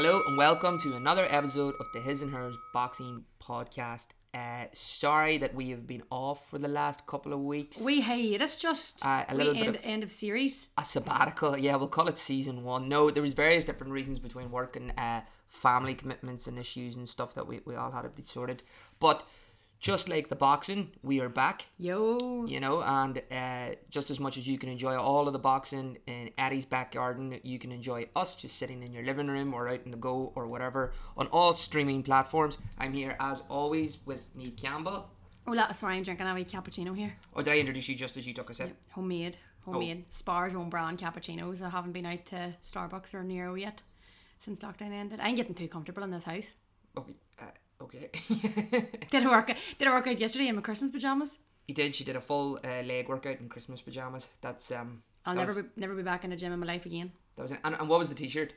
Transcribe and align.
Hello 0.00 0.22
and 0.28 0.36
welcome 0.36 0.78
to 0.82 0.94
another 0.94 1.26
episode 1.28 1.74
of 1.80 1.86
the 1.92 1.98
His 1.98 2.22
and 2.22 2.32
Hers 2.32 2.56
Boxing 2.72 3.24
Podcast. 3.42 4.06
Uh, 4.32 4.66
sorry 4.72 5.38
that 5.38 5.56
we 5.56 5.70
have 5.70 5.88
been 5.88 6.04
off 6.08 6.48
for 6.48 6.56
the 6.56 6.68
last 6.68 7.04
couple 7.08 7.32
of 7.32 7.40
weeks. 7.40 7.80
We 7.80 8.00
hate 8.00 8.40
it's 8.40 8.60
just 8.60 9.04
Uh, 9.04 9.24
a 9.28 9.34
little 9.34 9.54
bit 9.54 9.66
end, 9.66 9.74
of- 9.74 9.82
end 9.82 10.02
of 10.04 10.12
series. 10.12 10.68
a 10.78 10.84
sabbatical, 10.84 11.58
yeah, 11.58 11.74
we'll 11.74 11.88
call 11.88 12.06
it 12.06 12.16
season 12.16 12.62
one. 12.62 12.88
No, 12.88 13.10
there 13.10 13.24
was 13.24 13.34
various 13.34 13.64
different 13.64 13.92
reasons 13.92 14.20
between 14.20 14.52
work 14.52 14.76
and 14.76 14.92
uh, 14.96 15.22
family 15.48 15.96
commitments 15.96 16.46
and 16.46 16.60
issues 16.60 16.94
and 16.94 17.08
stuff 17.08 17.34
that 17.34 17.48
we, 17.48 17.58
we 17.64 17.74
all 17.74 17.90
had 17.90 18.02
to 18.02 18.08
be 18.08 18.22
sorted. 18.22 18.62
But 19.00 19.26
just 19.80 20.08
like 20.08 20.28
the 20.28 20.36
boxing, 20.36 20.90
we 21.02 21.20
are 21.20 21.28
back. 21.28 21.66
Yo, 21.78 22.44
you 22.46 22.58
know, 22.60 22.82
and 22.82 23.22
uh, 23.30 23.74
just 23.90 24.10
as 24.10 24.18
much 24.18 24.36
as 24.36 24.46
you 24.48 24.58
can 24.58 24.68
enjoy 24.68 24.96
all 24.96 25.26
of 25.28 25.32
the 25.32 25.38
boxing 25.38 25.98
in 26.06 26.30
Eddie's 26.36 26.64
back 26.64 26.92
garden, 26.92 27.38
you 27.44 27.58
can 27.58 27.70
enjoy 27.70 28.06
us 28.16 28.34
just 28.34 28.56
sitting 28.56 28.82
in 28.82 28.92
your 28.92 29.04
living 29.04 29.26
room 29.28 29.54
or 29.54 29.68
out 29.68 29.80
in 29.84 29.90
the 29.92 29.96
go 29.96 30.32
or 30.34 30.46
whatever 30.48 30.92
on 31.16 31.28
all 31.28 31.54
streaming 31.54 32.02
platforms. 32.02 32.58
I'm 32.78 32.92
here 32.92 33.16
as 33.20 33.42
always 33.48 33.98
with 34.04 34.30
Neve 34.34 34.56
Campbell. 34.56 35.10
oh 35.46 35.54
that's 35.54 35.80
why 35.82 35.92
I'm 35.92 36.02
drinking 36.02 36.26
a 36.26 36.34
wee 36.34 36.44
cappuccino 36.44 36.96
here. 36.96 37.14
Oh, 37.36 37.42
did 37.42 37.52
I 37.54 37.58
introduce 37.58 37.88
you 37.88 37.94
just 37.94 38.16
as 38.16 38.26
you 38.26 38.34
took 38.34 38.50
a 38.50 38.54
sip? 38.54 38.76
Homemade, 38.90 39.36
Oh. 39.66 39.72
homemade. 39.74 40.06
Spar's 40.10 40.54
own 40.56 40.70
brand 40.70 40.98
cappuccinos. 40.98 41.62
I 41.62 41.68
haven't 41.70 41.92
been 41.92 42.06
out 42.06 42.24
to 42.26 42.54
Starbucks 42.66 43.14
or 43.14 43.22
Nero 43.22 43.54
yet 43.54 43.82
since 44.40 44.58
lockdown 44.60 44.92
ended. 44.92 45.20
I'm 45.22 45.36
getting 45.36 45.54
too 45.54 45.68
comfortable 45.68 46.02
in 46.02 46.10
this 46.10 46.24
house. 46.24 46.54
Okay. 46.96 47.14
Uh, 47.40 47.44
okay. 47.88 48.10
Did 49.10 49.26
I 49.26 49.28
work? 49.28 49.52
Did 49.78 49.88
I 49.88 49.90
work 49.92 50.06
out 50.06 50.18
yesterday 50.18 50.48
in 50.48 50.56
my 50.56 50.62
Christmas 50.62 50.90
pajamas? 50.90 51.38
he 51.66 51.74
did. 51.74 51.94
She 51.94 52.02
did 52.02 52.16
a 52.16 52.20
full 52.20 52.58
uh, 52.64 52.82
leg 52.82 53.08
workout 53.08 53.40
in 53.40 53.48
Christmas 53.48 53.82
pajamas. 53.82 54.28
That's 54.40 54.70
um. 54.72 55.02
I'll 55.26 55.34
that 55.34 55.40
never 55.40 55.54
was, 55.54 55.64
be, 55.64 55.80
never 55.80 55.94
be 55.94 56.02
back 56.02 56.24
in 56.24 56.32
a 56.32 56.36
gym 56.36 56.52
in 56.52 56.60
my 56.60 56.66
life 56.66 56.86
again. 56.86 57.12
That 57.36 57.42
was 57.42 57.52
it. 57.52 57.58
And, 57.62 57.76
and 57.78 57.88
what 57.88 57.98
was 57.98 58.08
the 58.08 58.14
T-shirt? 58.14 58.54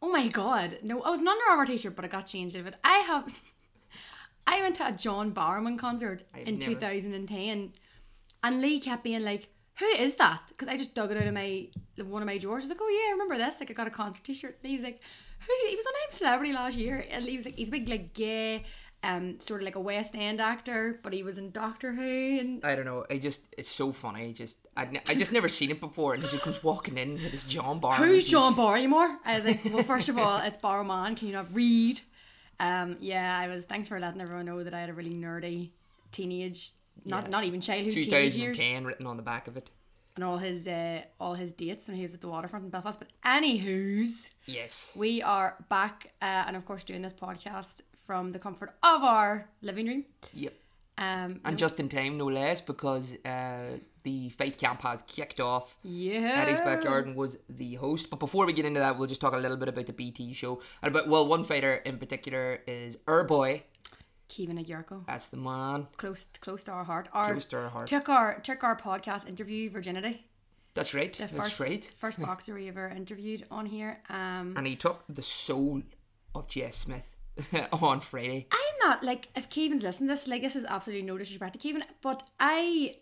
Oh 0.00 0.10
my 0.10 0.28
god. 0.28 0.78
No, 0.82 1.02
I 1.02 1.10
was 1.10 1.20
an 1.20 1.28
Under 1.28 1.44
Armour 1.50 1.66
t-shirt, 1.66 1.96
but 1.96 2.04
I 2.04 2.08
got 2.08 2.26
changed 2.26 2.56
of 2.56 2.66
it. 2.66 2.74
I 2.84 2.98
have 2.98 3.42
I 4.46 4.60
went 4.60 4.76
to 4.76 4.88
a 4.88 4.92
John 4.92 5.32
Barrowman 5.32 5.78
concert 5.78 6.24
in 6.36 6.54
never- 6.54 6.72
2010 6.72 7.72
and 8.42 8.60
Lee 8.60 8.80
kept 8.80 9.02
being 9.02 9.24
like, 9.24 9.48
who 9.78 9.86
is 9.86 10.16
that? 10.16 10.42
Because 10.48 10.68
I 10.68 10.76
just 10.76 10.94
dug 10.94 11.10
it 11.10 11.16
out 11.16 11.26
of 11.26 11.32
my 11.32 11.68
one 12.04 12.22
of 12.22 12.26
my 12.26 12.38
drawers. 12.38 12.62
I 12.62 12.64
was 12.64 12.70
like, 12.70 12.80
oh 12.82 12.88
yeah, 12.88 13.08
I 13.08 13.12
remember 13.12 13.38
this. 13.38 13.60
Like 13.60 13.70
I 13.70 13.74
got 13.74 13.86
a 13.86 13.90
concert 13.90 14.24
t-shirt. 14.24 14.58
And 14.62 14.70
he 14.70 14.76
was 14.76 14.84
like, 14.84 15.00
who? 15.46 15.68
He 15.68 15.76
was 15.76 15.86
on 15.86 15.92
I'm 16.06 16.12
Celebrity 16.12 16.52
last 16.52 16.76
year. 16.76 17.04
And 17.10 17.24
he 17.24 17.36
was 17.36 17.46
like, 17.46 17.56
he's 17.56 17.68
a 17.68 17.72
big 17.72 17.88
like 17.88 18.14
gay, 18.14 18.64
um, 19.02 19.38
sort 19.40 19.60
of 19.60 19.64
like 19.66 19.74
a 19.76 19.80
West 19.80 20.14
End 20.16 20.40
actor, 20.40 20.98
but 21.02 21.12
he 21.12 21.22
was 21.22 21.36
in 21.38 21.50
Doctor 21.50 21.92
Who 21.92 22.38
and 22.40 22.64
I 22.64 22.74
don't 22.74 22.84
know. 22.86 23.04
I 23.10 23.18
just 23.18 23.54
it's 23.58 23.68
so 23.68 23.92
funny. 23.92 24.32
Just 24.32 24.58
I 24.76 24.86
ne- 24.86 25.02
I 25.06 25.14
just 25.14 25.32
never 25.32 25.48
seen 25.48 25.70
it 25.70 25.80
before, 25.80 26.14
and 26.14 26.22
he 26.22 26.28
just 26.28 26.42
comes 26.42 26.62
walking 26.62 26.96
in 26.96 27.14
with 27.22 27.32
this 27.32 27.44
John 27.44 27.80
Barr. 27.80 27.96
Who's 27.96 28.24
John 28.24 28.54
Barrymore? 28.54 29.18
I 29.24 29.36
was 29.36 29.44
like, 29.44 29.64
well, 29.66 29.82
first 29.82 30.08
of 30.08 30.16
all, 30.18 30.38
it's 30.40 30.56
Barrowman. 30.56 31.16
Can 31.16 31.28
you 31.28 31.34
not 31.34 31.52
read? 31.54 32.00
Um, 32.60 32.96
yeah, 33.00 33.36
I 33.38 33.48
was. 33.48 33.64
Thanks 33.66 33.88
for 33.88 33.98
letting 34.00 34.20
everyone 34.20 34.46
know 34.46 34.62
that 34.64 34.72
I 34.74 34.80
had 34.80 34.88
a 34.88 34.94
really 34.94 35.14
nerdy 35.14 35.70
teenage, 36.12 36.70
not 37.04 37.24
Yeah. 37.24 37.30
not 37.30 37.44
even 37.44 37.60
childhood, 37.60 37.92
teenage 37.92 38.36
years, 38.36 38.56
2010 38.56 38.84
written 38.86 39.06
on 39.06 39.16
the 39.16 39.22
back 39.22 39.48
of 39.48 39.56
it. 39.56 39.68
And 40.16 40.24
all 40.24 40.38
his 40.38 40.66
uh, 40.66 41.02
all 41.20 41.34
his 41.34 41.52
dates 41.52 41.88
when 41.88 41.96
he 41.96 42.02
was 42.02 42.14
at 42.14 42.20
the 42.20 42.28
waterfront 42.28 42.64
in 42.64 42.70
Belfast. 42.70 42.98
But 42.98 43.08
anywho's, 43.24 44.30
Yes. 44.46 44.92
we 44.96 45.22
are 45.22 45.56
back, 45.68 46.12
uh, 46.22 46.44
and 46.46 46.56
of 46.56 46.64
course, 46.64 46.84
doing 46.84 47.02
this 47.02 47.12
podcast 47.14 47.80
from 48.06 48.32
the 48.32 48.38
comfort 48.38 48.70
of 48.82 49.02
our 49.02 49.48
living 49.62 49.86
room. 49.86 50.04
Yep. 50.34 50.54
Um, 50.96 51.40
And 51.44 51.58
just 51.58 51.80
in 51.80 51.88
time, 51.88 52.18
no 52.18 52.26
less, 52.26 52.60
because 52.60 53.16
uh, 53.24 53.78
the 54.04 54.28
fight 54.30 54.58
camp 54.58 54.82
has 54.82 55.02
kicked 55.08 55.40
off. 55.40 55.76
yeah, 55.82 56.42
Eddie's 56.42 56.60
Backyard 56.60 57.16
was 57.16 57.36
the 57.48 57.74
host. 57.74 58.10
But 58.10 58.20
before 58.20 58.46
we 58.46 58.52
get 58.52 58.64
into 58.64 58.78
that, 58.80 58.96
we'll 58.98 59.08
just 59.08 59.20
talk 59.20 59.32
a 59.32 59.38
little 59.38 59.56
bit 59.56 59.68
about 59.68 59.86
the 59.86 59.92
BT 59.92 60.32
show. 60.34 60.60
And 60.82 60.94
about 60.94 61.08
well, 61.08 61.26
one 61.26 61.42
fighter 61.42 61.74
in 61.74 61.98
particular 61.98 62.60
is 62.68 62.96
our 63.08 63.24
boy. 63.24 63.64
Kevin 64.28 64.56
Agyarko. 64.62 65.06
That's 65.06 65.28
the 65.28 65.36
man. 65.36 65.86
Close, 65.96 66.26
close 66.40 66.62
to 66.64 66.72
our 66.72 66.84
heart. 66.84 67.08
Our, 67.12 67.32
Close 67.32 67.46
to 67.46 67.56
our 67.58 67.68
heart. 67.68 67.86
Took 67.88 68.08
our 68.08 68.40
took 68.40 68.64
our 68.64 68.76
podcast 68.76 69.28
interview 69.28 69.70
virginity. 69.70 70.26
That's 70.74 70.92
right. 70.94 71.12
the 71.12 71.26
That's 71.26 71.36
first 71.36 71.60
right. 71.60 71.90
first 71.98 72.20
boxer 72.26 72.54
we 72.54 72.68
ever 72.68 72.88
interviewed 72.88 73.44
on 73.50 73.66
here. 73.66 74.00
Um, 74.08 74.54
And 74.56 74.66
he 74.66 74.74
took 74.76 75.04
the 75.08 75.22
soul 75.22 75.82
of 76.34 76.48
Jess 76.48 76.76
Smith 76.78 77.16
on 77.72 78.00
Friday. 78.00 78.48
I'm 78.50 78.88
not 78.88 79.04
like 79.04 79.28
if 79.36 79.48
Kevin's 79.50 79.82
listening 79.84 80.08
to 80.08 80.14
this, 80.14 80.26
like 80.26 80.42
this 80.42 80.56
is 80.56 80.64
absolutely 80.64 81.04
no 81.06 81.16
disrespect 81.18 81.52
to 81.52 81.58
Kevin, 81.58 81.84
but 82.02 82.22
I, 82.40 82.96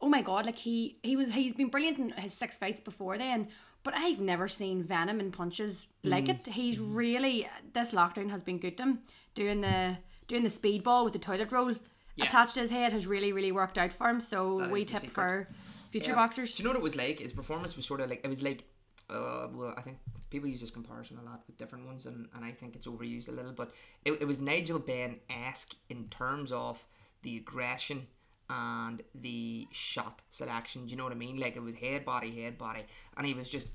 oh 0.00 0.08
my 0.08 0.22
god, 0.22 0.46
like 0.46 0.56
he 0.58 0.98
he 1.02 1.16
was 1.16 1.32
he's 1.32 1.54
been 1.54 1.68
brilliant 1.68 1.98
in 1.98 2.10
his 2.12 2.32
six 2.32 2.58
fights 2.58 2.80
before 2.80 3.18
then, 3.18 3.48
but 3.82 3.94
I've 3.96 4.20
never 4.20 4.46
seen 4.46 4.82
venom 4.84 5.18
and 5.20 5.32
punches 5.32 5.86
like 6.04 6.26
Mm. 6.26 6.46
it. 6.46 6.46
He's 6.52 6.78
really 6.78 7.48
this 7.72 7.92
lockdown 7.92 8.30
has 8.30 8.42
been 8.42 8.58
good 8.58 8.76
to 8.76 8.82
him. 8.84 8.98
Doing 9.34 9.60
the 9.62 9.96
doing 10.30 10.44
the 10.44 10.48
speedball 10.60 11.02
with 11.04 11.12
the 11.12 11.18
toilet 11.18 11.50
roll 11.52 11.74
attached 12.20 12.54
to 12.54 12.60
his 12.60 12.70
head 12.70 12.92
has 12.92 13.06
really 13.06 13.32
really 13.32 13.52
worked 13.52 13.76
out 13.78 13.92
for 13.92 14.08
him. 14.08 14.20
So 14.20 14.60
That 14.60 14.70
we 14.70 14.84
tip 14.84 15.02
for 15.18 15.48
future 15.90 16.10
Yeah. 16.12 16.16
boxers. 16.22 16.54
Do 16.54 16.62
you 16.62 16.64
know 16.64 16.70
what 16.74 16.78
it 16.78 16.82
was 16.90 16.96
like? 16.96 17.18
His 17.18 17.32
performance 17.32 17.76
was 17.76 17.84
sort 17.86 18.00
of 18.00 18.08
like 18.10 18.20
it 18.24 18.28
was 18.28 18.42
like, 18.42 18.64
uh, 19.10 19.48
well, 19.52 19.74
I 19.76 19.80
think 19.82 19.98
people 20.30 20.48
use 20.48 20.60
this 20.60 20.70
comparison 20.70 21.18
a 21.18 21.24
lot 21.30 21.42
with 21.46 21.56
different 21.58 21.84
ones, 21.86 22.06
and, 22.06 22.28
and 22.34 22.44
I 22.44 22.52
think 22.52 22.76
it's 22.76 22.86
overused 22.86 23.28
a 23.28 23.32
little. 23.32 23.52
But 23.52 23.72
it, 24.04 24.12
it 24.22 24.26
was 24.26 24.40
Nigel 24.40 24.78
Benn 24.78 25.18
esque 25.48 25.74
in 25.88 26.06
terms 26.08 26.52
of 26.52 26.86
the 27.22 27.36
aggression 27.38 28.06
and 28.48 29.02
the 29.14 29.66
shot 29.72 30.22
selection. 30.30 30.84
Do 30.86 30.90
you 30.92 30.96
know 30.96 31.04
what 31.04 31.12
I 31.12 31.16
mean? 31.26 31.38
Like 31.40 31.56
it 31.56 31.62
was 31.62 31.74
head 31.74 32.04
body, 32.04 32.30
head 32.42 32.56
body, 32.58 32.84
and 33.16 33.26
he 33.26 33.34
was 33.34 33.48
just 33.48 33.68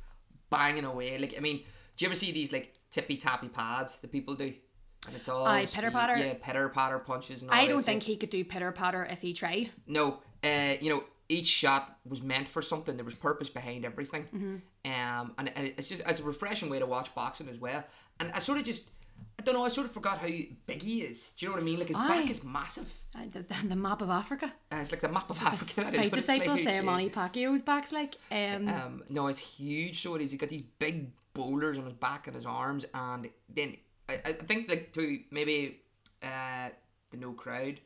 banging 0.49 0.85
away. 0.85 1.17
Like 1.17 1.33
I 1.37 1.41
mean, 1.41 1.57
do 1.57 2.05
you 2.05 2.07
ever 2.09 2.15
see 2.15 2.31
these 2.31 2.51
like 2.53 2.73
tippy 2.91 3.17
tappy 3.17 3.49
pads 3.49 3.97
that 3.99 4.11
people 4.11 4.35
do? 4.35 4.53
And 5.07 5.15
it's 5.15 5.27
all 5.29 5.45
Aye, 5.45 5.65
speed- 5.65 5.75
pitter-patter. 5.75 6.17
yeah, 6.17 6.33
pitter 6.41 6.69
patter 6.69 6.99
punches. 6.99 7.41
And 7.41 7.51
all 7.51 7.57
I 7.57 7.67
don't 7.67 7.83
think 7.83 8.01
like- 8.03 8.07
he 8.07 8.17
could 8.17 8.29
do 8.29 8.43
pitter 8.45 8.71
patter 8.71 9.05
if 9.09 9.21
he 9.21 9.33
tried. 9.33 9.69
no, 9.87 10.21
uh, 10.43 10.73
you 10.81 10.89
know, 10.93 11.03
each 11.27 11.47
shot 11.47 11.97
was 12.07 12.21
meant 12.21 12.47
for 12.47 12.61
something. 12.61 12.95
There 12.95 13.05
was 13.05 13.15
purpose 13.15 13.49
behind 13.49 13.83
everything. 13.85 14.61
Um, 14.85 15.33
and, 15.37 15.51
and 15.55 15.67
it's 15.77 15.89
just 15.89 16.01
it's 16.05 16.19
a 16.19 16.23
refreshing 16.23 16.69
way 16.69 16.77
to 16.79 16.85
watch 16.85 17.13
boxing 17.15 17.49
as 17.49 17.59
well. 17.59 17.83
And 18.19 18.31
I 18.33 18.39
sort 18.39 18.59
of 18.59 18.65
just, 18.65 18.89
I 19.39 19.41
don't 19.43 19.55
know, 19.55 19.63
I 19.65 19.69
sort 19.69 19.87
of 19.87 19.93
forgot 19.93 20.19
how 20.19 20.27
big 20.27 20.83
he 20.83 21.01
is. 21.01 21.29
Do 21.31 21.45
you 21.45 21.49
know 21.49 21.55
what 21.55 21.61
I 21.61 21.65
mean? 21.65 21.79
Like 21.79 21.87
his 21.87 21.97
Aye. 21.97 22.07
back 22.21 22.29
is 22.29 22.43
massive. 22.43 22.93
Uh, 23.15 23.21
The, 23.31 23.39
the, 23.41 23.69
the 23.69 23.75
map 23.75 24.01
of 24.03 24.09
Africa. 24.11 24.53
Uh, 24.71 24.75
it's 24.77 24.91
like 24.91 25.01
the 25.01 25.09
map 25.09 25.29
of 25.31 25.41
Africa. 25.41 25.81
that 25.91 25.95
is 25.95 26.11
disciples 26.11 26.61
say 26.63 26.79
Manny 26.81 27.09
Pacquiao's 27.09 27.63
back's 27.63 27.91
like. 27.91 28.15
Um, 28.31 28.67
Um, 28.67 29.03
no, 29.09 29.25
it's 29.27 29.39
huge. 29.39 30.01
So 30.03 30.13
it 30.15 30.21
is. 30.21 30.29
He's 30.31 30.39
got 30.39 30.49
these 30.49 30.63
big 30.77 31.11
boulders 31.33 31.79
on 31.79 31.85
his 31.85 31.93
back 31.93 32.27
and 32.27 32.35
his 32.35 32.45
arms, 32.45 32.85
and 32.93 33.29
then 33.49 33.75
I, 34.09 34.13
I 34.13 34.31
think 34.31 34.69
like 34.69 34.93
to 34.93 35.19
maybe 35.31 35.81
uh, 36.23 36.69
the 37.11 37.17
no 37.17 37.31
crowd. 37.33 37.79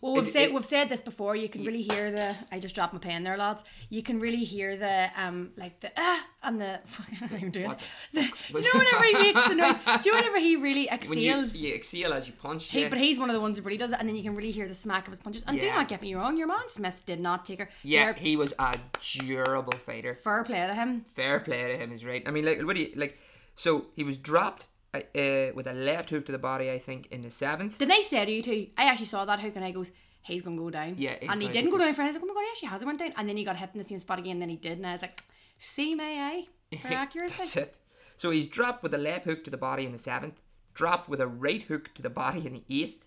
Well, 0.00 0.14
we've 0.14 0.24
It- 0.24 0.32
said 0.32 0.42
it- 0.48 0.52
we've 0.54 0.64
said 0.66 0.90
this 0.90 1.00
before. 1.00 1.34
You 1.34 1.48
can 1.48 1.64
really 1.64 1.80
hear 1.82 2.10
the. 2.10 2.36
I 2.52 2.58
just 2.60 2.74
dropped 2.74 2.92
my 2.92 2.98
pen 2.98 3.22
there, 3.22 3.38
lads. 3.38 3.62
You 3.88 4.02
can 4.02 4.20
really 4.20 4.44
hear 4.44 4.76
the 4.76 5.08
um 5.16 5.52
like 5.56 5.80
the 5.80 5.90
ah 5.96 6.22
and 6.42 6.60
the. 6.60 6.78
I 7.00 7.16
can't 7.16 7.32
even 7.32 7.50
do 7.50 7.70
it. 7.70 7.78
The, 8.12 8.20
do 8.52 8.60
you 8.60 8.74
know 8.74 8.80
whenever 8.80 9.04
he 9.04 9.12
makes 9.14 9.48
the 9.48 9.54
noise? 9.54 9.76
Do 10.02 10.08
you 10.10 10.12
know 10.12 10.18
whenever 10.20 10.38
he 10.38 10.56
really 10.56 10.88
When 11.06 11.18
you, 11.18 11.30
exhales? 11.32 11.54
you 11.54 11.74
exhale 11.74 12.12
as 12.12 12.26
you 12.26 12.34
punch. 12.34 12.70
He, 12.70 12.82
yeah. 12.82 12.88
but 12.90 12.98
he's 12.98 13.18
one 13.18 13.30
of 13.30 13.34
the 13.34 13.40
ones 13.40 13.56
that 13.56 13.62
really 13.64 13.78
does 13.78 13.92
it, 13.92 13.96
and 13.98 14.06
then 14.08 14.14
you 14.16 14.22
can 14.22 14.34
really 14.36 14.50
hear 14.50 14.68
the 14.68 14.74
smack 14.74 15.06
of 15.06 15.12
his 15.12 15.20
punches. 15.20 15.42
And 15.46 15.58
do 15.58 15.66
not 15.68 15.88
get 15.88 16.02
me 16.02 16.14
wrong, 16.14 16.36
your 16.36 16.48
man 16.48 16.68
Smith 16.68 17.02
did 17.06 17.20
not 17.20 17.46
take 17.46 17.60
her. 17.60 17.70
yeah, 17.82 18.12
he 18.12 18.36
was 18.36 18.52
a 18.58 18.76
durable 19.00 19.72
fighter. 19.72 20.14
fair 20.14 20.44
play 20.44 20.66
to 20.66 20.74
him. 20.74 21.06
fair 21.14 21.40
play 21.40 21.72
to 21.72 21.78
him 21.78 21.92
is 21.92 22.04
right. 22.04 22.22
I 22.28 22.30
mean, 22.30 22.44
like, 22.44 22.60
what 22.62 22.76
do 22.76 22.82
you 22.82 22.92
like? 22.96 23.18
So 23.54 23.86
he 23.96 24.04
was 24.04 24.18
dropped 24.18 24.66
uh, 24.98 25.52
with 25.54 25.66
a 25.66 25.72
left 25.74 26.10
hook 26.10 26.26
to 26.26 26.32
the 26.32 26.38
body, 26.38 26.70
I 26.70 26.78
think, 26.78 27.08
in 27.10 27.20
the 27.20 27.30
seventh. 27.30 27.78
Did 27.78 27.90
I 27.90 28.00
say 28.00 28.24
to 28.24 28.30
you 28.32 28.42
too? 28.42 28.66
I 28.76 28.84
actually 28.84 29.06
saw 29.06 29.24
that 29.24 29.40
hook 29.40 29.56
and 29.56 29.64
I 29.64 29.70
goes, 29.70 29.90
he's 30.22 30.42
gonna 30.42 30.56
go 30.56 30.70
down. 30.70 30.94
Yeah, 30.98 31.16
and 31.22 31.40
he 31.42 31.48
didn't 31.48 31.70
go 31.70 31.78
down 31.78 31.94
for 31.94 32.02
it. 32.02 32.04
I 32.04 32.08
was 32.08 32.16
like, 32.16 32.24
oh 32.24 32.26
my 32.26 32.34
god, 32.34 32.40
he 32.42 32.50
actually 32.50 32.68
hasn't 32.68 32.86
went 32.86 32.98
down. 32.98 33.12
And 33.16 33.28
then 33.28 33.36
he 33.36 33.44
got 33.44 33.56
hit 33.56 33.70
in 33.74 33.78
the 33.78 33.88
same 33.88 33.98
spot 33.98 34.18
again. 34.18 34.32
And 34.32 34.42
then 34.42 34.48
he 34.50 34.56
did, 34.56 34.78
and 34.78 34.86
I 34.86 34.92
was 34.92 35.02
like, 35.02 35.20
see 35.58 35.94
my 35.94 36.04
eye 36.04 36.46
for 36.82 36.88
accuracy. 36.94 37.34
That's 37.38 37.56
it. 37.56 37.78
So 38.16 38.30
he's 38.30 38.46
dropped 38.46 38.82
with 38.82 38.94
a 38.94 38.98
left 38.98 39.24
hook 39.24 39.42
to 39.44 39.50
the 39.50 39.56
body 39.56 39.84
in 39.86 39.92
the 39.92 39.98
seventh, 39.98 40.40
dropped 40.72 41.08
with 41.08 41.20
a 41.20 41.26
right 41.26 41.62
hook 41.62 41.92
to 41.94 42.02
the 42.02 42.10
body 42.10 42.46
in 42.46 42.52
the 42.52 42.64
eighth, 42.70 43.06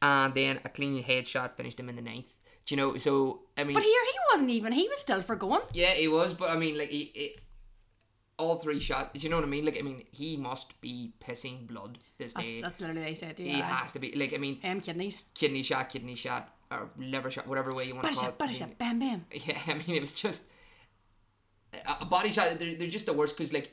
and 0.00 0.34
then 0.34 0.60
a 0.64 0.68
clean 0.68 1.02
headshot 1.04 1.54
finished 1.54 1.78
him 1.78 1.88
in 1.88 1.96
the 1.96 2.02
ninth. 2.02 2.32
Do 2.66 2.74
you 2.74 2.76
know? 2.76 2.96
So 2.98 3.42
I 3.56 3.64
mean, 3.64 3.74
But 3.74 3.82
here 3.82 4.04
he 4.04 4.18
wasn't 4.32 4.50
even. 4.50 4.72
He 4.72 4.88
was 4.88 5.00
still 5.00 5.22
for 5.22 5.36
going. 5.36 5.62
yeah, 5.72 5.92
he 5.92 6.08
was, 6.08 6.34
but 6.34 6.50
I 6.50 6.56
mean, 6.56 6.76
like, 6.78 6.90
he, 6.90 7.10
he 7.14 7.36
all 8.38 8.56
three 8.56 8.78
shots. 8.80 9.10
Do 9.14 9.20
you 9.20 9.28
know 9.28 9.36
what 9.36 9.44
I 9.44 9.48
mean? 9.48 9.64
Like, 9.64 9.78
I 9.78 9.82
mean, 9.82 10.04
he 10.12 10.36
must 10.36 10.80
be 10.80 11.12
pissing 11.20 11.66
blood 11.66 11.98
this 12.18 12.32
That's, 12.34 12.46
day. 12.46 12.60
that's 12.62 12.80
literally 12.80 13.00
what 13.02 13.10
I 13.10 13.14
said. 13.14 13.36
to 13.36 13.42
you, 13.42 13.50
He 13.50 13.60
has 13.60 13.92
to 13.92 13.98
be. 13.98 14.12
Like, 14.14 14.32
I 14.34 14.38
mean, 14.38 14.58
Um, 14.64 14.80
kidneys. 14.80 15.22
kidney 15.34 15.62
shot, 15.62 15.88
kidney 15.88 16.14
shot, 16.14 16.48
or 16.70 16.90
liver 16.98 17.30
shot, 17.30 17.46
whatever 17.46 17.74
way 17.74 17.84
you 17.84 17.94
want 17.94 18.06
to 18.06 18.12
call 18.14 18.22
Butter 18.22 18.28
it. 18.28 18.30
shot, 18.30 18.38
butter 18.38 18.50
I 18.50 18.52
mean, 18.52 18.58
shot, 18.60 18.78
bam, 18.78 18.98
bam. 18.98 19.26
Yeah, 19.46 19.58
I 19.66 19.74
mean, 19.74 19.96
it 19.96 20.00
was 20.00 20.14
just 20.14 20.44
a, 21.74 21.96
a 22.02 22.04
body 22.04 22.30
shot. 22.32 22.58
They're, 22.58 22.74
they're 22.76 22.88
just 22.88 23.06
the 23.06 23.12
worst 23.12 23.36
because, 23.36 23.52
like, 23.52 23.72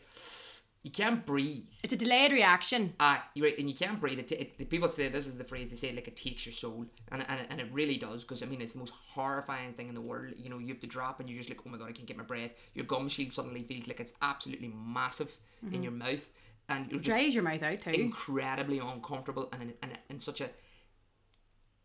you 0.86 0.92
can't 0.92 1.26
breathe. 1.26 1.66
It's 1.84 1.94
a 1.94 1.98
delayed 1.98 2.32
reaction. 2.32 2.94
Ah, 3.00 3.28
you're 3.34 3.48
right, 3.48 3.58
and 3.58 3.68
you 3.68 3.76
can't 3.76 4.00
breathe. 4.00 4.20
It, 4.20 4.32
it, 4.32 4.58
the 4.60 4.66
people 4.66 4.88
say 4.88 5.10
this 5.10 5.26
is 5.26 5.36
the 5.36 5.44
phrase 5.44 5.72
they 5.72 5.76
say 5.76 5.92
like 5.92 6.08
it 6.08 6.16
takes 6.16 6.46
your 6.46 6.54
soul, 6.54 6.86
and 7.12 7.26
and, 7.28 7.40
and 7.50 7.60
it 7.60 7.68
really 7.72 7.98
does 7.98 8.22
because 8.24 8.44
I 8.44 8.46
mean 8.46 8.62
it's 8.62 8.74
the 8.74 8.80
most 8.80 8.94
horrifying 9.16 9.74
thing 9.74 9.88
in 9.90 9.96
the 9.96 10.02
world. 10.12 10.34
You 10.38 10.50
know, 10.52 10.60
you 10.60 10.68
have 10.68 10.80
to 10.82 10.88
drop, 10.88 11.20
and 11.20 11.28
you're 11.28 11.40
just 11.40 11.50
like, 11.50 11.60
oh 11.66 11.70
my 11.72 11.80
god, 11.80 11.90
I 11.90 11.92
can't 11.92 12.08
get 12.08 12.18
my 12.18 12.24
breath. 12.24 12.52
Your 12.76 12.86
gum 12.86 13.10
shield 13.10 13.34
suddenly 13.34 13.64
feels 13.64 13.88
like 13.88 14.00
it's 14.00 14.14
absolutely 14.22 14.72
massive 15.00 15.36
in 15.74 15.82
your 15.82 15.92
mouth. 15.92 16.32
and 16.70 16.86
you're 16.92 17.00
just 17.00 17.10
Dries 17.10 17.34
your 17.36 17.44
mouth 17.44 17.64
out 17.64 17.82
too. 17.82 17.90
incredibly 17.92 18.78
uncomfortable 18.80 19.50
and 19.54 19.62
in, 19.64 19.74
and 19.82 19.92
in 20.10 20.20
such 20.20 20.40
a 20.42 20.50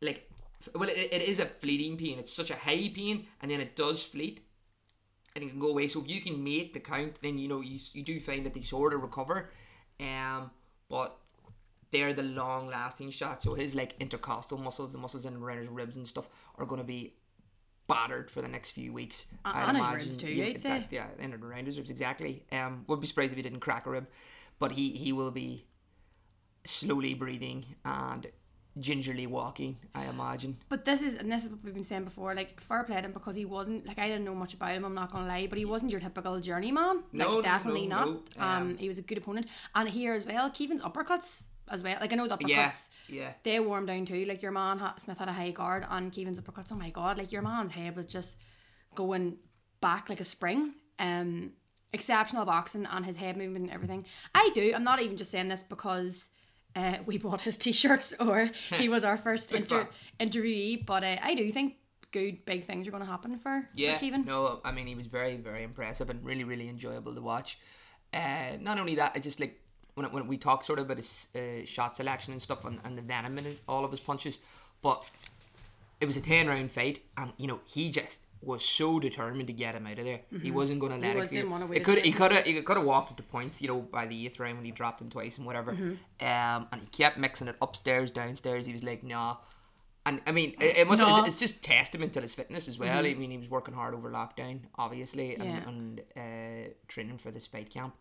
like 0.03 0.29
well 0.75 0.88
it, 0.88 1.08
it 1.12 1.23
is 1.23 1.38
a 1.41 1.46
fleeting 1.46 1.96
pain 1.96 2.19
it's 2.19 2.32
such 2.32 2.50
a 2.50 2.55
high 2.56 2.91
pain 2.94 3.26
and 3.41 3.50
then 3.50 3.61
it 3.61 3.76
does 3.76 4.03
fleet 4.03 4.41
and 5.35 5.44
it 5.44 5.50
can 5.50 5.59
go 5.61 5.69
away 5.71 5.87
so 5.88 6.00
if 6.00 6.09
you 6.11 6.21
can 6.21 6.43
make 6.43 6.73
the 6.75 6.81
count 6.81 7.17
then 7.23 7.38
you 7.38 7.49
know 7.49 7.61
you, 7.61 7.79
you 7.93 8.03
do 8.03 8.19
find 8.21 8.44
that 8.47 8.55
they 8.55 8.61
sort 8.61 8.93
of 8.94 9.03
recover 9.03 9.50
um 10.00 10.50
but 10.88 11.17
they're 11.93 12.12
the 12.12 12.23
long 12.23 12.67
lasting 12.69 13.11
shots 13.11 13.44
so 13.44 13.55
his 13.55 13.75
like 13.75 13.94
intercostal 14.00 14.59
muscles 14.59 14.93
the 14.93 14.99
muscles 14.99 15.25
in 15.25 15.35
and 15.35 15.43
around 15.43 15.59
his 15.59 15.69
ribs 15.69 15.97
and 15.97 16.06
stuff 16.06 16.29
are 16.59 16.67
going 16.67 16.81
to 16.81 16.87
be 16.87 17.15
battered 17.87 18.31
for 18.31 18.41
the 18.43 18.49
next 18.49 18.71
few 18.71 18.93
weeks 18.93 19.27
Uh, 19.44 19.53
I'd 19.55 19.71
imagine. 19.77 20.09
ribs 20.09 20.17
too, 20.17 20.29
Yeah, 20.29 20.44
I'd 20.47 20.59
say. 20.61 20.69
that- 20.69 20.93
yeah 20.93 21.06
in 21.19 21.32
and 21.32 21.43
around 21.44 21.67
his 21.67 21.77
ribs 21.79 21.91
exactly 21.91 22.44
um 22.53 22.85
would 22.88 23.00
be 23.00 23.06
surprised 23.06 23.32
if 23.32 23.37
he 23.37 23.43
didn't 23.43 23.61
crack 23.61 23.87
a 23.87 23.91
rib 23.91 24.06
but 24.59 24.73
he 24.73 24.91
he 24.91 25.12
will 25.12 25.31
be 25.31 25.65
slowly 26.65 27.15
breathing 27.15 27.65
and 27.85 28.27
gingerly 28.78 29.26
walking, 29.26 29.76
I 29.94 30.05
imagine. 30.06 30.56
But 30.69 30.84
this 30.84 31.02
is, 31.02 31.17
and 31.19 31.31
this 31.31 31.44
is 31.44 31.50
what 31.50 31.64
we've 31.64 31.75
been 31.75 31.84
saying 31.84 32.05
before, 32.05 32.34
like, 32.34 32.61
fair 32.61 32.84
play 32.84 32.96
to 32.96 33.02
him 33.02 33.12
because 33.12 33.34
he 33.34 33.44
wasn't, 33.44 33.87
like, 33.87 33.99
I 33.99 34.06
didn't 34.06 34.25
know 34.25 34.34
much 34.34 34.55
about 34.55 34.72
him, 34.72 34.84
I'm 34.84 34.94
not 34.94 35.12
going 35.12 35.25
to 35.25 35.28
lie, 35.28 35.46
but 35.49 35.58
he 35.58 35.64
wasn't 35.64 35.90
your 35.90 36.00
typical 36.00 36.38
journeyman. 36.40 36.96
Like, 36.96 37.12
No, 37.12 37.43
definitely 37.43 37.87
no, 37.87 37.96
not. 37.96 38.06
no, 38.06 38.43
Um, 38.44 38.62
um, 38.62 38.76
he 38.76 38.88
was 38.88 38.99
a 38.99 39.02
good 39.02 39.19
opponent. 39.19 39.46
And 39.75 39.88
here 39.88 40.14
as 40.14 40.25
well, 40.25 40.50
Kevin's 40.50 40.82
uppercuts 40.82 41.46
as 41.69 41.82
well. 41.82 41.96
Like, 42.00 42.12
I 42.12 42.17
know 42.17 42.26
the 42.28 42.37
uppercuts, 42.37 42.49
Yeah, 42.49 42.72
yeah. 43.08 43.32
they 43.43 43.58
warmed 43.61 43.88
down 43.88 44.05
too. 44.06 44.25
Like, 44.25 44.43
your 44.43 44.52
man, 44.52 44.81
Smith 44.99 45.19
had 45.19 45.28
a 45.28 45.32
high 45.32 45.50
guard, 45.50 45.84
and 45.90 46.12
Kevin's 46.12 46.40
uppercuts, 46.40 46.69
oh 46.70 46.76
my 46.76 46.90
god, 46.90 47.19
like, 47.19 47.32
your 47.32 47.43
man's 47.43 47.72
head 47.72 47.96
was 47.96 48.06
just 48.06 48.37
going 48.94 49.37
back 49.81 50.08
like 50.08 50.20
a 50.20 50.25
spring. 50.25 50.75
Um, 50.99 51.52
exceptional 51.93 52.44
boxing 52.44 52.87
and 52.87 53.05
his 53.05 53.17
head 53.17 53.37
movement 53.37 53.64
and 53.64 53.75
everything. 53.75 54.06
I 54.32 54.50
do. 54.55 54.72
I'm 54.75 54.84
not 54.84 55.02
even 55.02 55.17
just 55.17 55.32
saying 55.32 55.49
this 55.49 55.64
because 55.64 56.28
uh, 56.76 56.96
we 57.06 57.19
bought 57.19 57.43
his 57.43 57.56
t-shirts 57.56 58.14
or 58.20 58.50
he 58.78 58.88
was 58.88 59.05
our 59.05 59.17
first 59.17 59.52
inter- 59.52 59.88
interviewee, 60.19 60.84
but 60.87 61.02
uh, 61.05 61.17
I 61.22 61.34
do 61.34 61.50
think 61.50 61.75
good 62.12 62.44
big 62.44 62.64
things 62.64 62.87
are 62.88 62.90
going 62.90 63.02
to 63.05 63.08
happen 63.08 63.38
for, 63.38 63.69
Yeah, 63.75 63.96
for 63.99 64.05
Keevan. 64.05 64.25
no, 64.26 64.61
I 64.64 64.72
mean 64.72 64.87
he 64.87 64.94
was 64.94 65.06
very, 65.06 65.37
very 65.37 65.62
impressive 65.62 66.11
and 66.11 66.25
really, 66.25 66.44
really 66.44 66.69
enjoyable 66.69 67.14
to 67.14 67.20
watch. 67.20 67.58
Uh, 68.12 68.56
not 68.61 68.78
only 68.78 68.96
that, 68.96 69.12
I 69.14 69.20
just 69.20 69.38
like 69.40 69.61
when 69.94 70.06
when 70.12 70.26
we 70.26 70.37
talk 70.37 70.64
sort 70.64 70.78
of 70.78 70.87
about 70.87 70.96
his 70.96 71.28
uh, 71.34 71.64
shot 71.64 71.96
selection 71.96 72.32
and 72.32 72.43
stuff 72.43 72.64
and, 72.64 72.81
and 72.84 72.96
the 72.99 73.02
venom 73.02 73.38
in 73.38 73.44
his, 73.44 73.61
all 73.69 73.84
of 73.84 73.90
his 73.90 74.00
punches, 74.00 74.38
but 74.82 75.05
it 76.00 76.06
was 76.06 76.17
a 76.17 76.20
ten 76.20 76.49
round 76.49 76.70
fight, 76.72 77.02
and 77.17 77.32
you 77.37 77.46
know 77.46 77.61
he 77.67 77.90
just 77.90 78.19
was 78.43 78.65
so 78.65 78.99
determined 78.99 79.47
to 79.49 79.53
get 79.53 79.75
him 79.75 79.87
out 79.87 79.99
of 79.99 80.05
there. 80.05 80.21
He 80.43 80.51
wasn't 80.51 80.81
going 80.81 80.93
to 80.93 80.99
let 80.99 81.15
Mm-hmm. 81.17 81.25
it. 81.25 81.31
didn't 81.31 81.51
wanna 81.51 81.71
It 81.73 81.77
it 81.79 81.85
could 81.85 82.05
he 82.05 82.13
could 82.13 82.33
have 82.33 82.45
he 82.47 82.61
could 82.63 82.77
have 82.79 82.87
walked 82.87 83.11
it 83.11 83.17
to 83.19 83.23
points, 83.23 83.61
you 83.61 83.69
know, 83.69 83.81
by 83.81 84.07
the 84.07 84.25
eighth 84.27 84.41
round 84.41 84.57
when 84.57 84.65
he 84.65 84.71
dropped 84.71 85.01
him 85.03 85.11
twice 85.11 85.37
and 85.37 85.47
whatever. 85.47 85.73
Mm-hmm. 85.73 85.91
Um, 86.27 86.69
and 86.73 86.81
he 86.81 86.87
kept 86.87 87.19
mixing 87.19 87.49
it 87.49 87.57
upstairs, 87.61 88.11
downstairs. 88.11 88.65
He 88.67 88.73
was 88.73 88.83
like, 88.83 89.03
nah. 89.05 89.37
And 90.07 90.23
I 90.27 90.33
mean, 90.33 90.55
it, 90.59 90.79
it 90.79 90.89
must. 90.89 91.01
No. 91.03 91.19
It's, 91.21 91.29
it's 91.29 91.39
just 91.41 91.63
testament 91.63 92.15
to 92.15 92.23
his 92.23 92.33
fitness 92.33 92.69
as 92.69 92.79
well. 92.79 93.05
I 93.05 93.13
mean, 93.15 93.31
he 93.31 93.37
was 93.37 93.51
working 93.51 93.75
hard 93.75 93.93
over 93.95 94.11
lockdown, 94.11 94.61
obviously, 94.79 95.35
and, 95.35 95.45
Yeah. 95.45 95.69
and 95.69 96.01
uh, 96.17 96.71
training 96.89 97.19
for 97.19 97.31
this 97.31 97.47
fight 97.47 97.69
camp. 97.69 97.95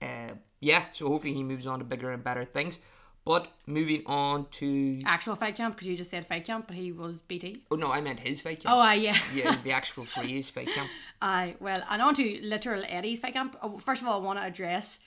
Uh, 0.00 0.32
yeah, 0.60 0.84
so 0.92 1.06
hopefully 1.08 1.34
he 1.34 1.42
moves 1.42 1.66
on 1.66 1.78
to 1.80 1.84
bigger 1.84 2.10
and 2.10 2.24
better 2.24 2.44
things. 2.46 2.78
But 3.24 3.50
moving 3.66 4.02
on 4.04 4.46
to 4.52 5.00
Actual 5.06 5.34
fight 5.34 5.56
camp 5.56 5.74
because 5.76 5.88
you 5.88 5.96
just 5.96 6.10
said 6.10 6.26
fight 6.26 6.44
camp, 6.44 6.66
but 6.66 6.76
he 6.76 6.92
was 6.92 7.20
BT. 7.20 7.62
oh 7.70 7.76
no, 7.76 7.90
I 7.90 8.00
meant 8.02 8.20
his 8.20 8.42
fight 8.42 8.60
camp. 8.60 8.74
Oh, 8.74 8.78
aye, 8.80 8.94
yeah. 8.94 9.18
yeah, 9.34 9.56
the 9.64 9.72
actual 9.72 10.04
freeze 10.04 10.50
fight 10.50 10.68
camp. 10.68 10.90
Aye, 11.22 11.54
well, 11.58 11.82
and 11.88 12.02
on 12.02 12.14
to 12.16 12.40
literal 12.42 12.82
Eddie's 12.86 13.20
fight 13.20 13.32
camp. 13.32 13.56
Oh, 13.62 13.78
First 13.78 14.02
of 14.02 14.08
all, 14.08 14.20
I 14.20 14.24
want 14.24 14.38
to 14.40 14.44
address 14.44 14.98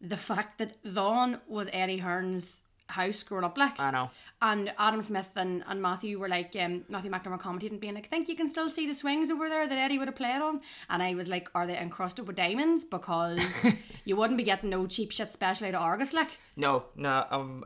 the 0.00 0.16
fact 0.16 0.58
that 0.58 0.76
Vaughan 0.84 1.40
was 1.48 1.68
Eddie 1.72 1.98
Hearn's 1.98 2.60
house 2.88 3.22
growing 3.22 3.44
up 3.44 3.56
like. 3.56 3.78
I 3.80 3.90
know. 3.90 4.10
And 4.42 4.72
Adam 4.78 5.00
Smith 5.02 5.30
and, 5.36 5.64
and 5.66 5.80
Matthew 5.80 6.18
were 6.18 6.28
like, 6.28 6.54
um, 6.60 6.84
Matthew 6.88 7.10
McNamara 7.10 7.40
commentating, 7.40 7.80
being 7.80 7.94
like, 7.94 8.06
I 8.06 8.08
think 8.08 8.28
you 8.28 8.36
can 8.36 8.48
still 8.48 8.68
see 8.68 8.86
the 8.86 8.94
swings 8.94 9.30
over 9.30 9.48
there 9.48 9.66
that 9.66 9.78
Eddie 9.78 9.98
would 9.98 10.08
have 10.08 10.16
played 10.16 10.40
on. 10.42 10.60
And 10.90 11.02
I 11.02 11.14
was 11.14 11.28
like, 11.28 11.48
are 11.54 11.66
they 11.66 11.76
encrusted 11.78 12.26
with 12.26 12.36
diamonds? 12.36 12.84
Because 12.84 13.40
you 14.04 14.16
wouldn't 14.16 14.36
be 14.38 14.44
getting 14.44 14.70
no 14.70 14.86
cheap 14.86 15.12
shit 15.12 15.32
special 15.32 15.66
out 15.68 15.74
of 15.74 15.82
Argos. 15.82 16.12
Like, 16.12 16.38
No, 16.56 16.86
no. 16.94 17.24
Um, 17.30 17.64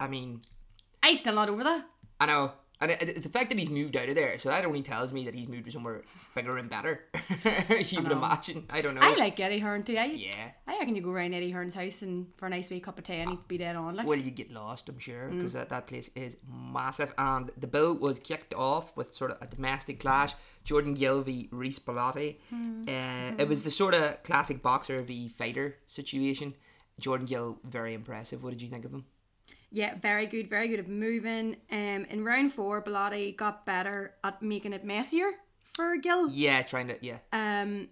I 0.00 0.08
mean, 0.08 0.40
I 1.02 1.14
still 1.14 1.34
not 1.34 1.48
over 1.48 1.64
that. 1.64 1.84
I 2.20 2.26
know. 2.26 2.52
And 2.90 3.02
it, 3.02 3.16
it- 3.16 3.22
the 3.22 3.28
fact 3.28 3.50
that 3.50 3.58
he's 3.58 3.70
moved 3.70 3.96
out 3.96 4.08
of 4.08 4.14
there, 4.14 4.38
so 4.38 4.48
that 4.48 4.64
only 4.64 4.82
tells 4.82 5.12
me 5.12 5.24
that 5.24 5.34
he's 5.34 5.48
moved 5.48 5.64
to 5.66 5.70
somewhere 5.72 6.02
bigger 6.34 6.56
and 6.58 6.68
better. 6.70 7.04
you 7.80 8.02
would 8.02 8.12
imagine. 8.12 8.66
I 8.70 8.80
don't 8.80 8.94
know. 8.94 9.00
I 9.00 9.14
like 9.16 9.38
Eddie 9.40 9.58
Hearn 9.58 9.82
too. 9.82 9.96
I, 9.96 10.04
Yeah. 10.06 10.50
I 10.66 10.78
reckon 10.78 10.94
you 10.96 11.02
go 11.02 11.10
around 11.10 11.34
Eddie 11.34 11.50
Hearn's 11.50 11.74
house 11.74 12.02
and 12.02 12.26
for 12.36 12.46
a 12.46 12.50
nice 12.50 12.70
wee 12.70 12.80
cup 12.80 12.98
of 12.98 13.04
tea 13.04 13.14
and 13.14 13.30
he'd 13.30 13.48
be 13.48 13.58
dead 13.58 13.76
on. 13.76 13.96
Like, 13.96 14.06
Well, 14.06 14.18
you 14.18 14.30
get 14.30 14.50
lost, 14.52 14.88
I'm 14.88 14.98
sure, 14.98 15.28
Mm. 15.30 15.38
because 15.38 15.52
that, 15.54 15.68
that 15.70 15.86
place 15.86 16.10
is 16.14 16.36
massive. 16.50 17.12
And 17.18 17.50
the 17.56 17.66
bill 17.66 17.94
was 17.94 18.18
kicked 18.18 18.54
off 18.54 18.96
with 18.96 19.14
sort 19.14 19.30
of 19.30 19.38
a 19.40 19.46
domestic 19.46 20.00
clash. 20.00 20.34
Jordan 20.64 20.94
Gill 20.94 21.22
v 21.22 21.48
Reese 21.50 21.78
Bellotti. 21.78 22.36
Mm. 22.52 22.88
Uh, 22.88 23.34
it 23.38 23.48
was 23.48 23.62
the 23.64 23.70
sort 23.70 23.94
of 23.94 24.22
classic 24.22 24.62
boxer 24.62 25.02
v 25.02 25.28
fighter 25.28 25.78
situation. 25.86 26.54
Jordan 27.00 27.26
Gill, 27.26 27.58
very 27.64 27.92
impressive. 27.94 28.42
What 28.44 28.50
did 28.50 28.62
you 28.62 28.68
think 28.68 28.84
of 28.84 28.92
him? 28.92 29.04
Yeah, 29.74 29.96
very 30.00 30.26
good, 30.26 30.48
very 30.48 30.68
good 30.68 30.78
at 30.78 30.88
moving. 30.88 31.56
Um, 31.68 32.06
in 32.08 32.24
round 32.24 32.52
four, 32.52 32.80
Bellotti 32.80 33.36
got 33.36 33.66
better 33.66 34.14
at 34.22 34.40
making 34.40 34.72
it 34.72 34.84
messier 34.84 35.32
for 35.64 35.96
Gill. 35.96 36.30
Yeah, 36.30 36.62
trying 36.62 36.86
to, 36.86 36.96
yeah. 37.04 37.18
Um, 37.32 37.88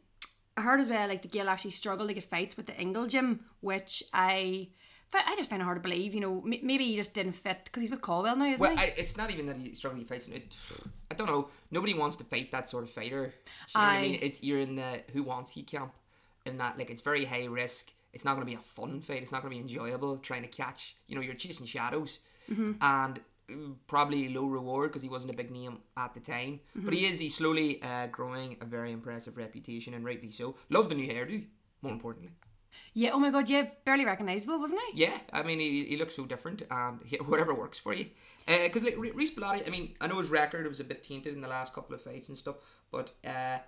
I 0.56 0.60
heard 0.60 0.78
as 0.78 0.86
well 0.86 1.08
like 1.08 1.22
the 1.22 1.28
Gill 1.28 1.48
actually 1.48 1.72
struggled 1.72 2.08
to 2.08 2.14
get 2.14 2.22
fights 2.22 2.56
with 2.56 2.66
the 2.66 2.80
Ingle 2.80 3.08
gym, 3.08 3.40
which 3.62 4.04
I, 4.12 4.68
I 5.12 5.34
just 5.34 5.50
find 5.50 5.60
it 5.60 5.64
hard 5.64 5.82
to 5.82 5.82
believe. 5.82 6.14
You 6.14 6.20
know, 6.20 6.40
maybe 6.44 6.84
he 6.84 6.94
just 6.94 7.14
didn't 7.14 7.32
fit 7.32 7.62
because 7.64 7.80
he's 7.80 7.90
with 7.90 8.00
Coldwell 8.00 8.36
now, 8.36 8.44
isn't 8.44 8.60
Well, 8.60 8.76
he? 8.76 8.78
I, 8.78 8.92
it's 8.96 9.16
not 9.16 9.32
even 9.32 9.46
that 9.46 9.56
he's 9.56 9.78
struggling 9.78 10.04
fights. 10.04 10.28
It, 10.28 10.54
I 11.10 11.14
don't 11.14 11.26
know. 11.26 11.48
Nobody 11.72 11.94
wants 11.94 12.14
to 12.16 12.24
fight 12.24 12.52
that 12.52 12.68
sort 12.68 12.84
of 12.84 12.90
fighter. 12.90 13.34
You 13.74 13.80
know 13.80 13.86
what 13.86 13.88
I 13.88 14.02
mean? 14.02 14.18
It's 14.22 14.40
you're 14.40 14.60
in 14.60 14.76
the 14.76 15.02
who 15.12 15.24
wants 15.24 15.56
you 15.56 15.64
camp, 15.64 15.92
in 16.46 16.58
that 16.58 16.78
like 16.78 16.90
it's 16.90 17.02
very 17.02 17.24
high 17.24 17.46
risk. 17.46 17.90
It's 18.12 18.24
not 18.24 18.34
going 18.34 18.46
to 18.46 18.50
be 18.50 18.56
a 18.56 18.58
fun 18.58 19.00
fight. 19.00 19.22
It's 19.22 19.32
not 19.32 19.42
going 19.42 19.52
to 19.52 19.56
be 19.56 19.62
enjoyable. 19.62 20.18
Trying 20.18 20.42
to 20.42 20.48
catch, 20.48 20.96
you 21.06 21.14
know, 21.16 21.22
you're 21.22 21.34
chasing 21.34 21.66
shadows, 21.66 22.18
Mm-hmm. 22.50 22.72
and 22.80 23.20
uh, 23.50 23.54
probably 23.86 24.28
low 24.34 24.46
reward 24.46 24.90
because 24.90 25.02
he 25.02 25.08
wasn't 25.08 25.32
a 25.32 25.36
big 25.36 25.50
name 25.50 25.78
at 25.96 26.12
the 26.12 26.20
time. 26.20 26.60
But 26.74 26.82
Mm-hmm. 26.84 26.92
he 26.92 27.06
is. 27.06 27.20
He's 27.20 27.34
slowly 27.36 27.80
uh, 27.82 28.08
growing 28.08 28.56
a 28.60 28.64
very 28.64 28.92
impressive 28.92 29.36
reputation, 29.36 29.94
and 29.94 30.04
rightly 30.04 30.30
so. 30.30 30.56
Love 30.70 30.88
the 30.88 30.94
new 30.94 31.08
hairdo. 31.08 31.44
More 31.82 31.92
importantly. 31.92 32.32
yeah. 32.94 33.10
Oh 33.12 33.18
my 33.18 33.30
god. 33.30 33.48
Yeah, 33.48 33.66
barely 33.84 34.04
recognizable, 34.04 34.58
wasn't 34.60 34.80
he? 34.92 35.02
Yeah, 35.04 35.18
I 35.32 35.42
mean, 35.42 35.58
he, 35.60 35.84
he 35.84 35.96
looks 35.96 36.14
so 36.16 36.26
different, 36.26 36.62
and 36.70 37.00
he, 37.04 37.16
whatever 37.32 37.54
works 37.54 37.78
for 37.78 37.94
you. 37.94 38.06
Because 38.46 38.82
like 38.84 38.96
Reese 38.98 39.34
Bellotti, 39.34 39.66
I 39.66 39.70
mean, 39.70 39.94
I 40.00 40.06
know 40.08 40.18
his 40.18 40.30
record 40.30 40.66
was 40.66 40.80
a 40.80 40.84
bit 40.84 41.02
tainted 41.02 41.32
in 41.34 41.40
the 41.40 41.48
last 41.48 41.72
couple 41.74 41.94
of 41.94 42.02
fights 42.02 42.28
and 42.28 42.36
stuff, 42.36 42.56
but 42.90 43.12
uh, 43.26 43.58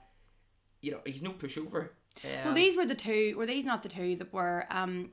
you 0.82 0.90
know, 0.92 1.00
he's 1.06 1.22
no 1.22 1.32
pushover. 1.32 1.90
Um, 2.22 2.30
Well, 2.44 2.54
these 2.54 2.76
were 2.76 2.86
the 2.86 2.94
two. 2.94 3.34
Were 3.36 3.46
these 3.46 3.64
not 3.64 3.82
the 3.82 3.88
two 3.88 4.16
that 4.16 4.32
were 4.32 4.66
um, 4.70 5.10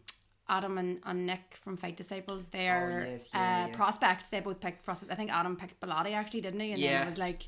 Adam 0.47 0.77
and, 0.77 0.99
and 1.05 1.25
Nick 1.25 1.55
from 1.63 1.77
Fight 1.77 1.97
Disciples? 1.97 2.49
They're 2.49 3.03
Oh, 3.05 3.09
yes, 3.11 3.29
yeah, 3.33 3.39
uh, 3.65 3.67
yeah. 3.69 3.75
prospects. 3.75 4.29
They 4.29 4.39
both 4.39 4.59
picked 4.59 4.83
prospects. 4.85 5.11
I 5.11 5.15
think 5.15 5.31
Adam 5.31 5.55
picked 5.55 5.79
Bellotti 5.79 6.13
actually, 6.13 6.41
didn't 6.41 6.59
he? 6.59 6.71
And 6.73 6.81
then 6.81 6.89
Yeah. 6.91 7.03
it 7.05 7.09
was 7.09 7.17
like, 7.17 7.47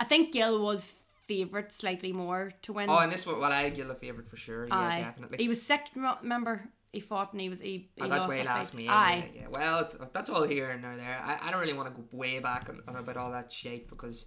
I 0.00 0.04
think 0.04 0.32
Gill 0.32 0.62
was 0.62 0.84
favourite 1.26 1.72
slightly 1.72 2.12
more 2.12 2.52
to 2.62 2.72
win. 2.72 2.90
oh, 2.90 2.98
and 2.98 3.10
this 3.12 3.26
one, 3.26 3.38
well, 3.40 3.52
I 3.52 3.70
give 3.70 3.88
a 3.88 3.94
favourite 3.94 4.28
for 4.28 4.36
sure. 4.36 4.66
Yeah, 4.66 4.76
Aye. 4.76 5.00
definitely. 5.00 5.38
He 5.38 5.48
was 5.48 5.62
sick. 5.62 5.82
rem- 5.94 6.16
Remember, 6.22 6.68
he 6.92 7.00
fought 7.00 7.32
and 7.32 7.40
he 7.40 7.48
was 7.48 7.60
he. 7.60 7.90
he 7.96 8.02
Oh, 8.02 8.06
that's 8.08 8.18
lost 8.18 8.28
why 8.28 8.36
he 8.38 8.42
that 8.42 8.56
last 8.56 8.74
me. 8.74 8.88
Aye. 8.88 9.30
Yeah, 9.34 9.40
yeah. 9.42 9.46
Well, 9.50 9.88
that's 10.12 10.28
all 10.28 10.42
here 10.46 10.70
and 10.70 10.82
there. 10.84 10.96
there. 10.96 11.22
I, 11.24 11.48
I 11.48 11.50
don't 11.50 11.60
really 11.60 11.72
want 11.72 11.88
to 11.94 12.00
go 12.02 12.06
way 12.10 12.38
back 12.40 12.68
on, 12.68 12.82
on 12.88 12.96
about 12.96 13.16
all 13.16 13.30
that 13.30 13.50
shit 13.50 13.88
because 13.88 14.26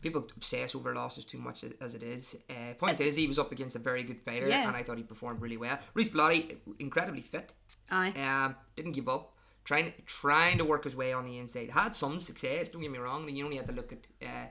people 0.00 0.26
obsess 0.36 0.74
over 0.74 0.94
losses 0.94 1.24
too 1.24 1.38
much 1.38 1.64
as, 1.80 1.94
it 1.94 2.02
is. 2.02 2.36
Uh, 2.48 2.74
point 2.74 3.00
is, 3.00 3.16
he 3.16 3.26
was 3.26 3.38
up 3.38 3.52
against 3.52 3.76
a 3.76 3.78
very 3.78 4.02
good 4.02 4.20
fighter, 4.20 4.48
Yeah. 4.48 4.66
and 4.68 4.76
I 4.76 4.82
thought 4.82 4.96
he 4.98 5.02
performed 5.04 5.40
really 5.42 5.56
well. 5.56 5.78
Reese 5.94 6.08
Bellotti, 6.10 6.56
incredibly 6.78 7.20
fit. 7.22 7.52
Aye. 7.90 8.12
Um, 8.12 8.56
didn't 8.76 8.92
give 8.92 9.08
up. 9.08 9.34
Trying 9.64 9.92
trying 10.06 10.58
to 10.58 10.64
work 10.64 10.84
his 10.84 10.96
way 10.96 11.12
on 11.12 11.24
the 11.24 11.36
inside. 11.38 11.70
Had 11.70 11.94
some 11.94 12.18
success. 12.18 12.70
Don't 12.70 12.80
get 12.82 12.90
me 12.90 12.98
wrong. 12.98 13.28
You 13.28 13.44
only 13.44 13.58
had 13.58 13.66
to 13.66 13.72
look 13.74 13.92
at 13.92 14.06
uh, 14.22 14.46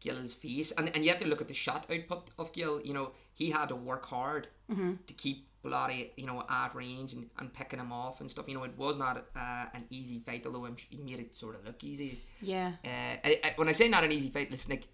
Gill's 0.00 0.32
face, 0.34 0.72
and 0.72 0.88
and 0.94 1.04
you 1.04 1.10
have 1.10 1.20
to 1.20 1.28
look 1.28 1.40
at 1.40 1.48
the 1.48 1.54
shot 1.54 1.84
output 1.92 2.30
of 2.38 2.52
Gill. 2.52 2.80
You 2.80 2.94
know, 2.94 3.12
he 3.34 3.50
had 3.50 3.68
to 3.68 3.76
work 3.76 4.06
hard 4.06 4.48
to 4.70 5.14
keep 5.14 5.48
Bellotti, 5.68 6.10
you 6.16 6.26
know, 6.26 6.42
at 6.48 6.74
range 6.74 7.12
and, 7.12 7.28
and 7.38 7.52
picking 7.52 7.78
him 7.78 7.92
off 7.92 8.20
and 8.20 8.30
stuff. 8.30 8.48
You 8.48 8.54
know, 8.54 8.64
it 8.64 8.76
was 8.76 8.96
not 8.98 9.16
uh, 9.36 9.66
an 9.74 9.84
easy 9.90 10.18
fight, 10.20 10.44
although 10.46 10.64
I'm, 10.66 10.76
sure 10.76 10.88
he 10.90 10.98
made 11.02 11.18
it 11.20 11.34
sort 11.34 11.54
of 11.56 11.64
look 11.66 11.82
easy. 11.84 12.20
Yeah. 12.40 12.72
Uh, 12.84 12.88
I, 13.24 13.40
I, 13.44 13.50
when 13.56 13.68
I 13.68 13.72
say 13.72 13.88
not 13.88 14.04
an 14.04 14.12
easy 14.12 14.30
fight, 14.30 14.50
listen, 14.50 14.70
like, 14.70 14.86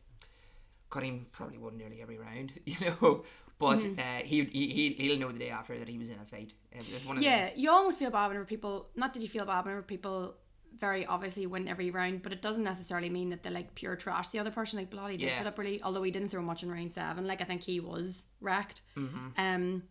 got 0.90 1.02
him 1.02 1.26
probably 1.32 1.58
won 1.58 1.76
nearly 1.76 2.00
every 2.02 2.18
round, 2.18 2.52
you 2.66 2.76
know. 3.00 3.24
But 3.58 3.78
Mm-hmm. 3.78 3.98
uh, 4.00 4.24
he, 4.24 4.42
he 4.44 4.66
he 4.68 4.88
he'll 4.94 5.18
know 5.18 5.30
the 5.30 5.38
day 5.38 5.50
after 5.50 5.78
that 5.78 5.88
he 5.88 5.96
was 5.96 6.10
in 6.10 6.18
a 6.18 6.24
fight. 6.24 6.52
Of 6.76 6.86
the- 7.16 7.22
Yeah, 7.22 7.50
you 7.54 7.70
almost 7.70 8.00
feel 8.00 8.10
bad 8.10 8.26
whenever 8.26 8.44
people. 8.44 8.88
Not 8.96 9.14
that 9.14 9.20
you 9.20 9.28
feel 9.28 9.44
bad 9.46 9.64
whenever 9.64 9.82
people 9.82 10.34
very 10.76 11.06
obviously 11.06 11.46
win 11.46 11.68
every 11.68 11.92
round, 11.92 12.22
but 12.24 12.32
it 12.32 12.42
doesn't 12.42 12.64
necessarily 12.64 13.08
mean 13.08 13.30
that 13.30 13.44
they 13.44 13.50
like 13.50 13.72
pure 13.76 13.94
trash 13.94 14.30
the 14.30 14.40
other 14.40 14.50
person. 14.50 14.80
Like 14.80 14.90
Bellotti 14.90 15.12
did 15.12 15.20
Yeah. 15.20 15.38
put 15.38 15.46
up 15.46 15.56
really, 15.56 15.80
although 15.84 16.02
he 16.02 16.10
didn't 16.10 16.30
throw 16.30 16.42
much 16.42 16.64
in 16.64 16.70
round 16.70 16.90
seven. 16.90 17.28
Like 17.28 17.40
I 17.40 17.44
think 17.44 17.62
he 17.62 17.78
was 17.78 18.24
wrecked. 18.40 18.82
Mm-hmm. 18.96 19.26
Um, 19.38 19.82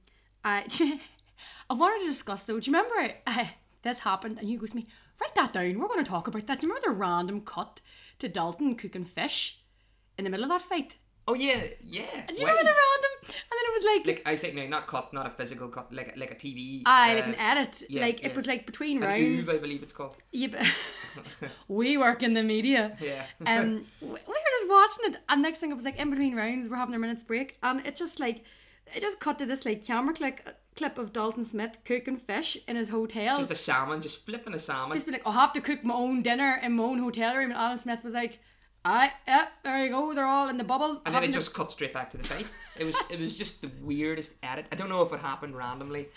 I 0.43 0.65
I 1.69 1.73
wanted 1.73 1.99
to 2.01 2.11
discuss 2.11 2.45
though. 2.45 2.59
Do 2.59 2.69
you 2.69 2.77
remember 2.77 3.13
uh, 3.25 3.45
this 3.83 3.99
happened 3.99 4.39
and 4.39 4.49
you 4.49 4.57
goes 4.57 4.71
to 4.71 4.77
me, 4.77 4.87
write 5.21 5.35
that 5.35 5.53
down. 5.53 5.79
We're 5.79 5.87
going 5.87 6.03
to 6.03 6.09
talk 6.09 6.27
about 6.27 6.47
that. 6.47 6.59
Do 6.59 6.67
you 6.67 6.73
remember 6.73 6.89
the 6.89 6.95
random 6.95 7.41
cut 7.41 7.81
to 8.19 8.29
Dalton 8.29 8.75
cooking 8.75 9.05
fish 9.05 9.59
in 10.17 10.23
the 10.23 10.29
middle 10.29 10.45
of 10.45 10.49
that 10.49 10.61
fight? 10.61 10.97
Oh 11.25 11.35
yeah, 11.35 11.63
yeah. 11.85 12.25
Do 12.27 12.33
you 12.33 12.39
remember 12.41 12.63
the 12.63 12.75
random? 12.75 13.11
And 13.23 13.31
then 13.31 13.65
it 13.65 13.73
was 13.73 13.85
like, 13.85 14.07
Like 14.07 14.27
I 14.27 14.35
say, 14.35 14.51
no, 14.51 14.67
not 14.67 14.87
cut, 14.87 15.13
not 15.13 15.25
a 15.25 15.29
physical 15.29 15.69
cut, 15.69 15.93
like 15.93 16.17
like 16.17 16.31
a 16.31 16.35
TV. 16.35 16.81
I 16.85 17.11
uh, 17.11 17.15
like 17.15 17.27
an 17.27 17.35
edit. 17.35 17.83
yeah, 17.87 18.01
like 18.01 18.21
yeah. 18.21 18.27
it 18.27 18.35
was 18.35 18.45
like 18.45 18.65
between 18.65 18.97
an 19.01 19.03
rounds. 19.03 19.47
oob, 19.47 19.55
I 19.55 19.61
believe 19.61 19.83
it's 19.83 19.93
called. 19.93 20.17
Yeah, 20.33 20.67
we 21.69 21.97
work 21.97 22.23
in 22.23 22.33
the 22.33 22.43
media. 22.43 22.97
Yeah. 22.99 23.23
Um, 23.45 23.85
we 24.01 24.07
we 24.07 24.15
were 24.17 24.53
just 24.59 24.69
watching 24.69 25.13
it, 25.13 25.21
and 25.29 25.41
next 25.41 25.59
thing 25.59 25.71
it 25.71 25.75
was 25.75 25.85
like 25.85 25.97
in 25.97 26.09
between 26.09 26.35
rounds, 26.35 26.67
we're 26.67 26.75
having 26.75 26.93
our 26.93 26.99
minutes 26.99 27.23
break, 27.23 27.57
and 27.63 27.87
it 27.87 27.95
just 27.95 28.19
like 28.19 28.43
it 28.95 29.01
just 29.01 29.19
cut 29.19 29.39
to 29.39 29.45
this 29.45 29.65
like 29.65 29.85
camera 29.85 30.13
click 30.13 30.47
clip 30.75 30.97
of 30.97 31.13
Dalton 31.13 31.43
Smith 31.43 31.77
cooking 31.85 32.17
fish 32.17 32.57
in 32.67 32.75
his 32.75 32.89
hotel. 32.89 33.37
Just 33.37 33.51
a 33.51 33.55
salmon, 33.55 34.01
just 34.01 34.25
flipping 34.25 34.53
a 34.53 34.59
salmon. 34.59 34.95
Just 34.95 35.05
be 35.05 35.13
like, 35.13 35.21
I'll 35.25 35.33
have 35.33 35.53
to 35.53 35.61
cook 35.61 35.83
my 35.83 35.93
own 35.93 36.21
dinner 36.21 36.59
in 36.63 36.73
my 36.73 36.83
own 36.83 36.99
hotel 36.99 37.35
room, 37.35 37.51
and 37.51 37.53
Alan 37.53 37.77
Smith 37.77 38.03
was 38.03 38.13
like, 38.13 38.39
"I 38.85 39.11
yeah, 39.27 39.47
there 39.63 39.83
you 39.85 39.89
go, 39.91 40.13
they're 40.13 40.25
all 40.25 40.49
in 40.49 40.57
the 40.57 40.63
bubble." 40.63 41.01
and 41.05 41.13
then 41.15 41.23
it 41.23 41.31
just 41.33 41.53
cut 41.53 41.71
straight 41.71 41.93
back 41.93 42.09
to 42.11 42.17
the 42.17 42.23
fight. 42.23 42.47
It 42.77 42.85
was 42.85 42.95
it 43.09 43.19
was 43.19 43.37
just 43.37 43.61
the 43.61 43.69
weirdest 43.81 44.33
edit. 44.41 44.65
I 44.71 44.75
don't 44.75 44.89
know 44.89 45.01
if 45.03 45.13
it 45.13 45.19
happened 45.19 45.55
randomly. 45.55 46.07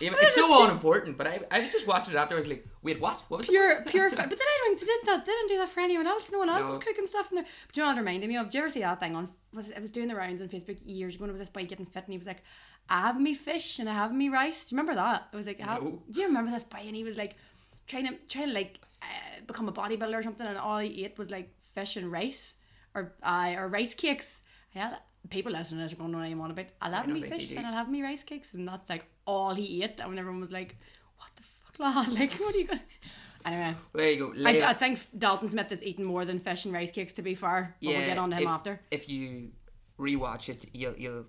It's 0.00 0.34
so 0.34 0.64
unimportant, 0.64 1.18
but 1.18 1.26
I 1.26 1.40
I 1.50 1.68
just 1.68 1.86
watched 1.86 2.08
it 2.08 2.14
afterwards 2.14 2.46
like, 2.48 2.66
wait, 2.82 3.00
what? 3.00 3.22
What 3.28 3.38
was 3.38 3.46
the 3.46 3.52
pure 3.52 3.82
pure. 3.86 4.10
Fi- 4.10 4.26
but 4.26 4.38
don't, 4.38 4.80
they 4.80 4.86
did 4.86 5.00
that. 5.06 5.26
They 5.26 5.32
didn't 5.32 5.48
do 5.48 5.58
that 5.58 5.68
for 5.68 5.80
anyone 5.80 6.06
else. 6.06 6.30
No 6.32 6.38
one 6.38 6.48
else 6.48 6.62
No. 6.62 6.68
was 6.70 6.78
cooking 6.78 7.06
stuff 7.06 7.30
in 7.30 7.36
there. 7.36 7.46
But 7.66 7.76
you 7.76 7.82
know 7.82 7.88
what 7.88 7.96
it 7.98 8.00
reminded 8.00 8.28
me 8.28 8.36
of? 8.36 8.46
Did 8.46 8.54
you 8.54 8.60
ever 8.60 8.70
see 8.70 8.80
that 8.80 9.00
thing 9.00 9.14
on? 9.16 9.28
Was 9.52 9.68
it, 9.68 9.80
was 9.80 9.90
doing 9.90 10.08
the 10.08 10.14
rounds 10.16 10.40
on 10.42 10.48
Facebook 10.48 10.78
years 10.86 11.14
ago. 11.16 11.24
And 11.24 11.30
it 11.30 11.34
was 11.34 11.40
this 11.40 11.48
boy 11.50 11.64
getting 11.66 11.86
fit, 11.86 12.04
and 12.04 12.12
he 12.12 12.18
was 12.18 12.26
like, 12.26 12.42
"I 12.88 13.00
have 13.02 13.20
me 13.20 13.34
fish 13.34 13.78
and 13.78 13.88
I 13.88 13.94
have 13.94 14.12
me 14.14 14.28
rice." 14.28 14.64
Do 14.64 14.74
you 14.74 14.78
remember 14.80 14.94
that? 15.00 15.28
It 15.32 15.36
was 15.36 15.46
like, 15.46 15.60
I 15.60 15.64
have- 15.74 15.82
No. 15.82 16.02
do 16.10 16.20
you 16.20 16.26
remember 16.26 16.50
this 16.50 16.64
boy? 16.64 16.80
And 16.86 16.96
he 16.96 17.04
was 17.04 17.16
like 17.18 17.36
trying 17.86 18.06
to 18.08 18.14
trying 18.30 18.48
to 18.48 18.54
like 18.54 18.78
uh, 19.02 19.40
become 19.46 19.68
a 19.68 19.72
bodybuilder 19.72 20.14
or 20.14 20.22
something, 20.22 20.46
and 20.46 20.56
all 20.58 20.78
he 20.78 21.04
ate 21.04 21.18
was 21.18 21.30
like 21.30 21.50
fish 21.78 21.96
and 21.96 22.10
rice, 22.10 22.54
or 22.94 23.14
uh, 23.22 23.54
or 23.56 23.68
rice 23.68 23.94
cakes. 23.94 24.40
Yeah, 24.74 24.96
people 25.30 25.52
listening 25.52 25.80
to 25.80 25.84
this 25.84 25.92
are 25.92 25.96
going 25.96 26.10
to 26.12 26.18
know 26.18 26.22
what 26.22 26.30
I'm 26.30 26.40
on 26.40 26.50
about. 26.50 26.66
I'll 26.80 26.92
have 26.92 27.08
me 27.08 27.22
fish 27.22 27.54
and 27.56 27.66
I'll 27.66 27.72
have 27.72 27.90
me 27.90 28.02
rice 28.02 28.22
cakes, 28.22 28.54
and 28.54 28.66
that's 28.66 28.88
like 28.88 29.04
all 29.26 29.54
he 29.54 29.82
ate. 29.82 30.00
And 30.00 30.18
everyone 30.18 30.40
was 30.40 30.52
like, 30.52 30.76
"What 31.16 31.30
the 31.36 31.42
fuck, 31.42 31.78
lad? 31.78 32.12
Like, 32.18 32.32
what 32.34 32.54
are 32.54 32.58
you 32.58 32.66
going?" 32.66 32.80
Anyway. 33.44 33.74
There 33.94 34.10
you 34.10 34.34
go. 34.34 34.48
I, 34.48 34.70
I 34.70 34.74
think 34.74 34.98
Dalton 35.16 35.48
Smith 35.48 35.70
has 35.70 35.82
eaten 35.82 36.04
more 36.04 36.24
than 36.24 36.40
fish 36.40 36.64
and 36.64 36.74
rice 36.74 36.90
cakes. 36.90 37.12
To 37.14 37.22
be 37.22 37.34
fair, 37.34 37.76
but 37.80 37.88
we'll 37.88 38.06
get 38.06 38.18
on 38.18 38.30
to 38.30 38.36
him 38.36 38.42
if, 38.42 38.48
after. 38.48 38.80
If 38.90 39.08
you 39.08 39.52
rewatch 39.98 40.48
it, 40.48 40.66
you'll 40.74 40.96
you'll 40.96 41.26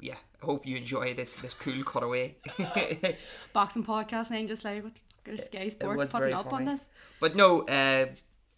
yeah. 0.00 0.16
I 0.42 0.44
hope 0.44 0.66
you 0.66 0.76
enjoy 0.76 1.14
this 1.14 1.36
this 1.36 1.54
cool 1.54 1.82
cutaway. 1.82 2.36
Boxing 3.52 3.84
podcast 3.84 4.30
name, 4.30 4.46
just 4.46 4.64
like 4.64 4.84
what 4.84 4.92
the 4.94 5.00
fuck 5.32 5.40
is 5.40 5.46
Sky 5.46 5.68
Sports 5.70 6.12
putting 6.12 6.34
up 6.34 6.52
on 6.52 6.66
this? 6.66 6.88
But 7.20 7.34
no, 7.34 7.62
uh, 7.62 8.06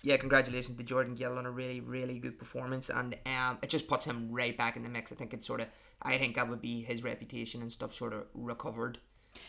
yeah, 0.02 0.17
congratulations 0.17 0.76
to 0.78 0.85
Jordan 0.85 1.14
Gill 1.14 1.37
on 1.38 1.47
a 1.47 1.50
really, 1.50 1.81
really 1.81 2.19
good 2.19 2.38
performance, 2.38 2.88
and 2.90 3.17
um, 3.26 3.59
it 3.62 3.69
just 3.69 3.88
puts 3.88 4.05
him 4.05 4.28
right 4.31 4.57
back 4.57 4.76
in 4.76 4.83
the 4.83 4.88
mix. 4.88 5.11
I 5.12 5.17
think 5.17 5.35
it's 5.35 5.47
sort 5.47 5.61
of, 5.61 5.67
I 6.02 6.17
think 6.19 6.37
that 6.37 6.49
would 6.49 6.61
be 6.62 6.83
his 6.83 7.02
reputation 7.02 7.62
and 7.62 7.71
stuff 7.73 7.95
sort 7.95 8.12
of 8.12 8.25
recovered, 8.35 8.99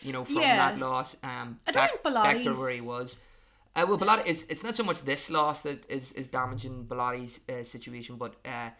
you 0.02 0.12
know, 0.12 0.24
from 0.24 0.36
Yeah. 0.42 0.56
that 0.56 0.78
loss. 0.80 1.16
Um, 1.22 1.58
I 1.66 1.72
don't 1.72 1.74
back, 1.74 1.90
think 2.02 2.14
back 2.14 2.42
to 2.42 2.54
where 2.54 2.70
he 2.70 2.80
was. 2.80 3.18
Uh, 3.76 3.86
well, 3.88 3.96
Bellotti, 3.98 4.22
it's, 4.26 4.44
it's 4.46 4.64
not 4.64 4.76
so 4.76 4.82
much 4.82 5.02
this 5.02 5.30
loss 5.30 5.62
that 5.62 5.88
is, 5.88 6.10
is 6.14 6.26
damaging 6.26 6.86
Bellotti's 6.86 7.38
uh, 7.48 7.62
situation, 7.62 8.16
but 8.16 8.34
uh, 8.44 8.70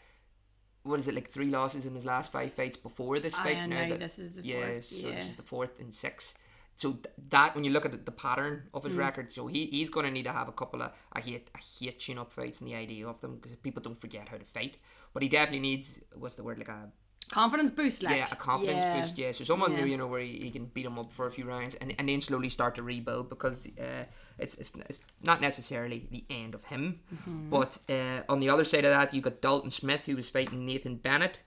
what 0.82 0.98
is 0.98 1.06
it 1.06 1.14
like 1.14 1.30
three 1.30 1.46
losses 1.50 1.86
in 1.86 1.94
his 1.94 2.04
last 2.04 2.32
five 2.32 2.52
fights 2.54 2.76
before 2.76 3.20
this 3.20 3.38
I 3.38 3.42
fight? 3.44 3.68
know, 3.68 3.76
now 3.76 3.88
that- 3.90 4.00
this 4.00 4.18
is 4.18 4.34
the 4.34 4.42
yeah, 4.42 4.66
fourth, 4.72 4.84
so 4.86 4.96
yeah. 4.96 5.10
this 5.14 5.28
is 5.28 5.36
the 5.36 5.42
fourth 5.44 5.78
and 5.78 5.94
six. 5.94 6.34
So 6.76 6.92
th- 6.92 7.06
that 7.28 7.54
when 7.54 7.64
you 7.64 7.70
look 7.72 7.84
at 7.84 7.92
the, 7.92 7.98
the 7.98 8.10
pattern 8.12 8.68
of 8.72 8.82
Mm. 8.82 8.88
his 8.88 8.94
record, 8.96 9.32
so 9.32 9.46
he, 9.46 9.66
he's 9.66 9.90
going 9.90 10.06
to 10.06 10.10
need 10.12 10.24
to 10.24 10.32
have 10.32 10.48
a 10.48 10.52
couple 10.52 10.80
of 10.82 10.92
I 11.12 11.20
hate 11.20 11.50
I 11.54 11.60
hate 11.78 12.00
tune 12.00 12.18
up 12.18 12.32
fights 12.32 12.60
and 12.60 12.68
the 12.70 12.74
idea 12.74 13.06
of 13.06 13.20
them 13.20 13.36
because 13.36 13.54
people 13.56 13.82
don't 13.82 14.00
forget 14.00 14.28
how 14.28 14.38
to 14.38 14.44
fight. 14.44 14.78
But 15.12 15.22
he 15.22 15.28
definitely 15.28 15.60
needs 15.60 16.00
what's 16.14 16.36
the 16.36 16.42
word 16.42 16.58
like 16.58 16.68
a 16.68 16.90
Confidence 17.30 17.70
boost, 17.70 18.02
like 18.02 18.16
yeah 18.16 18.26
a 18.32 18.34
confidence 18.34 18.82
yeah. 18.82 18.98
boost 18.98 19.16
yeah. 19.18 19.30
So 19.30 19.44
someone 19.44 19.72
Yeah. 19.76 19.84
you 19.84 19.96
know 19.96 20.08
where 20.08 20.20
he, 20.20 20.38
he 20.38 20.50
can 20.50 20.64
beat 20.66 20.84
him 20.86 20.98
up 20.98 21.12
for 21.12 21.26
a 21.28 21.30
few 21.30 21.44
rounds 21.44 21.76
and, 21.76 21.94
and 21.98 22.08
then 22.08 22.20
slowly 22.20 22.48
start 22.48 22.74
to 22.74 22.82
rebuild 22.82 23.28
because 23.28 23.68
uh, 23.78 24.04
it's, 24.38 24.54
it's 24.54 24.72
it's 24.88 25.02
not 25.22 25.40
necessarily 25.40 26.08
the 26.10 26.24
end 26.28 26.54
of 26.56 26.64
him. 26.64 26.98
Mm-hmm. 27.14 27.50
But 27.50 27.78
uh, 27.88 28.22
on 28.28 28.40
the 28.40 28.48
other 28.50 28.64
side 28.64 28.84
of 28.84 28.90
that, 28.90 29.14
you 29.14 29.20
got 29.20 29.40
Dalton 29.42 29.70
Smith 29.70 30.06
who 30.06 30.16
was 30.16 30.28
fighting 30.28 30.66
Nathan 30.66 30.96
Bennett. 30.96 31.42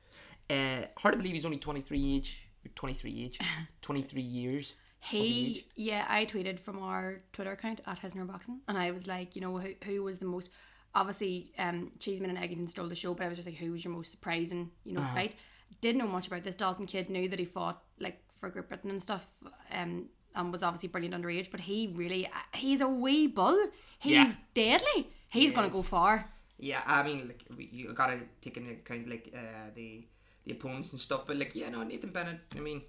Uh, 0.50 0.84
hard 1.00 1.14
to 1.14 1.18
believe 1.18 1.34
he's 1.34 1.44
only 1.46 1.58
twenty 1.58 1.82
three 1.82 2.16
age. 2.16 2.40
23 2.76 3.24
age 3.26 3.40
23 3.82 4.22
years 4.22 4.74
He, 5.10 5.66
yeah, 5.76 6.06
I 6.10 6.26
tweeted 6.26 6.60
from 6.60 6.82
our 6.82 7.22
Twitter 7.34 7.52
account 7.52 7.82
at 7.86 8.02
Hesner 8.02 8.26
Boxing, 8.26 8.62
and 8.68 8.78
I 8.78 8.92
was 8.92 9.06
like, 9.08 9.36
you 9.36 9.42
know, 9.42 9.58
who, 9.58 9.74
who 9.84 10.02
was 10.04 10.18
the 10.18 10.26
most, 10.26 10.50
obviously, 10.96 11.52
um, 11.60 11.92
Cheeseman 12.00 12.30
and 12.36 12.40
Eggington 12.40 12.70
stole 12.70 12.88
the 12.88 12.96
show, 12.96 13.14
but 13.14 13.26
I 13.26 13.28
was 13.28 13.38
just 13.38 13.48
like, 13.48 13.58
who 13.58 13.72
was 13.72 13.84
your 13.84 13.94
most 13.94 14.12
surprising, 14.12 14.70
you 14.86 14.94
know, 14.94 15.02
Uh-huh. 15.02 15.14
fight? 15.14 15.36
Didn't 15.82 16.00
know 16.00 16.08
much 16.08 16.28
about 16.28 16.44
this. 16.44 16.56
Dalton 16.56 16.86
kid 16.86 17.10
knew 17.10 17.28
that 17.28 17.40
he 17.40 17.46
fought 17.46 17.84
like 18.00 18.24
for 18.40 18.50
Great 18.50 18.70
Britain 18.70 18.92
and 18.92 19.02
stuff, 19.02 19.26
um, 19.72 20.06
and 20.36 20.52
was 20.52 20.64
obviously 20.64 20.88
brilliant 20.90 21.16
underage, 21.16 21.52
but 21.52 21.60
he 21.60 21.92
really, 21.96 22.26
uh, 22.28 22.30
he's 22.56 22.80
a 22.82 22.88
wee 22.88 23.28
bull. 23.28 23.60
He's 24.00 24.14
Yeah. 24.14 24.34
deadly. 24.54 25.10
He's 25.30 25.52
gonna 25.52 25.68
is. 25.68 25.74
go 25.74 25.82
far. 25.82 26.30
Yeah, 26.60 26.82
I 26.86 27.04
mean, 27.04 27.28
like 27.28 27.44
you 27.74 27.92
gotta 27.94 28.20
take 28.40 28.56
into 28.58 28.72
account 28.72 29.08
like 29.10 29.34
uh, 29.36 29.72
the 29.76 30.06
the 30.46 30.52
opponents 30.54 30.92
and 30.92 31.00
stuff, 31.00 31.26
but 31.28 31.36
like 31.38 31.56
yeah, 31.56 31.70
no, 31.70 31.84
Nathan 31.84 32.12
Bennett. 32.12 32.40
I 32.56 32.60
mean, 32.60 32.82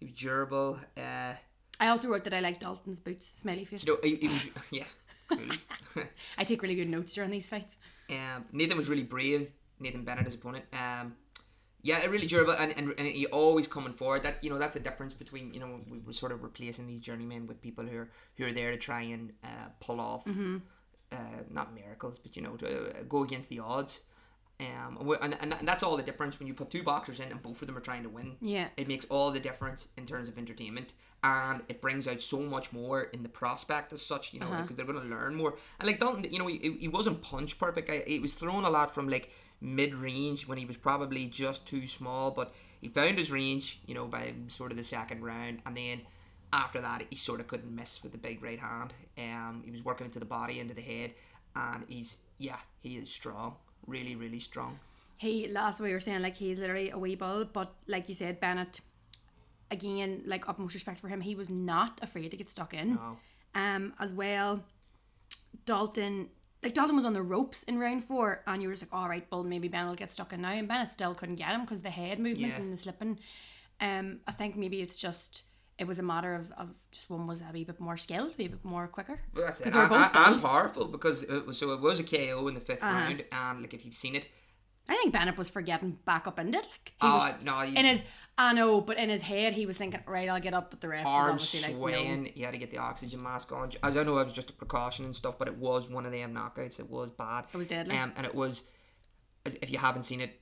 he 0.00 0.06
was 0.06 0.14
durable. 0.14 0.78
Uh, 0.96 1.34
I 1.78 1.88
also 1.88 2.08
wrote 2.08 2.24
that 2.24 2.34
I 2.34 2.40
like 2.40 2.58
Dalton's 2.60 3.00
boots, 3.00 3.32
smelly 3.40 3.64
face. 3.64 3.86
you 3.86 3.94
know, 3.94 4.00
he, 4.02 4.16
he 4.16 4.26
was 4.26 4.50
yeah, 4.70 4.84
cool. 5.28 5.38
I 6.38 6.44
take 6.44 6.60
really 6.62 6.74
good 6.74 6.88
notes 6.88 7.12
during 7.12 7.30
these 7.30 7.46
fights. 7.48 7.76
um, 8.10 8.44
Nathan 8.52 8.76
was 8.76 8.88
really 8.88 9.02
brave. 9.04 9.50
Nathan 9.78 10.04
Bennett, 10.04 10.26
his 10.26 10.34
opponent. 10.34 10.64
Um, 10.74 11.16
yeah, 11.82 12.04
really 12.06 12.26
durable, 12.26 12.52
and, 12.52 12.76
and 12.76 12.92
and 12.98 13.08
he 13.08 13.24
always 13.28 13.66
coming 13.66 13.94
forward. 13.94 14.22
That 14.24 14.44
you 14.44 14.50
know, 14.50 14.58
that's 14.58 14.74
the 14.74 14.80
difference 14.80 15.14
between 15.14 15.54
you 15.54 15.60
know 15.60 15.80
we 15.90 15.98
we're 16.00 16.12
sort 16.12 16.32
of 16.32 16.42
replacing 16.42 16.86
these 16.86 17.00
journeymen 17.00 17.46
with 17.46 17.62
people 17.62 17.86
who 17.86 17.96
are 18.00 18.10
who 18.36 18.44
are 18.44 18.52
there 18.52 18.70
to 18.72 18.76
try 18.76 19.00
and 19.02 19.32
uh, 19.42 19.68
pull 19.80 19.98
off, 19.98 20.26
uh, 21.12 21.16
not 21.50 21.74
miracles, 21.74 22.18
but 22.18 22.36
you 22.36 22.42
know, 22.42 22.56
to 22.56 22.90
uh, 22.90 23.02
go 23.08 23.22
against 23.22 23.48
the 23.48 23.60
odds. 23.60 24.02
Um, 24.60 25.16
and, 25.22 25.36
and, 25.40 25.54
and 25.54 25.66
that's 25.66 25.82
all 25.82 25.96
the 25.96 26.02
difference 26.02 26.38
when 26.38 26.46
you 26.46 26.52
put 26.54 26.70
two 26.70 26.82
boxers 26.82 27.18
in 27.18 27.30
and 27.30 27.42
both 27.42 27.62
of 27.62 27.66
them 27.66 27.76
are 27.76 27.80
trying 27.80 28.02
to 28.02 28.10
win. 28.10 28.36
Yeah. 28.42 28.68
it 28.76 28.88
makes 28.88 29.06
all 29.06 29.30
the 29.30 29.40
difference 29.40 29.88
in 29.96 30.04
terms 30.06 30.28
of 30.28 30.36
entertainment, 30.36 30.92
and 31.24 31.62
it 31.68 31.80
brings 31.80 32.06
out 32.06 32.20
so 32.20 32.40
much 32.40 32.72
more 32.72 33.04
in 33.04 33.22
the 33.22 33.28
prospect 33.28 33.92
as 33.92 34.04
such. 34.04 34.34
You 34.34 34.40
know, 34.40 34.50
because 34.60 34.76
they're 34.76 34.86
going 34.86 35.00
to 35.00 35.16
learn 35.16 35.34
more. 35.34 35.56
And 35.78 35.86
like 35.86 35.98
Dalton, 35.98 36.30
you 36.30 36.38
know, 36.38 36.46
he, 36.46 36.76
he 36.78 36.88
wasn't 36.88 37.22
punch 37.22 37.58
perfect. 37.58 37.88
I, 37.88 38.02
he 38.06 38.18
was 38.18 38.34
thrown 38.34 38.64
a 38.64 38.70
lot 38.70 38.94
from 38.94 39.08
like 39.08 39.30
mid 39.62 39.94
range 39.94 40.46
when 40.46 40.58
he 40.58 40.66
was 40.66 40.76
probably 40.76 41.26
just 41.26 41.66
too 41.66 41.86
small, 41.86 42.30
but 42.30 42.52
he 42.82 42.88
found 42.88 43.18
his 43.18 43.30
range. 43.32 43.80
You 43.86 43.94
know, 43.94 44.06
by 44.06 44.34
sort 44.48 44.72
of 44.72 44.76
the 44.76 44.84
second 44.84 45.22
round, 45.24 45.60
and 45.64 45.76
then 45.76 46.02
after 46.52 46.80
that, 46.80 47.04
he 47.10 47.16
sort 47.16 47.40
of 47.40 47.46
couldn't 47.46 47.74
miss 47.74 48.02
with 48.02 48.12
the 48.12 48.18
big 48.18 48.42
right 48.42 48.58
hand. 48.58 48.92
Um, 49.16 49.62
he 49.64 49.70
was 49.70 49.84
working 49.84 50.04
into 50.06 50.18
the 50.18 50.24
body, 50.26 50.58
into 50.60 50.74
the 50.74 50.82
head, 50.82 51.12
and 51.54 51.84
he's 51.88 52.18
yeah, 52.38 52.56
he 52.80 52.96
is 52.96 53.10
strong, 53.10 53.56
really, 53.86 54.14
really 54.16 54.40
strong. 54.40 54.78
He 55.18 55.48
last 55.48 55.80
we 55.80 55.92
were 55.92 56.00
saying 56.00 56.22
like 56.22 56.36
he's 56.36 56.58
literally 56.58 56.90
a 56.90 56.98
wee 56.98 57.14
bull, 57.14 57.44
but 57.44 57.74
like 57.86 58.08
you 58.08 58.14
said, 58.14 58.40
Bennett 58.40 58.80
again, 59.70 60.22
like 60.26 60.48
utmost 60.48 60.74
respect 60.74 60.98
for 61.00 61.08
him, 61.08 61.20
he 61.20 61.34
was 61.34 61.50
not 61.50 61.98
afraid 62.02 62.30
to 62.30 62.36
get 62.36 62.48
stuck 62.48 62.72
in. 62.74 62.94
No. 62.94 63.18
Um, 63.54 63.92
as 63.98 64.12
well, 64.12 64.62
Dalton 65.66 66.28
like 66.62 66.74
Dalton 66.74 66.94
was 66.96 67.04
on 67.06 67.14
the 67.14 67.22
ropes 67.22 67.62
in 67.64 67.78
round 67.78 68.04
four, 68.04 68.42
and 68.46 68.60
you 68.60 68.68
were 68.68 68.74
just 68.74 68.90
like, 68.90 68.98
all 69.00 69.08
right, 69.08 69.26
well 69.30 69.42
maybe 69.44 69.68
Bennett 69.68 69.88
will 69.88 69.96
get 69.96 70.12
stuck 70.12 70.32
in 70.32 70.42
now, 70.42 70.50
and 70.52 70.68
Bennett 70.68 70.92
still 70.92 71.14
couldn't 71.14 71.36
get 71.36 71.48
him 71.50 71.62
because 71.62 71.80
the 71.80 71.90
head 71.90 72.18
movement 72.18 72.52
Yeah. 72.52 72.60
and 72.60 72.72
the 72.72 72.76
slipping. 72.76 73.18
Um, 73.80 74.20
I 74.26 74.32
think 74.32 74.56
maybe 74.56 74.80
it's 74.82 74.96
just 74.96 75.44
it 75.80 75.86
was 75.86 75.98
a 75.98 76.02
matter 76.02 76.34
of, 76.34 76.52
of 76.52 76.68
just 76.92 77.08
one 77.10 77.26
was 77.26 77.40
a 77.40 77.50
wee 77.52 77.64
bit 77.64 77.80
more 77.80 77.96
skilled, 77.96 78.32
a 78.32 78.36
wee 78.38 78.48
bit 78.48 78.64
more 78.64 78.86
quicker. 78.86 79.18
Well, 79.34 79.46
that's 79.46 79.60
it. 79.62 79.72
'Cause 79.72 79.88
they 79.88 79.96
were 79.96 80.02
And, 80.04 80.16
and- 80.34 80.42
powerful 80.42 80.86
because 80.88 81.22
it 81.24 81.46
was, 81.46 81.58
so 81.58 81.72
it 81.72 81.80
was 81.80 81.98
a 81.98 82.04
KO 82.04 82.46
in 82.48 82.54
the 82.54 82.60
5th 82.60 82.82
Uh-huh. 82.82 82.92
round, 82.94 83.24
and 83.32 83.60
like 83.62 83.74
if 83.74 83.84
you've 83.84 83.94
seen 83.94 84.14
it, 84.14 84.28
I 84.88 84.96
think 84.96 85.12
Bennett 85.12 85.38
was 85.38 85.48
forgetting 85.48 85.98
back 86.04 86.26
up 86.26 86.38
into 86.38 86.58
it. 86.58 86.66
Like 86.70 86.92
he 87.00 87.06
was 87.06 87.32
oh 87.32 87.44
no, 87.44 87.58
he, 87.60 87.76
in 87.76 87.84
his 87.84 88.02
I 88.38 88.52
know, 88.54 88.80
but 88.80 88.96
in 88.96 89.08
his 89.10 89.22
head 89.22 89.52
he 89.52 89.66
was 89.66 89.76
thinking, 89.76 90.00
right, 90.06 90.28
I'll 90.28 90.40
get 90.40 90.54
up, 90.54 90.70
but 90.70 90.80
the 90.80 90.88
ref 90.88 91.04
was 91.04 91.12
arms 91.12 91.42
obviously 91.42 91.60
like, 91.74 91.76
no. 91.76 91.80
swaying. 91.98 92.24
He 92.34 92.42
had 92.42 92.52
to 92.52 92.58
get 92.58 92.70
the 92.70 92.78
oxygen 92.78 93.22
mask 93.22 93.52
on. 93.52 93.70
As 93.82 93.96
I 93.96 94.02
know, 94.02 94.18
it 94.18 94.24
was 94.24 94.32
just 94.32 94.50
a 94.50 94.52
precaution 94.54 95.04
and 95.04 95.14
stuff, 95.14 95.38
but 95.38 95.46
it 95.48 95.56
was 95.56 95.88
one 95.88 96.06
of 96.06 96.12
them 96.12 96.34
knockouts. 96.34 96.80
It 96.80 96.88
was 96.90 97.10
bad. 97.10 97.44
It 97.52 97.56
was 97.56 97.66
deadly. 97.66 97.96
Um, 97.96 98.12
and 98.16 98.26
it 98.26 98.34
was, 98.34 98.64
if 99.44 99.70
you 99.70 99.78
haven't 99.78 100.04
seen 100.04 100.20
it, 100.22 100.40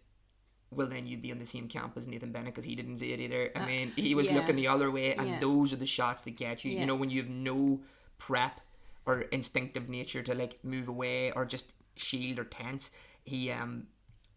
well 0.71 0.87
then 0.87 1.07
you'd 1.07 1.23
be 1.23 1.33
on 1.33 1.39
the 1.39 1.47
same 1.47 1.67
camp 1.69 1.95
as 1.97 2.07
Nathan 2.07 2.31
Bennett 2.33 2.55
because 2.55 2.65
he 2.65 2.75
didn't 2.75 2.99
see 2.99 3.13
it 3.13 3.21
either. 3.21 3.51
I 3.57 3.65
mean, 3.67 3.93
he 3.97 4.15
was 4.15 4.29
Uh, 4.29 4.33
yeah. 4.33 4.37
looking 4.39 4.57
the 4.57 4.69
other 4.69 4.91
way, 4.91 5.15
and 5.15 5.29
Yeah. 5.29 5.39
those 5.41 5.73
are 5.73 5.77
the 5.77 5.87
shots 5.87 6.23
that 6.23 6.33
get 6.37 6.65
you. 6.65 6.73
Yeah. 6.73 6.81
You 6.81 6.87
know, 6.87 6.95
when 6.97 7.11
you 7.11 7.23
have 7.23 7.31
no 7.31 7.81
prep 8.19 8.61
or 9.07 9.21
instinctive 9.33 9.89
nature 9.89 10.23
to 10.23 10.35
like 10.35 10.59
move 10.63 10.87
away 10.89 11.33
or 11.33 11.45
just 11.47 11.73
shield 11.97 12.39
or 12.39 12.45
tense. 12.45 12.91
He 13.25 13.51
um. 13.51 13.87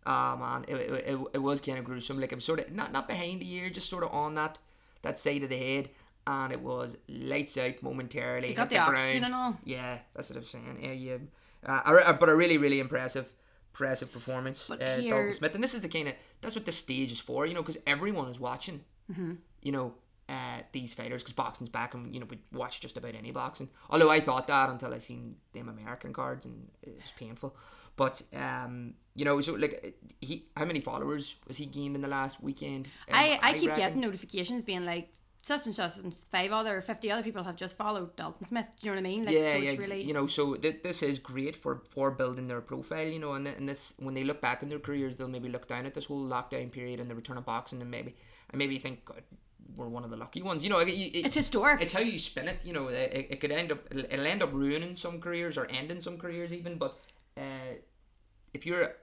Oh 0.05 0.35
man, 0.37 0.65
it, 0.67 0.75
it, 0.75 0.91
it, 1.09 1.19
it 1.33 1.37
was 1.37 1.61
kind 1.61 1.77
of 1.77 1.85
gruesome. 1.85 2.19
Like 2.19 2.31
I'm 2.31 2.41
sort 2.41 2.59
of 2.61 2.71
not 2.71 2.91
not 2.91 3.07
behind 3.07 3.41
the 3.41 3.53
ear, 3.53 3.69
just 3.69 3.89
sort 3.89 4.03
of 4.03 4.11
on 4.11 4.33
that 4.35 4.57
that 5.03 5.19
side 5.19 5.43
of 5.43 5.49
the 5.49 5.57
head, 5.57 5.89
and 6.25 6.51
it 6.51 6.61
was 6.61 6.97
lights 7.07 7.55
out 7.57 7.83
momentarily. 7.83 8.49
You 8.49 8.55
got 8.55 8.69
the 8.69 8.75
the 8.75 8.81
oxygen 8.81 9.25
and 9.25 9.35
all. 9.35 9.57
Yeah, 9.63 9.99
that's 10.15 10.29
what 10.29 10.37
I'm 10.37 10.43
saying. 10.43 10.79
Yeah, 10.81 10.93
yeah. 10.93 11.17
Uh, 11.63 12.13
but 12.13 12.29
a 12.29 12.35
really, 12.35 12.57
really 12.57 12.79
impressive, 12.79 13.29
impressive 13.71 14.11
performance. 14.11 14.67
But 14.67 14.81
here- 14.81 15.09
Dalton 15.09 15.33
Smith, 15.33 15.55
and 15.55 15.63
this 15.63 15.73
is 15.73 15.81
the 15.81 15.89
kind 15.89 16.07
of 16.07 16.13
that's 16.41 16.55
what 16.55 16.65
the 16.65 16.71
stage 16.71 17.11
is 17.11 17.19
for, 17.19 17.45
you 17.45 17.53
know, 17.53 17.61
because 17.61 17.77
everyone 17.87 18.27
is 18.29 18.39
watching. 18.39 18.83
Mm-hmm. 19.11 19.33
You 19.61 19.71
know, 19.71 19.93
uh, 20.29 20.61
these 20.71 20.93
fighters 20.93 21.21
because 21.23 21.33
boxing's 21.33 21.69
back, 21.69 21.93
and 21.93 22.13
you 22.13 22.19
know 22.19 22.27
we 22.29 22.39
watch 22.51 22.79
just 22.79 22.97
about 22.97 23.15
any 23.15 23.31
boxing. 23.31 23.69
Although 23.89 24.09
I 24.09 24.19
thought 24.19 24.47
that 24.47 24.69
until 24.69 24.93
I 24.93 24.99
seen 24.99 25.35
them 25.53 25.69
American 25.69 26.13
cards, 26.13 26.45
and 26.45 26.69
it 26.81 26.95
was 26.95 27.11
painful. 27.17 27.55
But 27.95 28.21
um, 28.35 28.93
you 29.15 29.25
know, 29.25 29.39
so 29.41 29.53
like 29.53 29.95
he, 30.21 30.45
how 30.55 30.65
many 30.65 30.79
followers 30.79 31.35
was 31.47 31.57
he 31.57 31.65
gained 31.65 31.95
in 31.95 32.01
the 32.01 32.07
last 32.07 32.41
weekend? 32.41 32.87
Um, 33.09 33.15
I, 33.15 33.39
I 33.41 33.53
keep 33.53 33.69
reckon- 33.69 33.83
getting 33.83 34.01
notifications 34.01 34.61
being 34.61 34.85
like 34.85 35.09
such 35.41 35.65
and 35.65 35.73
such 35.73 35.97
and 35.97 36.13
five 36.15 36.51
other 36.51 36.81
fifty 36.81 37.11
other 37.11 37.23
people 37.23 37.43
have 37.43 37.55
just 37.55 37.75
followed 37.75 38.15
Dalton 38.15 38.45
Smith. 38.45 38.65
Do 38.79 38.87
you 38.87 38.91
know 38.91 39.01
what 39.01 39.07
I 39.07 39.09
mean? 39.09 39.23
Like, 39.23 39.35
yeah, 39.35 39.53
so 39.53 39.57
yeah, 39.57 39.75
really 39.77 40.03
you 40.03 40.13
know, 40.13 40.27
so 40.27 40.55
th- 40.55 40.83
this 40.83 41.01
is 41.03 41.19
great 41.19 41.55
for 41.55 41.81
for 41.89 42.11
building 42.11 42.47
their 42.47 42.61
profile, 42.61 43.07
you 43.07 43.19
know, 43.19 43.33
and, 43.33 43.47
and 43.47 43.67
this 43.67 43.93
when 43.97 44.13
they 44.13 44.23
look 44.23 44.41
back 44.41 44.63
in 44.63 44.69
their 44.69 44.79
careers, 44.79 45.17
they'll 45.17 45.27
maybe 45.27 45.49
look 45.49 45.67
down 45.67 45.85
at 45.85 45.93
this 45.93 46.05
whole 46.05 46.23
lockdown 46.23 46.71
period 46.71 46.99
and 46.99 47.09
the 47.09 47.15
return 47.15 47.37
of 47.37 47.45
boxing, 47.45 47.81
and 47.81 47.89
maybe 47.89 48.15
and 48.51 48.59
maybe 48.59 48.77
think 48.77 49.05
God, 49.05 49.23
we're 49.75 49.87
one 49.87 50.03
of 50.03 50.09
the 50.09 50.17
lucky 50.17 50.41
ones, 50.41 50.63
you 50.63 50.69
know. 50.69 50.79
It, 50.79 50.89
it, 50.89 51.25
it's 51.25 51.35
historic. 51.35 51.81
it's 51.81 51.93
how 51.93 52.01
you 52.01 52.19
spin 52.19 52.47
it, 52.47 52.63
you 52.65 52.73
know. 52.73 52.89
It, 52.89 53.27
it 53.29 53.39
could 53.39 53.51
end 53.51 53.71
up 53.71 53.79
it'll, 53.89 54.05
it'll 54.05 54.27
end 54.27 54.43
up 54.43 54.53
ruining 54.53 54.95
some 54.95 55.19
careers 55.19 55.57
or 55.57 55.65
ending 55.69 56.01
some 56.01 56.17
careers 56.17 56.53
even, 56.53 56.77
but 56.77 56.99
uh, 57.37 57.75
if 58.53 58.65
you're 58.65 58.95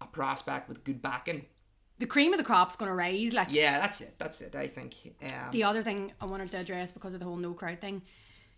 a 0.00 0.06
prospect 0.06 0.68
with 0.68 0.84
good 0.84 1.02
backing, 1.02 1.46
the 1.98 2.06
cream 2.06 2.32
of 2.32 2.38
the 2.38 2.44
crop's 2.44 2.76
gonna 2.76 2.94
rise. 2.94 3.32
Like 3.34 3.48
yeah, 3.50 3.78
that's 3.80 4.00
it. 4.00 4.14
That's 4.18 4.40
it. 4.40 4.54
I 4.56 4.66
think. 4.66 4.94
Um, 5.22 5.30
the 5.52 5.64
other 5.64 5.82
thing 5.82 6.12
I 6.20 6.26
wanted 6.26 6.50
to 6.52 6.58
address 6.58 6.90
because 6.92 7.14
of 7.14 7.20
the 7.20 7.26
whole 7.26 7.36
no 7.36 7.52
crowd 7.52 7.80
thing. 7.80 8.02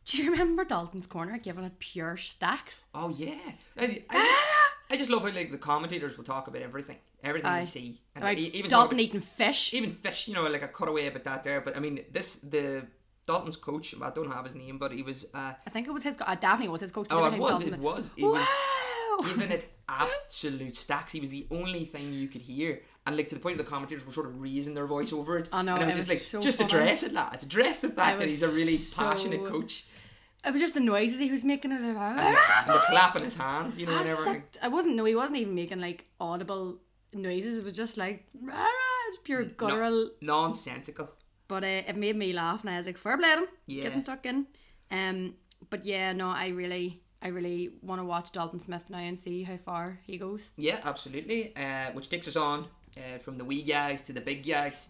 Do 0.07 0.23
you 0.23 0.31
remember 0.33 0.64
Dalton's 0.64 1.07
corner 1.07 1.37
giving 1.38 1.64
it 1.64 1.78
pure 1.78 2.16
stacks? 2.16 2.85
Oh 2.95 3.09
yeah, 3.11 3.35
I, 3.78 3.85
I 4.11 4.26
just 4.26 4.45
I 4.90 4.97
just 4.97 5.11
love 5.11 5.23
how 5.23 5.33
like 5.35 5.50
the 5.50 5.59
commentators 5.59 6.16
will 6.16 6.25
talk 6.25 6.47
about 6.49 6.62
everything, 6.62 6.97
everything 7.25 7.50
Aye. 7.50 7.61
they 7.61 7.66
see, 7.66 8.00
and 8.14 8.23
Like 8.25 8.38
even 8.38 8.71
Dalton 8.71 8.95
about, 8.95 9.00
eating 9.02 9.21
fish. 9.21 9.75
even 9.75 9.93
fish. 9.95 10.28
You 10.28 10.35
know, 10.35 10.47
like 10.49 10.62
a 10.62 10.69
cutaway 10.69 11.07
about 11.09 11.25
that 11.25 11.43
there. 11.45 11.61
But 11.61 11.76
I 11.76 11.81
mean, 11.81 12.05
this 12.12 12.37
the 12.37 12.87
Dalton's 13.26 13.57
coach. 13.57 13.95
I 14.00 14.11
don't 14.11 14.31
have 14.31 14.45
his 14.45 14.55
name, 14.55 14.78
but 14.78 14.93
he 14.93 15.02
was. 15.02 15.26
Uh, 15.35 15.55
I 15.66 15.71
think 15.71 15.88
it 15.88 15.90
was 15.93 16.05
his. 16.05 16.16
Uh, 16.21 16.37
Daphne 16.37 16.69
was 16.69 16.81
his 16.81 16.93
coach. 16.93 17.09
oh, 17.11 17.25
it 17.26 17.37
was. 17.38 17.50
Dalton- 17.59 17.75
It 17.75 17.81
was. 17.81 18.11
It 18.16 18.25
was 18.25 18.47
Wow. 18.47 19.26
giving 19.28 19.50
it 19.50 19.73
absolute 19.88 20.76
stacks. 20.76 21.11
He 21.12 21.21
was 21.21 21.31
the 21.31 21.47
only 21.50 21.85
thing 21.85 22.12
you 22.12 22.28
could 22.28 22.43
hear, 22.43 22.83
and 23.07 23.17
like 23.17 23.29
to 23.29 23.35
the 23.37 23.41
point 23.41 23.59
the 23.59 23.65
commentators 23.65 24.05
were 24.07 24.13
sort 24.13 24.27
of 24.27 24.41
raising 24.41 24.75
their 24.75 24.87
voice 24.87 25.13
over 25.13 25.39
it. 25.39 25.49
I 25.53 25.63
know, 25.63 25.75
and 25.77 25.91
it 25.91 25.97
was 25.97 25.97
it 25.97 25.99
just 25.99 26.09
was 26.09 26.17
like 26.17 26.19
so 26.19 26.41
just 26.41 26.59
funny. 26.59 26.69
address 26.73 27.03
it, 27.03 27.13
lads. 27.13 27.45
Address 27.45 27.81
the 27.81 27.89
fact 27.91 28.19
that 28.21 28.29
he's 28.29 28.43
a 28.43 28.49
really 28.49 28.77
so- 28.77 29.03
passionate 29.03 29.45
coach. 29.45 29.85
It 30.45 30.53
was 30.53 30.61
just 30.61 30.75
the 30.75 30.81
noises 30.81 31.19
he 31.19 31.31
was 31.31 31.45
making. 31.45 31.73
It 31.73 31.81
was 31.81 31.85
like, 31.97 31.97
And 32.21 32.69
the 32.69 32.79
clapping 32.87 33.25
his 33.25 33.37
hands, 33.37 33.79
you 33.81 33.87
know, 33.87 33.99
and 33.99 34.09
I 34.09 34.13
everything. 34.13 34.43
said- 34.53 34.61
I 34.63 34.69
wasn't. 34.69 34.95
No, 34.95 35.05
he 35.05 35.15
wasn't 35.17 35.39
even 35.39 35.55
making 35.57 35.81
like 35.81 36.07
audible 36.21 36.79
noises. 37.13 37.59
It 37.59 37.65
was 37.65 37.77
just 37.77 37.97
like 37.97 38.27
"Rah, 38.41 38.55
rah," 38.55 39.17
pure 39.25 39.43
guttural. 39.45 40.11
Nonsensical. 40.21 41.09
But 41.49 41.65
uh, 41.65 41.83
it 41.89 41.97
made 41.97 42.17
me 42.17 42.33
laugh, 42.33 42.61
and 42.63 42.71
I 42.71 42.79
was 42.79 42.87
like, 42.87 42.99
"Fair 42.99 43.19
play 43.19 43.35
to 43.35 43.41
him, 43.41 43.47
Yeah. 43.67 43.83
getting 43.85 44.03
stuck 44.03 44.25
in." 44.27 44.47
Um, 44.91 45.35
but 45.71 45.85
yeah, 45.85 46.13
no, 46.13 46.29
I 46.29 46.49
really, 46.49 47.03
I 47.23 47.29
really 47.29 47.71
want 47.83 48.01
to 48.01 48.05
watch 48.05 48.31
Dalton 48.33 48.61
Smith 48.61 48.89
now 48.91 48.99
and 48.99 49.19
see 49.19 49.43
how 49.43 49.57
far 49.57 49.99
he 50.07 50.17
goes. 50.19 50.51
Yeah, 50.57 50.79
absolutely. 50.85 51.57
Uh, 51.57 51.91
which 51.93 52.09
takes 52.09 52.29
us 52.29 52.37
on 52.37 52.67
uh, 52.97 53.19
from 53.19 53.37
the 53.38 53.45
wee 53.45 53.62
guys 53.62 54.03
to 54.03 54.12
the 54.12 54.21
big 54.21 54.47
guys, 54.47 54.88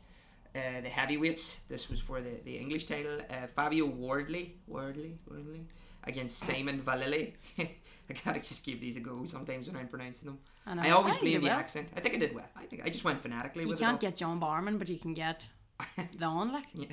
uh, 0.54 0.80
the 0.82 0.88
heavyweights. 0.88 1.60
This 1.68 1.88
was 1.90 2.00
for 2.00 2.20
the, 2.20 2.30
the 2.44 2.56
English 2.56 2.86
title. 2.86 3.18
Uh, 3.30 3.46
Fabio 3.46 3.86
Wardley, 3.86 4.56
Wardley, 4.66 5.18
Wardley 5.28 5.66
against 6.04 6.38
Simon 6.38 6.80
Vallily. 6.80 7.34
I 7.58 8.14
gotta 8.24 8.38
just 8.38 8.64
give 8.64 8.80
these 8.80 8.96
a 8.96 9.00
go 9.00 9.26
sometimes 9.26 9.66
when 9.66 9.76
I'm 9.76 9.88
pronouncing 9.88 10.26
them. 10.26 10.38
I. 10.66 10.88
I 10.88 10.90
always 10.92 11.14
I 11.16 11.18
blame 11.20 11.40
the 11.40 11.48
well. 11.48 11.58
accent. 11.58 11.88
I 11.96 12.00
think 12.00 12.14
I 12.14 12.18
did 12.18 12.34
well. 12.34 12.44
I 12.56 12.64
think 12.64 12.82
I 12.84 12.88
just 12.88 13.04
went 13.04 13.20
phonetically 13.20 13.64
You 13.64 13.68
with 13.70 13.80
can't 13.80 14.00
it. 14.02 14.06
all. 14.06 14.10
get 14.10 14.16
John 14.16 14.38
Barman, 14.38 14.78
but 14.78 14.88
you 14.88 14.98
can 14.98 15.12
get 15.14 15.42
Don, 16.18 16.52
like 16.52 16.66
Yeah, 16.74 16.86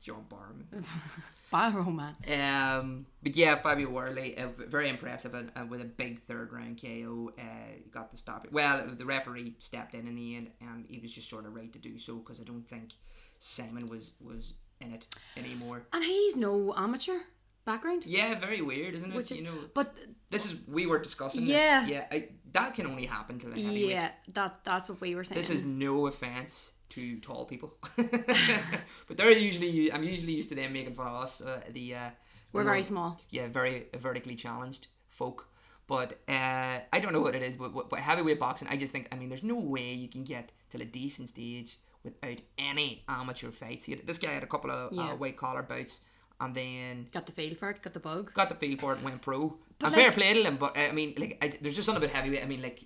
John 0.00 0.24
Barman. 0.28 0.66
Barrow 1.50 1.90
man. 1.90 2.16
Um, 2.28 3.06
but 3.22 3.36
yeah, 3.36 3.54
Fabio 3.54 3.88
Wardley, 3.88 4.36
uh, 4.36 4.48
very 4.58 4.88
impressive 4.88 5.34
and, 5.34 5.52
and 5.54 5.70
with 5.70 5.80
a 5.80 5.84
big 5.84 6.22
third 6.22 6.52
round 6.52 6.80
KO. 6.80 7.30
Uh, 7.38 7.42
got 7.90 8.10
the 8.10 8.16
stop. 8.16 8.46
Well, 8.50 8.84
the 8.86 9.04
referee 9.04 9.54
stepped 9.60 9.94
in 9.94 10.08
in 10.08 10.16
the 10.16 10.36
end, 10.36 10.50
and 10.60 10.86
he 10.88 10.98
was 10.98 11.12
just 11.12 11.30
sort 11.30 11.46
of 11.46 11.54
right 11.54 11.72
to 11.72 11.78
do 11.78 11.98
so 11.98 12.16
because 12.16 12.40
I 12.40 12.44
don't 12.44 12.68
think 12.68 12.94
Simon 13.38 13.86
was 13.86 14.12
was 14.20 14.54
in 14.80 14.92
it 14.92 15.06
anymore. 15.36 15.86
And 15.92 16.04
he's 16.04 16.36
no 16.36 16.74
amateur 16.76 17.18
background. 17.64 18.04
Yeah, 18.06 18.38
very 18.38 18.60
weird, 18.60 18.94
isn't 18.94 19.12
it? 19.12 19.16
Which 19.16 19.30
is, 19.30 19.38
you 19.38 19.44
know, 19.44 19.54
but 19.74 19.94
this 20.30 20.46
is 20.46 20.58
we 20.66 20.86
were 20.86 20.98
discussing. 20.98 21.42
Yeah. 21.42 21.82
this. 21.82 21.90
yeah, 21.90 22.06
I, 22.10 22.28
that 22.52 22.74
can 22.74 22.86
only 22.86 23.06
happen 23.06 23.38
to 23.40 23.46
the 23.48 23.60
heavyweight. 23.60 23.88
yeah, 23.90 24.10
that 24.34 24.60
that's 24.64 24.88
what 24.88 25.00
we 25.00 25.14
were 25.14 25.24
saying. 25.24 25.38
This 25.38 25.50
is 25.50 25.62
no 25.64 26.06
offense 26.06 26.72
to 26.90 27.18
tall 27.20 27.44
people, 27.44 27.74
but 27.96 29.16
they're 29.16 29.30
usually 29.30 29.92
I'm 29.92 30.04
usually 30.04 30.32
used 30.32 30.48
to 30.50 30.54
them 30.54 30.72
making 30.72 30.94
fun 30.94 31.08
of 31.08 31.14
us. 31.14 31.40
Uh, 31.40 31.60
the 31.70 31.94
uh, 31.94 32.10
we're 32.52 32.62
the 32.62 32.66
very 32.66 32.78
more- 32.78 32.84
small. 32.84 33.20
yeah, 33.30 33.48
very 33.48 33.86
vertically 33.94 34.34
challenged 34.36 34.88
folk. 35.10 35.48
But 35.88 36.18
uh, 36.28 36.80
I 36.92 36.98
don't 37.00 37.12
know 37.12 37.20
what 37.20 37.36
it 37.36 37.42
is, 37.44 37.56
but, 37.56 37.72
but, 37.72 37.88
but 37.90 38.00
heavyweight 38.00 38.40
boxing, 38.40 38.66
I 38.66 38.76
just 38.76 38.90
think, 38.90 39.06
I 39.12 39.14
mean, 39.16 39.28
there's 39.28 39.44
no 39.44 39.54
way 39.60 39.92
you 39.92 40.08
can 40.08 40.24
get 40.24 40.50
to 40.70 40.82
a 40.82 40.84
decent 40.84 41.28
stage 41.28 41.78
without 42.02 42.38
any 42.58 43.04
amateur 43.08 43.52
fights. 43.52 43.86
Had, 43.86 44.04
this 44.04 44.18
guy 44.18 44.30
had 44.32 44.42
a 44.42 44.48
couple 44.48 44.72
of 44.72 44.92
Yeah. 44.92 45.10
uh, 45.12 45.14
white 45.14 45.36
collar 45.36 45.62
bouts 45.62 46.00
and 46.40 46.56
then 46.56 47.06
Got 47.12 47.26
the 47.26 47.30
feel 47.32 47.54
for 47.54 47.70
it. 47.70 47.82
Got 47.82 47.94
the 47.94 48.00
bug. 48.00 48.34
got 48.34 48.48
the 48.48 48.56
feel 48.56 48.76
for 48.78 48.94
it 48.94 48.96
and 48.96 49.04
went 49.04 49.22
pro. 49.22 49.56
But 49.78 49.86
and 49.86 49.96
like- 49.96 50.02
fair 50.06 50.10
play 50.12 50.34
to 50.34 50.42
him, 50.42 50.56
but 50.56 50.76
uh, 50.76 50.80
I 50.90 50.92
mean, 50.92 51.14
like, 51.16 51.38
I, 51.40 51.52
there's 51.60 51.76
just 51.76 51.86
something 51.86 52.02
about 52.02 52.16
heavyweight. 52.16 52.42
I 52.42 52.46
mean, 52.48 52.62
like, 52.62 52.82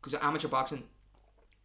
because 0.00 0.18
amateur 0.22 0.48
boxing, 0.48 0.82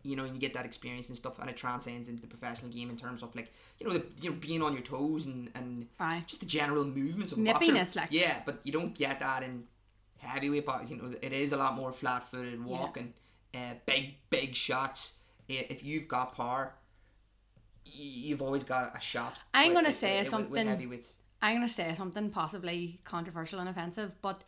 you 0.05 0.15
know, 0.15 0.23
and 0.23 0.33
you 0.35 0.39
get 0.39 0.53
that 0.53 0.65
experience 0.65 1.09
and 1.09 1.17
stuff, 1.17 1.39
and 1.39 1.49
it 1.49 1.57
transcends 1.57 2.07
into 2.09 2.21
the 2.21 2.27
professional 2.27 2.71
game 2.71 2.89
in 2.89 2.97
terms 2.97 3.23
of 3.23 3.35
like, 3.35 3.51
you 3.79 3.87
know, 3.87 3.93
the, 3.93 4.05
you 4.21 4.29
know, 4.29 4.35
being 4.39 4.61
on 4.61 4.73
your 4.73 4.81
toes 4.83 5.25
and 5.25 5.49
and 5.55 5.87
just 6.27 6.39
the 6.41 6.45
general 6.45 6.85
movements 6.85 7.31
of 7.31 7.39
Nippiness, 7.39 7.95
like. 7.95 8.09
yeah, 8.11 8.41
but 8.45 8.59
you 8.63 8.71
don't 8.71 8.93
get 8.95 9.19
that 9.19 9.43
in 9.43 9.63
heavyweight 10.19 10.65
boxing. 10.65 10.97
You 10.97 11.03
know, 11.03 11.13
it 11.21 11.33
is 11.33 11.51
a 11.51 11.57
lot 11.57 11.75
more 11.75 11.91
flat-footed 11.91 12.63
walking, 12.63 13.13
uh, 13.53 13.73
big 13.85 14.15
big 14.29 14.55
shots. 14.55 15.15
If 15.49 15.83
you've 15.83 16.07
got 16.07 16.35
power, 16.35 16.73
you've 17.85 18.41
always 18.41 18.63
got 18.63 18.95
a 18.95 18.99
shot. 18.99 19.35
I'm 19.53 19.67
with- 19.69 19.75
gonna 19.75 19.87
with- 19.89 19.95
say 19.95 20.19
with- 20.19 20.29
something- 20.29 20.67
heavyweights. 20.67 21.11
I'm 21.41 21.55
gonna 21.57 21.69
say 21.69 21.93
something 21.95 22.29
possibly 22.31 22.99
controversial 23.03 23.59
and 23.59 23.69
offensive, 23.69 24.15
but 24.21 24.43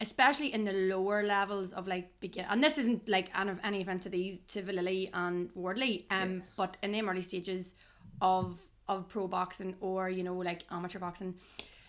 especially 0.00 0.52
in 0.52 0.64
the 0.64 0.72
lower 0.72 1.22
levels 1.24 1.72
of 1.72 1.88
like 1.88 2.08
begin 2.20 2.44
and 2.50 2.62
this 2.62 2.78
isn't 2.78 3.08
like 3.08 3.28
any, 3.36 3.52
any 3.64 3.80
offense 3.82 4.04
to 4.04 4.08
these 4.10 4.38
to 4.48 4.62
Vallily 4.62 5.10
and 5.12 5.50
Wardley, 5.54 6.06
um, 6.10 6.42
but 6.56 6.76
in 6.82 6.92
the 6.92 7.02
early 7.02 7.22
stages 7.22 7.74
of 8.20 8.60
of 8.88 9.08
pro 9.08 9.26
boxing 9.28 9.74
or 9.80 10.08
you 10.08 10.22
know 10.22 10.36
like 10.36 10.62
amateur 10.70 10.98
boxing, 10.98 11.34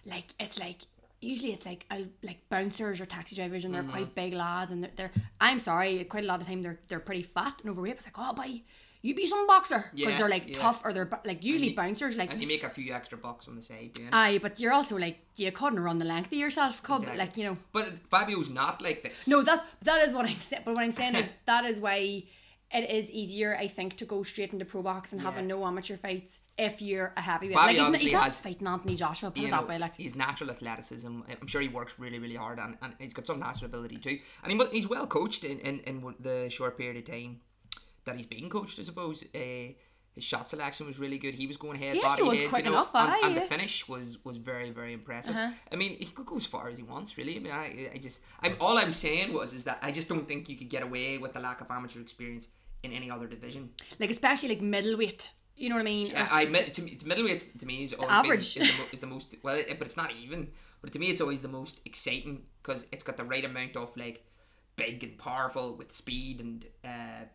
like 0.06 0.34
it's 0.40 0.60
like 0.60 0.82
usually 1.22 1.52
it's 1.54 1.66
like 1.66 1.86
uh, 1.92 2.00
like 2.24 2.40
bouncers 2.50 3.00
or 3.02 3.06
taxi 3.06 3.36
drivers 3.36 3.66
and 3.66 3.74
they're 3.74 3.84
Mm-hmm. 3.84 3.92
quite 3.92 4.16
big 4.16 4.34
lads 4.34 4.72
and 4.72 4.82
they're, 4.84 4.92
they're 4.96 5.12
I'm 5.40 5.60
sorry 5.60 6.04
quite 6.06 6.24
a 6.24 6.28
lot 6.28 6.42
of 6.42 6.48
time 6.48 6.62
they're 6.62 6.80
they're 6.88 7.00
pretty 7.00 7.24
fat 7.24 7.56
and 7.62 7.70
overweight. 7.70 7.92
But 7.98 8.06
it's 8.06 8.08
like 8.08 8.28
oh 8.30 8.34
boy, 8.34 8.62
you 9.02 9.16
be 9.16 9.26
some 9.26 9.48
boxer 9.48 9.86
because 9.94 10.12
Yeah, 10.14 10.18
they're 10.18 10.30
like 10.30 10.50
yeah. 10.50 10.58
tough 10.60 10.84
or 10.84 10.92
they're 10.94 11.10
like 11.26 11.44
usually 11.44 11.70
you- 11.70 11.76
bouncers 11.76 12.18
like 12.18 12.32
And 12.34 12.42
you 12.42 12.48
make 12.48 12.64
a 12.64 12.70
few 12.70 12.94
extra 12.94 13.18
bucks 13.18 13.48
on 13.48 13.56
the 13.56 13.62
side, 13.62 13.92
it. 13.98 14.10
Aye, 14.12 14.40
but 14.42 14.60
you're 14.60 14.74
also 14.74 14.98
like 14.98 15.18
you 15.38 15.52
couldn't 15.52 15.80
run 15.80 15.98
the 15.98 16.06
length 16.06 16.32
of 16.32 16.38
yourself, 16.38 16.84
cub. 16.84 17.02
Exactly. 17.02 17.20
Like 17.26 17.38
you 17.38 17.44
know, 17.46 17.58
But 17.72 17.98
Fabio's 18.10 18.50
not 18.50 18.82
like 18.82 19.04
this. 19.04 19.28
no, 19.28 19.42
that 19.42 19.66
that 19.82 20.08
is 20.08 20.14
what 20.14 20.26
I'm 20.26 20.38
saying. 20.40 20.64
But 20.66 20.76
what 20.76 20.84
I'm 20.84 20.92
saying 20.92 21.16
is 21.16 21.30
that 21.46 21.66
is 21.66 21.80
why 21.80 22.24
it 22.72 22.88
is 22.92 23.10
easier, 23.10 23.56
I 23.58 23.68
think, 23.68 23.98
to 23.98 24.06
go 24.06 24.22
straight 24.22 24.54
into 24.54 24.64
pro 24.64 24.84
box 24.84 25.12
and 25.12 25.20
having 25.22 25.48
no 25.48 25.66
amateur 25.66 25.98
fights 25.98 26.40
if 26.56 26.84
you're 26.84 27.14
a 27.18 27.22
heavyweight. 27.22 27.56
Fabio 27.56 27.84
like 27.84 27.94
he's, 27.94 28.02
he's 28.02 28.12
not 28.14 28.26
has- 28.26 28.40
fighting 28.42 28.68
Anthony 28.68 28.96
Joshua. 28.96 29.32
Put 29.32 29.44
it 29.44 29.48
know, 29.50 29.58
that 29.58 29.68
way, 29.68 29.80
like 29.80 29.96
his 29.98 30.16
natural 30.16 30.52
athleticism. 30.52 31.22
I'm 31.42 31.48
sure 31.48 31.62
he 31.62 31.68
works 31.68 31.98
really, 31.98 32.20
really 32.20 32.36
hard, 32.36 32.60
and, 32.60 32.78
and 32.82 32.94
he's 33.00 33.14
got 33.14 33.26
some 33.26 33.40
natural 33.40 33.66
ability 33.68 33.98
too. 33.98 34.20
And 34.44 34.52
he 34.52 34.68
he's 34.72 34.88
well 34.88 35.08
coached 35.08 35.44
in, 35.46 35.58
in, 35.60 35.80
in 35.80 36.16
the 36.20 36.50
short 36.52 36.78
period 36.78 36.98
of 36.98 37.06
time 37.06 37.40
that 38.06 38.16
he's 38.16 38.26
being 38.26 38.50
coached. 38.50 38.80
I 38.80 38.84
suppose 38.84 39.24
uh, 39.36 39.74
his 40.14 40.24
shot 40.24 40.50
selection 40.50 40.88
was 40.88 41.00
really 41.00 41.18
good. 41.18 41.36
He 41.36 41.48
was 41.48 41.58
going 41.58 41.76
ahead, 41.76 41.96
He 41.96 42.02
body 42.02 42.24
was 42.24 42.40
head, 42.40 42.50
quick 42.50 42.66
you 42.66 42.72
know, 42.72 42.78
enough, 42.78 42.96
and, 42.96 43.24
and 43.26 43.38
the 43.38 43.42
finish 43.42 43.88
was 43.88 44.18
was 44.24 44.38
very, 44.38 44.72
very 44.72 44.94
impressive. 44.94 45.36
Uh-huh. 45.36 45.52
I 45.72 45.76
mean, 45.76 45.98
he 45.98 46.06
could 46.06 46.26
go 46.26 46.38
as 46.38 46.46
far 46.46 46.68
as 46.70 46.78
he 46.78 46.84
wants, 46.84 47.18
really. 47.18 47.36
I 47.36 47.40
mean, 47.40 47.54
I, 47.54 47.90
I 47.94 47.98
just, 47.98 48.22
I'm 48.42 48.56
all 48.60 48.78
I 48.78 48.86
was 48.86 48.96
saying 48.96 49.34
was 49.34 49.54
is 49.54 49.64
that 49.66 49.80
I 49.82 49.92
just 49.92 50.10
don't 50.10 50.28
think 50.28 50.50
you 50.50 50.56
could 50.56 50.70
get 50.70 50.84
away 50.84 51.18
with 51.18 51.34
the 51.34 51.40
lack 51.40 51.62
of 51.62 51.68
amateur 51.70 52.02
experience 52.02 52.48
in 52.84 52.92
any 52.92 53.12
other 53.12 53.28
division. 53.28 53.70
like 54.00 54.10
especially 54.10 54.50
like 54.50 54.62
middleweight. 54.62 55.32
You 55.56 55.68
know 55.70 55.76
what 55.76 55.82
I 55.82 55.84
mean? 55.84 56.14
Or- 56.14 56.20
I, 56.20 56.42
I 56.42 56.46
to 56.46 56.82
me, 56.82 56.98
middleweight 57.06 57.60
to 57.60 57.66
me 57.66 57.84
is 57.84 57.94
always 57.94 58.10
average. 58.10 58.54
Been, 58.56 58.64
is, 58.64 58.72
the, 58.72 58.78
mo- 58.78 58.88
is 58.94 59.00
the 59.02 59.08
most 59.08 59.36
well, 59.44 59.56
it, 59.58 59.78
but 59.78 59.88
it's 59.88 59.98
not 59.98 60.12
even. 60.24 60.50
But 60.82 60.94
to 60.94 61.00
me, 61.00 61.08
it's 61.08 61.20
always 61.20 61.42
the 61.42 61.50
most 61.50 61.82
exciting 61.86 62.44
because 62.64 62.88
it's 62.94 63.04
got 63.04 63.18
the 63.18 63.26
right 63.26 63.44
amount 63.44 63.76
of 63.76 63.96
like 63.98 64.24
big 64.80 65.04
and 65.04 65.18
powerful 65.18 65.76
with 65.76 65.92
speed 65.92 66.40
and 66.42 66.66
uh, 66.84 67.26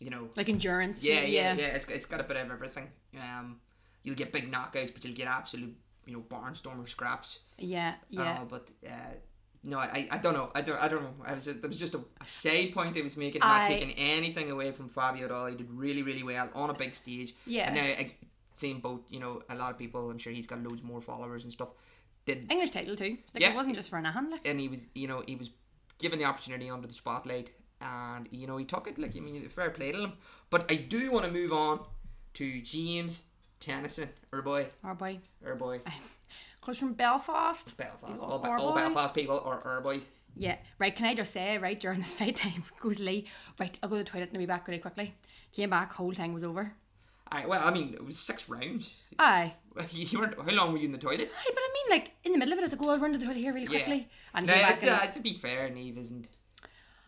you 0.00 0.10
know, 0.10 0.28
like 0.36 0.48
endurance. 0.48 1.04
yeah, 1.04 1.20
yeah, 1.22 1.54
yeah. 1.54 1.66
It's, 1.76 1.86
it's 1.88 2.06
got 2.06 2.20
a 2.20 2.24
bit 2.24 2.36
of 2.36 2.50
everything. 2.50 2.88
Um, 3.18 3.60
you'll 4.02 4.16
get 4.16 4.32
big 4.32 4.50
knockouts, 4.52 4.92
but 4.92 5.04
you'll 5.04 5.14
get 5.14 5.28
absolute 5.28 5.74
you 6.06 6.12
know 6.14 6.24
barnstormer 6.28 6.88
scraps. 6.88 7.40
Yeah, 7.58 7.94
yeah. 8.10 8.38
all, 8.38 8.44
but 8.46 8.68
uh, 8.86 9.14
no, 9.64 9.78
I, 9.78 10.06
I 10.10 10.18
don't 10.18 10.34
know. 10.34 10.50
I 10.54 10.62
don't 10.62 10.80
I 10.82 10.88
don't 10.88 11.02
know. 11.02 11.14
I 11.26 11.34
was 11.34 11.46
there 11.46 11.68
was 11.68 11.78
just 11.78 11.94
a, 11.94 12.00
a 12.20 12.26
side 12.26 12.72
point 12.74 12.96
I 12.96 13.02
was 13.02 13.16
making, 13.16 13.40
not 13.40 13.62
I- 13.62 13.68
taking 13.68 13.92
anything 13.92 14.50
away 14.50 14.70
from 14.72 14.88
Fabio 14.88 15.24
at 15.24 15.30
all. 15.32 15.46
He 15.46 15.56
did 15.56 15.70
really 15.70 16.02
really 16.02 16.22
well 16.22 16.48
on 16.54 16.70
a 16.70 16.74
big 16.74 16.94
stage. 16.94 17.34
Yeah. 17.46 17.66
And 17.66 17.76
now 17.76 17.82
I 17.82 18.12
seen 18.54 18.80
both. 18.80 19.00
You 19.10 19.20
know, 19.20 19.42
a 19.48 19.54
lot 19.54 19.70
of 19.70 19.78
people. 19.78 20.10
I'm 20.10 20.18
sure 20.18 20.32
he's 20.32 20.46
got 20.46 20.62
loads 20.62 20.82
more 20.82 21.00
followers 21.00 21.44
and 21.44 21.52
stuff. 21.52 21.70
Did 22.26 22.50
English 22.50 22.70
title 22.72 22.96
too. 22.96 23.16
Like 23.34 23.42
Yeah. 23.42 23.50
it 23.52 23.56
wasn't 23.56 23.76
just 23.76 23.88
for 23.88 23.98
an 23.98 24.04
hand. 24.04 24.30
Like 24.30 24.46
and 24.46 24.60
he 24.60 24.68
was 24.68 24.86
you 24.94 25.08
know 25.08 25.22
he 25.26 25.36
was 25.36 25.50
given 25.98 26.18
the 26.18 26.24
opportunity 26.24 26.70
under 26.70 26.86
the 26.86 26.94
spotlight 26.94 27.50
and 27.80 28.28
you 28.30 28.46
know 28.46 28.56
he 28.56 28.64
took 28.64 28.88
it 28.88 28.98
like 28.98 29.16
I 29.16 29.20
mean 29.20 29.48
fair 29.48 29.70
play 29.70 29.92
to 29.92 30.02
him 30.02 30.12
but 30.50 30.70
I 30.70 30.76
do 30.76 31.10
want 31.10 31.26
to 31.26 31.32
move 31.32 31.52
on 31.52 31.80
to 32.34 32.60
James 32.62 33.22
Tennyson 33.60 34.08
our 34.32 34.42
boy 34.42 34.66
our 34.84 34.94
boy 34.94 35.18
our 35.44 35.54
boy 35.54 35.80
comes 36.66 36.78
from 36.78 36.94
Belfast. 36.94 37.76
Belfast 37.76 38.20
all, 38.20 38.42
our 38.44 38.58
all. 38.58 38.74
Belfast 38.74 39.14
people 39.14 39.40
are 39.40 39.64
our 39.64 39.80
boys 39.80 40.08
Yeah, 40.34 40.56
right. 40.78 40.94
Can 40.94 41.06
I 41.06 41.14
just 41.14 41.32
say, 41.32 41.56
right 41.58 41.78
during 41.78 42.00
this 42.00 42.12
fight 42.18 42.36
time, 42.36 42.64
goes 42.80 42.98
Lee. 42.98 43.26
Right, 43.58 43.78
I'll 43.82 43.88
go 43.88 43.96
to 43.96 44.04
the 44.04 44.10
toilet 44.10 44.28
and 44.28 44.36
I'll 44.36 44.42
be 44.42 44.46
back 44.46 44.66
really 44.66 44.80
quickly. 44.80 45.14
Came 45.52 45.70
back, 45.70 45.92
whole 45.92 46.12
thing 46.12 46.34
was 46.34 46.44
over. 46.44 46.72
I, 47.30 47.44
well 47.46 47.60
I 47.66 47.72
mean 47.72 47.94
it 47.94 48.04
was 48.04 48.16
six 48.18 48.48
rounds 48.48 48.94
Aye. 49.18 49.54
you 49.90 50.18
weren't 50.18 50.34
how 50.40 50.52
long 50.52 50.72
were 50.72 50.78
you 50.78 50.86
in 50.86 50.92
the 50.92 50.98
toilet 50.98 51.30
Aye, 51.36 51.50
but 51.54 51.58
I 51.58 51.70
mean, 51.74 51.98
like 51.98 52.12
in 52.24 52.32
the 52.32 52.38
middle 52.38 52.52
of 52.52 52.58
it, 52.58 52.62
I 52.62 52.64
was 52.64 52.72
like, 52.72 52.80
"Go, 52.80 52.90
I'll 52.90 52.98
run 52.98 53.12
to 53.12 53.18
the 53.18 53.24
toilet 53.26 53.38
here 53.38 53.52
really 53.52 53.66
quickly." 53.66 54.08
And 54.34 54.48
came 54.48 54.60
back. 54.60 54.82
uh, 54.82 55.00
and, 55.02 55.12
to 55.12 55.20
be 55.20 55.34
fair 55.34 55.68
Neve 55.70 55.98
isn't 55.98 56.28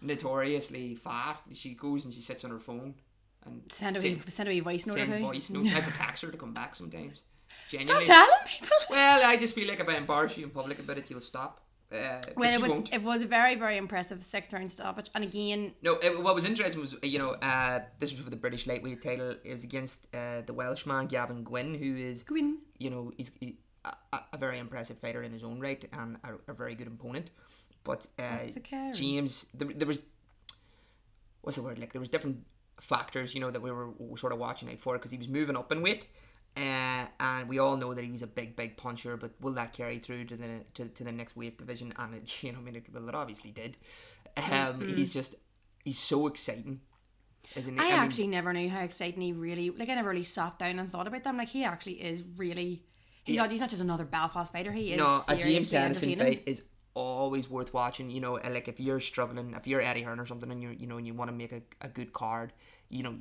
notoriously 0.01 0.95
fast 0.95 1.45
she 1.55 1.75
goes 1.75 2.05
and 2.05 2.15
she 2.15 2.21
sits 2.21 2.45
on 2.45 2.51
her 2.51 2.59
phone 2.61 2.95
and 3.45 3.63
send 3.71 3.97
a 3.97 4.01
send- 4.01 4.25
wee, 4.25 4.31
send 4.31 4.49
a 4.49 4.53
wee 4.53 4.61
voice 4.61 4.87
note. 4.87 4.95
or 4.95 4.99
sends 4.99 5.17
two. 5.17 5.23
voice 5.23 5.51
notes 5.51 5.71
I 5.71 5.75
have 5.81 5.93
to 5.93 5.99
text 5.99 6.23
her 6.23 6.31
to 6.31 6.37
come 6.37 6.55
back 6.55 6.77
sometimes 6.77 7.23
Stop 7.49 7.81
genuinely 7.81 8.07
telling 8.07 8.47
people. 8.47 8.77
Well, 8.91 9.21
I 9.25 9.37
just 9.37 9.55
feel 9.55 9.69
like 9.69 9.81
if 9.81 9.89
I 9.89 9.97
embarrass 9.97 10.37
you 10.37 10.45
in 10.45 10.51
public 10.51 10.79
about 10.79 10.99
it, 10.99 11.07
you'll 11.09 11.21
stop. 11.21 11.63
Uh, 11.91 12.21
Well, 12.37 12.53
it 12.53 12.61
was 12.61 12.71
won't. 12.71 12.93
it 12.93 13.03
was 13.03 13.23
a 13.23 13.27
very 13.27 13.55
very 13.55 13.77
impressive 13.79 14.23
sixth 14.23 14.53
round 14.53 14.71
stoppage, 14.71 15.09
and 15.15 15.25
again, 15.25 15.75
No, 15.83 15.95
it, 15.95 16.23
what 16.23 16.35
was 16.35 16.45
interesting 16.45 16.81
was, 16.83 16.95
you 17.03 17.19
know, 17.19 17.31
uh, 17.41 17.81
this 17.99 18.13
was 18.13 18.21
for 18.23 18.31
the 18.31 18.37
British 18.37 18.67
lightweight 18.67 19.01
title. 19.03 19.35
is 19.45 19.65
against 19.65 20.07
uh, 20.15 20.43
the 20.43 20.53
Welshman 20.53 21.07
Gavin 21.07 21.45
Gwynne, 21.45 21.75
who 21.75 21.97
is, 21.97 22.23
Gwynne. 22.25 22.59
you 22.79 22.91
know, 22.91 23.13
he's 23.17 23.33
he, 23.41 23.57
a, 23.87 24.21
a- 24.33 24.37
very 24.39 24.59
impressive 24.59 24.99
fighter 24.99 25.23
in 25.23 25.33
his 25.33 25.43
own 25.45 25.61
right 25.61 25.83
and 25.93 26.19
a, 26.25 26.51
a 26.51 26.55
very 26.55 26.75
good 26.75 26.89
opponent. 26.89 27.31
But 27.85 28.07
uh, 28.19 28.49
okay. 28.59 28.93
James, 28.95 29.47
there, 29.55 29.69
there 29.69 29.89
was, 29.89 30.03
what's 31.41 31.57
the 31.57 31.63
word? 31.63 31.79
Like 31.79 31.93
there 31.93 32.01
was 32.01 32.11
different 32.11 32.45
factors, 32.81 33.35
you 33.35 33.41
know, 33.41 33.51
that 33.51 33.63
we 33.63 33.71
were 33.73 33.89
sort 34.17 34.33
of 34.35 34.39
watching 34.39 34.69
out 34.71 34.79
for 34.79 34.95
because 34.95 35.11
he 35.11 35.17
was 35.19 35.29
moving 35.29 35.57
up 35.57 35.73
in 35.73 35.81
weight. 35.81 36.07
Uh, 36.57 37.07
and 37.21 37.49
we 37.49 37.59
all 37.59 37.77
know 37.77 37.95
that 37.95 38.05
he 38.05 38.11
was 38.11 38.23
a 38.23 38.27
big, 38.27 38.57
big 38.57 38.77
puncher, 38.77 39.17
but 39.17 39.33
will 39.41 39.53
that 39.53 39.73
carry 39.73 39.99
through 39.99 40.25
to 40.25 40.37
the 40.37 40.65
to, 40.75 40.89
to 40.89 41.05
the 41.05 41.13
next 41.13 41.37
weight 41.37 41.59
division? 41.59 41.93
And 41.97 42.15
it, 42.15 42.43
you 42.43 42.53
know, 42.53 42.59
I 42.59 42.63
mean, 42.63 42.77
it, 42.77 42.87
well, 42.93 43.09
it 43.09 43.15
obviously 43.15 43.51
did. 43.51 43.77
Um, 44.53 44.81
he's 44.89 45.13
just 45.13 45.37
he's 45.85 45.99
so 45.99 46.27
exciting, 46.27 46.81
isn't 47.55 47.75
he? 47.75 47.81
I, 47.81 47.85
mean, 47.85 47.95
actually 47.95 48.27
never 48.27 48.53
knew 48.53 48.69
how 48.69 48.81
exciting 48.81 49.21
he 49.21 49.33
really 49.33 49.71
like. 49.71 49.89
I 49.89 49.95
never 49.95 50.11
really 50.11 50.25
sat 50.25 50.59
down 50.59 50.79
and 50.79 50.91
thought 50.91 51.07
about 51.07 51.25
them. 51.25 51.37
Like 51.37 51.49
he 51.49 51.65
actually 51.65 51.95
is 51.95 52.25
really. 52.37 52.83
He's, 53.25 53.37
not, 53.37 53.51
he's 53.51 53.61
not 53.61 53.69
just 53.69 53.83
another 53.83 54.07
Belfast 54.07 54.51
fighter. 54.51 54.73
He 54.73 54.93
is 54.93 54.99
no, 54.99 55.21
a 55.29 55.37
James 55.37 55.69
Tennyson 55.69 56.17
fight 56.17 56.45
is 56.47 56.63
always 56.95 57.51
worth 57.51 57.75
watching. 57.75 58.11
You 58.11 58.21
know, 58.21 58.35
like 58.35 58.69
if 58.69 58.81
you're 58.81 59.01
struggling, 59.01 59.55
if 59.55 59.67
you're 59.67 59.83
Eddie 59.83 60.03
Hearn 60.03 60.19
or 60.19 60.27
something, 60.27 60.51
and 60.51 60.63
you 60.63 60.71
you 60.71 60.87
know, 60.87 60.97
and 60.97 61.07
you 61.07 61.15
want 61.15 61.31
to 61.31 61.37
make 61.37 61.53
a, 61.53 61.63
a 61.83 61.89
good 61.89 62.13
card, 62.13 62.55
you 62.89 63.03
know, 63.03 63.15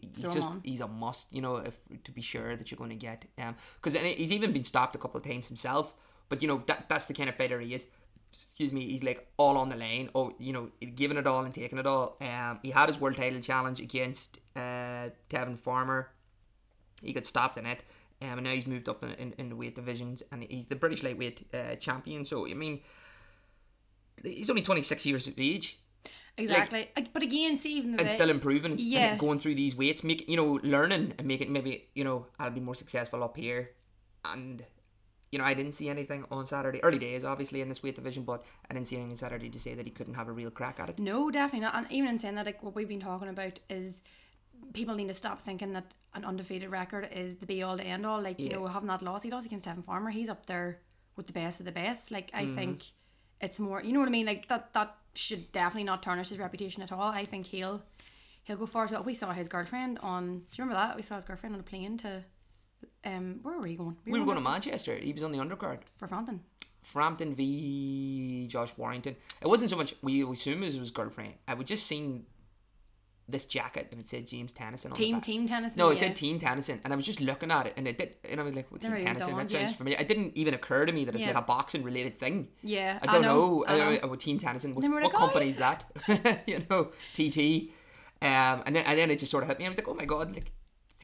he's 0.00 0.22
Throw 0.22 0.34
just 0.34 0.48
he's 0.62 0.80
a 0.80 0.88
must. 0.88 1.26
You 1.30 1.42
know, 1.42 1.56
if 1.56 1.78
to 2.04 2.12
be 2.12 2.22
sure 2.22 2.56
that 2.56 2.70
you're 2.70 2.78
going 2.78 2.90
to 2.90 2.96
get 2.96 3.24
um 3.38 3.56
because 3.80 4.00
he's 4.00 4.32
even 4.32 4.52
been 4.52 4.64
stopped 4.64 4.94
a 4.94 4.98
couple 4.98 5.18
of 5.18 5.24
times 5.24 5.48
himself. 5.48 5.94
But 6.28 6.42
you 6.42 6.48
know 6.48 6.62
that 6.66 6.88
that's 6.88 7.06
the 7.06 7.14
kind 7.14 7.28
of 7.28 7.36
fighter 7.36 7.60
he 7.60 7.74
is. 7.74 7.86
Excuse 8.32 8.72
me, 8.72 8.82
he's 8.86 9.02
like 9.02 9.28
all 9.36 9.56
on 9.56 9.68
the 9.68 9.76
lane. 9.76 10.10
Oh, 10.14 10.34
you 10.38 10.52
know, 10.52 10.70
giving 10.94 11.16
it 11.16 11.26
all 11.26 11.44
and 11.44 11.54
taking 11.54 11.78
it 11.78 11.86
all. 11.86 12.16
Um, 12.20 12.58
he 12.62 12.70
had 12.70 12.88
his 12.88 13.00
world 13.00 13.16
title 13.16 13.40
challenge 13.40 13.80
against 13.80 14.40
uh 14.56 15.10
Tevin 15.30 15.58
Farmer 15.58 16.10
he 17.02 17.12
got 17.12 17.26
stopped 17.26 17.58
in 17.58 17.66
it. 17.66 17.82
Um, 18.22 18.38
and 18.38 18.44
now 18.44 18.50
he's 18.50 18.66
moved 18.66 18.88
up 18.88 19.02
in, 19.02 19.10
in, 19.12 19.34
in 19.38 19.48
the 19.50 19.56
weight 19.56 19.74
divisions 19.74 20.22
and 20.32 20.42
he's 20.42 20.66
the 20.66 20.76
British 20.76 21.02
lightweight 21.02 21.46
uh, 21.52 21.74
champion. 21.76 22.24
So, 22.24 22.48
I 22.48 22.54
mean, 22.54 22.80
he's 24.22 24.48
only 24.48 24.62
26 24.62 25.04
years 25.04 25.26
of 25.26 25.34
age 25.36 25.78
Exactly. 26.38 26.90
Like, 26.96 27.12
but 27.12 27.22
again, 27.22 27.56
see 27.56 27.78
even 27.78 27.92
the 27.92 27.98
and 27.98 28.08
way- 28.08 28.14
still 28.14 28.30
improving 28.30 28.72
and, 28.72 28.80
Yeah. 28.80 29.12
and 29.12 29.18
going 29.20 29.38
through 29.38 29.54
these 29.54 29.74
weights, 29.74 30.04
make, 30.04 30.28
you 30.28 30.36
know, 30.36 30.60
learning 30.62 31.14
and 31.18 31.26
making 31.26 31.52
maybe, 31.52 31.88
you 31.94 32.04
know, 32.04 32.26
I'll 32.38 32.50
be 32.50 32.60
more 32.60 32.74
successful 32.74 33.24
up 33.24 33.36
here. 33.36 33.70
And, 34.24 34.62
you 35.32 35.38
know, 35.38 35.44
I 35.44 35.54
didn't 35.54 35.72
see 35.72 35.88
anything 35.88 36.24
on 36.30 36.46
Saturday. 36.46 36.82
Early 36.82 36.98
days, 36.98 37.24
obviously, 37.24 37.62
in 37.62 37.68
this 37.68 37.82
weight 37.82 37.94
division, 37.96 38.24
but 38.24 38.44
I 38.70 38.74
didn't 38.74 38.88
see 38.88 38.96
anything 38.96 39.12
on 39.12 39.16
Saturday 39.18 39.48
to 39.48 39.58
say 39.58 39.74
that 39.74 39.86
he 39.86 39.90
couldn't 39.92 40.14
have 40.14 40.28
a 40.28 40.32
real 40.32 40.50
crack 40.50 40.78
at 40.78 40.90
it. 40.90 40.98
No, 40.98 41.30
definitely 41.30 41.60
not. 41.60 41.74
And 41.74 41.86
even 41.90 42.10
in 42.10 42.18
saying 42.18 42.34
that, 42.34 42.46
like 42.46 42.62
what 42.62 42.74
we've 42.74 42.88
been 42.88 43.00
talking 43.00 43.28
about 43.28 43.58
is 43.70 44.02
people 44.72 44.94
need 44.94 45.08
to 45.08 45.14
stop 45.14 45.40
thinking 45.42 45.72
that 45.72 45.94
an 46.14 46.24
undefeated 46.24 46.70
record 46.70 47.08
is 47.12 47.36
the 47.36 47.46
be 47.46 47.62
all 47.62 47.76
to 47.78 47.84
end 47.84 48.04
all. 48.04 48.20
Like 48.20 48.40
you 48.40 48.50
know, 48.50 48.66
having 48.66 48.88
that 48.88 49.00
loss, 49.02 49.22
he 49.22 49.30
lost 49.30 49.46
against 49.46 49.66
Tevin 49.66 49.84
Farmer. 49.84 50.10
He's 50.10 50.28
up 50.28 50.46
there 50.46 50.80
with 51.16 51.26
the 51.28 51.32
best 51.32 51.60
of 51.60 51.66
the 51.66 51.72
best. 51.72 52.10
Like 52.10 52.30
I 52.34 52.44
Mm-hmm. 52.44 52.54
think 52.54 52.82
it's 53.40 53.58
more. 53.58 53.82
You 53.82 53.92
know 53.92 54.00
what 54.00 54.08
I 54.08 54.12
mean? 54.12 54.26
Like 54.26 54.48
that. 54.48 54.72
That 54.74 54.96
should 55.16 55.52
definitely 55.52 55.84
not 55.84 56.02
tarnish 56.02 56.28
his 56.28 56.38
reputation 56.38 56.82
at 56.82 56.92
all. 56.92 57.10
I 57.10 57.24
think 57.24 57.46
he'll 57.46 57.82
he'll 58.44 58.56
go 58.56 58.66
far 58.66 58.84
as 58.84 58.92
well. 58.92 59.02
We 59.02 59.14
saw 59.14 59.32
his 59.32 59.48
girlfriend 59.48 59.98
on. 60.00 60.38
Do 60.38 60.44
you 60.52 60.64
remember 60.64 60.74
that? 60.74 60.96
We 60.96 61.02
saw 61.02 61.16
his 61.16 61.24
girlfriend 61.24 61.54
on 61.54 61.60
a 61.60 61.64
plane 61.64 61.96
to. 61.98 62.24
Um, 63.04 63.40
where 63.42 63.56
were 63.58 63.66
you 63.68 63.76
going? 63.76 63.96
We 64.04 64.18
were 64.18 64.24
going 64.24 64.36
to 64.36 64.42
Manchester. 64.42 64.96
He 64.96 65.12
was 65.12 65.22
on 65.22 65.32
the 65.32 65.38
undercard. 65.38 65.78
for 65.94 66.08
Frampton. 66.08 66.40
Frampton 66.82 67.34
v 67.34 68.46
Josh 68.48 68.76
Warrington. 68.76 69.16
It 69.42 69.48
wasn't 69.48 69.70
so 69.70 69.76
much 69.76 69.94
we 70.02 70.22
assume 70.22 70.62
it 70.62 70.66
was 70.66 70.74
his 70.76 70.90
girlfriend. 70.90 71.34
I 71.48 71.54
would 71.54 71.66
just 71.66 71.86
seen 71.86 72.26
this 73.28 73.44
jacket 73.44 73.88
and 73.90 74.00
it 74.00 74.06
said 74.06 74.26
James 74.26 74.52
Tennyson 74.52 74.92
on 74.92 74.96
Team. 74.96 75.20
Team 75.20 75.48
Tennis. 75.48 75.76
No, 75.76 75.88
it 75.88 75.94
yeah. 75.94 76.00
said 76.08 76.16
Team 76.16 76.38
Tennyson, 76.38 76.80
and 76.84 76.92
I 76.92 76.96
was 76.96 77.04
just 77.04 77.20
looking 77.20 77.50
at 77.50 77.66
it, 77.66 77.74
and 77.76 77.88
it 77.88 77.98
did, 77.98 78.14
and 78.24 78.40
I 78.40 78.44
was 78.44 78.54
like, 78.54 78.70
well, 78.70 78.78
Team 78.78 78.92
Tennyson, 78.92 79.36
that 79.36 79.50
sounds 79.50 79.52
yeah. 79.52 79.72
familiar. 79.72 79.98
It 80.00 80.08
didn't 80.08 80.36
even 80.36 80.54
occur 80.54 80.86
to 80.86 80.92
me 80.92 81.04
that 81.04 81.14
it's 81.14 81.22
Yeah. 81.22 81.28
like 81.28 81.36
a 81.36 81.42
boxing 81.42 81.82
related 81.82 82.18
thing. 82.18 82.48
Yeah, 82.62 82.98
I 83.02 83.06
don't 83.06 83.22
know, 83.22 83.34
know. 83.34 83.64
I 83.66 83.74
I 83.74 83.78
know. 83.78 83.84
don't 83.84 83.92
know 83.94 84.08
about 84.08 84.20
Team 84.20 84.38
Tennyson. 84.38 84.74
What 84.74 84.84
oh, 84.84 85.08
company 85.08 85.48
is 85.48 85.56
that? 85.58 85.84
you 86.46 86.64
know, 86.70 86.92
TT. 87.14 87.70
Um, 88.22 88.62
and 88.64 88.76
then 88.76 88.84
and 88.84 88.98
then 88.98 89.10
it 89.10 89.18
just 89.18 89.30
sort 89.30 89.42
of 89.42 89.48
hit 89.48 89.58
me. 89.58 89.66
I 89.66 89.68
was 89.68 89.76
like, 89.76 89.88
oh 89.88 89.94
my 89.94 90.04
god, 90.04 90.32
like, 90.32 90.52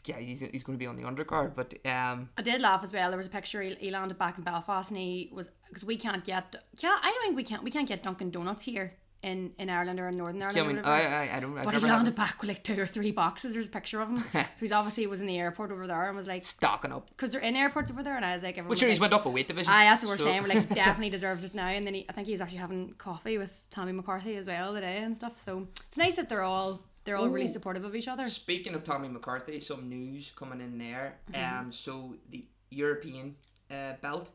yeah, 0.05 0.19
he's, 0.19 0.41
he's 0.41 0.65
going 0.65 0.77
to 0.77 0.83
be 0.83 0.87
on 0.87 0.97
the 0.97 1.03
undercard, 1.03 1.55
but 1.55 1.75
um, 1.87 2.31
I 2.37 2.43
did 2.43 2.61
laugh 2.61 2.83
as 2.83 2.93
well. 2.93 3.11
There 3.11 3.19
was 3.19 3.27
a 3.27 3.31
picture 3.31 3.63
he, 3.63 3.75
he 3.75 3.91
landed 3.91 4.19
back 4.19 4.39
in 4.39 4.45
Belfast, 4.45 4.91
and 4.91 4.99
he 4.99 5.31
was 5.33 5.51
because 5.69 5.85
we 5.85 5.97
can't 5.97 6.25
get 6.25 6.57
can't 6.77 7.05
I 7.05 7.11
don't 7.11 7.23
think 7.23 7.37
we 7.37 7.45
can't 7.45 7.63
we 7.63 7.71
can't 7.71 7.89
get 7.89 8.03
Dunkin' 8.03 8.31
Donuts 8.31 8.65
here 8.65 8.95
in, 9.23 9.53
in 9.59 9.71
Ireland 9.71 10.01
or 10.01 10.09
in 10.09 10.17
Northern 10.17 10.43
Ireland. 10.43 10.59
I 10.59 10.67
mean, 10.67 10.77
whatever. 10.77 10.91
I, 10.91 11.29
I, 11.29 11.37
I 11.37 11.41
don't. 11.41 11.57
I've 11.59 11.65
but 11.65 11.75
he 11.75 11.81
landed 11.81 12.15
back 12.15 12.41
with 12.41 12.49
like 12.49 12.65
two 12.65 12.81
or 12.81 12.87
three 12.87 13.13
boxes. 13.13 13.55
There's 13.55 13.69
a 13.69 13.71
picture 13.71 14.01
of 14.01 14.09
him. 14.09 14.21
so 14.33 14.45
he's 14.61 14.73
obviously 14.73 15.07
was 15.07 15.21
in 15.21 15.27
the 15.27 15.39
airport 15.39 15.71
over 15.71 15.87
there 15.87 16.05
and 16.09 16.17
was 16.17 16.27
like, 16.27 16.43
stocking 16.43 16.93
up. 16.93 17.09
because 17.11 17.31
they're 17.31 17.41
in 17.41 17.55
airports 17.55 17.91
over 17.91 18.03
there, 18.03 18.17
and 18.17 18.25
I 18.25 18.35
was 18.35 18.43
like, 18.43 18.55
everyone 18.55 18.71
Well, 18.71 18.79
sure, 18.79 18.89
was 18.89 18.97
he's 18.97 19.01
like, 19.01 19.11
went 19.13 19.21
up 19.21 19.27
a 19.27 19.31
weight 19.31 19.49
division. 19.49 19.73
Aye, 19.73 19.85
that's 19.85 20.03
what 20.03 20.11
we're 20.11 20.19
so- 20.19 20.25
saying. 20.25 20.43
We're 20.43 20.49
like, 20.49 20.69
definitely 20.75 21.11
deserves 21.11 21.45
it 21.45 21.55
now. 21.55 21.69
And 21.69 21.87
then 21.87 21.95
he, 21.95 22.07
I 22.09 22.13
think 22.13 22.27
he 22.27 22.33
was 22.33 22.41
actually 22.41 22.59
having 22.59 22.95
coffee 22.99 23.39
with 23.39 23.65
Tommy 23.71 23.93
McCarthy 23.93 24.37
as 24.37 24.47
well 24.47 24.75
today 24.75 24.99
and 24.99 25.17
stuff. 25.17 25.39
So 25.39 25.69
it's 25.87 25.99
nice 25.99 26.17
that 26.17 26.29
they're 26.29 26.43
all 26.43 26.83
they're 27.05 27.17
all 27.17 27.29
really 27.29 27.49
supportive 27.49 27.85
of 27.85 27.95
each 27.97 28.09
other. 28.09 28.29
Speaking 28.29 28.75
of 28.75 28.85
Tommy 28.85 29.09
McCarthy, 29.09 29.59
some 29.61 29.89
news 29.89 30.33
coming 30.37 30.61
in 30.61 30.79
there. 30.79 31.19
Mm-hmm. 31.33 31.59
Um, 31.61 31.73
so 31.73 32.15
the 32.31 32.45
European 32.71 33.37
uh, 33.71 33.95
belt, 34.01 34.31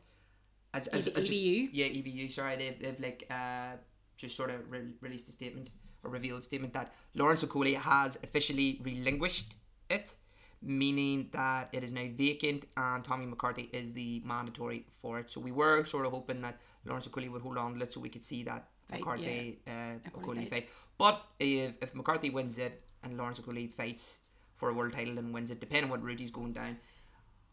as, 0.74 0.86
as, 0.88 1.08
EB- 1.08 1.14
just- 1.16 1.32
EBU? 1.32 1.68
yeah, 1.72 1.86
EBU. 1.86 2.32
Sorry, 2.32 2.56
they've, 2.56 2.78
they've 2.78 3.00
like 3.00 3.26
uh, 3.30 3.76
just 4.18 4.36
sort 4.36 4.50
of 4.50 4.70
re- 4.70 4.92
released 5.00 5.28
a 5.28 5.32
statement 5.32 5.70
or 6.04 6.10
revealed 6.10 6.40
a 6.40 6.42
statement 6.42 6.72
that 6.74 6.92
Lawrence 7.14 7.42
Okolie 7.44 7.74
has 7.76 8.18
officially 8.22 8.80
relinquished 8.84 9.54
it, 9.88 10.14
meaning 10.62 11.28
that 11.32 11.68
it 11.72 11.82
is 11.84 11.92
now 11.92 12.04
vacant 12.16 12.64
and 12.76 13.02
Tommy 13.04 13.26
McCarthy 13.26 13.70
is 13.72 13.92
the 13.94 14.20
mandatory 14.24 14.84
for 15.00 15.18
it. 15.20 15.30
So 15.30 15.40
we 15.40 15.52
were 15.52 15.84
sort 15.84 16.04
of 16.06 16.12
hoping 16.12 16.42
that 16.42 16.58
Lawrence 16.84 17.08
Okolie 17.08 17.30
would 17.30 17.42
hold 17.42 17.56
on 17.58 17.74
to 17.76 17.82
it 17.84 17.92
so 17.92 18.00
we 18.00 18.08
could 18.08 18.22
see 18.22 18.42
that 18.44 18.68
Fight, 18.88 19.00
McCarthy 19.00 19.58
uh, 19.66 19.70
Okolie 19.70 20.22
Okolie 20.22 20.36
fight. 20.48 20.50
fight. 20.50 20.68
But 20.98 21.22
if, 21.38 21.72
if 21.80 21.94
McCarthy 21.94 22.30
wins 22.30 22.58
it 22.58 22.82
and 23.04 23.16
Lawrence 23.16 23.38
Okolie 23.40 23.72
fights 23.72 24.18
for 24.56 24.70
a 24.70 24.74
world 24.74 24.92
title 24.94 25.18
and 25.18 25.32
wins 25.32 25.50
it, 25.50 25.60
depending 25.60 25.84
on 25.84 25.90
what 25.90 26.02
route 26.02 26.18
he's 26.20 26.30
going 26.32 26.52
down, 26.52 26.76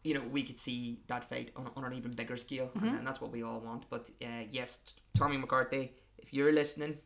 you 0.02 0.14
know, 0.14 0.22
we 0.32 0.42
could 0.42 0.58
see 0.58 1.00
that 1.08 1.28
fight 1.28 1.50
on, 1.56 1.68
on 1.76 1.84
an 1.84 1.92
even 1.92 2.10
bigger 2.12 2.36
scale, 2.36 2.66
Mm-hmm. 2.68 2.86
and, 2.86 2.98
and 2.98 3.06
that's 3.06 3.20
what 3.20 3.30
we 3.32 3.42
all 3.42 3.60
want. 3.60 3.84
But 3.90 4.10
uh, 4.22 4.44
yes, 4.50 4.94
Tommy 5.16 5.36
McCarthy, 5.36 5.92
if 6.18 6.32
you're 6.32 6.52
listening, 6.52 6.98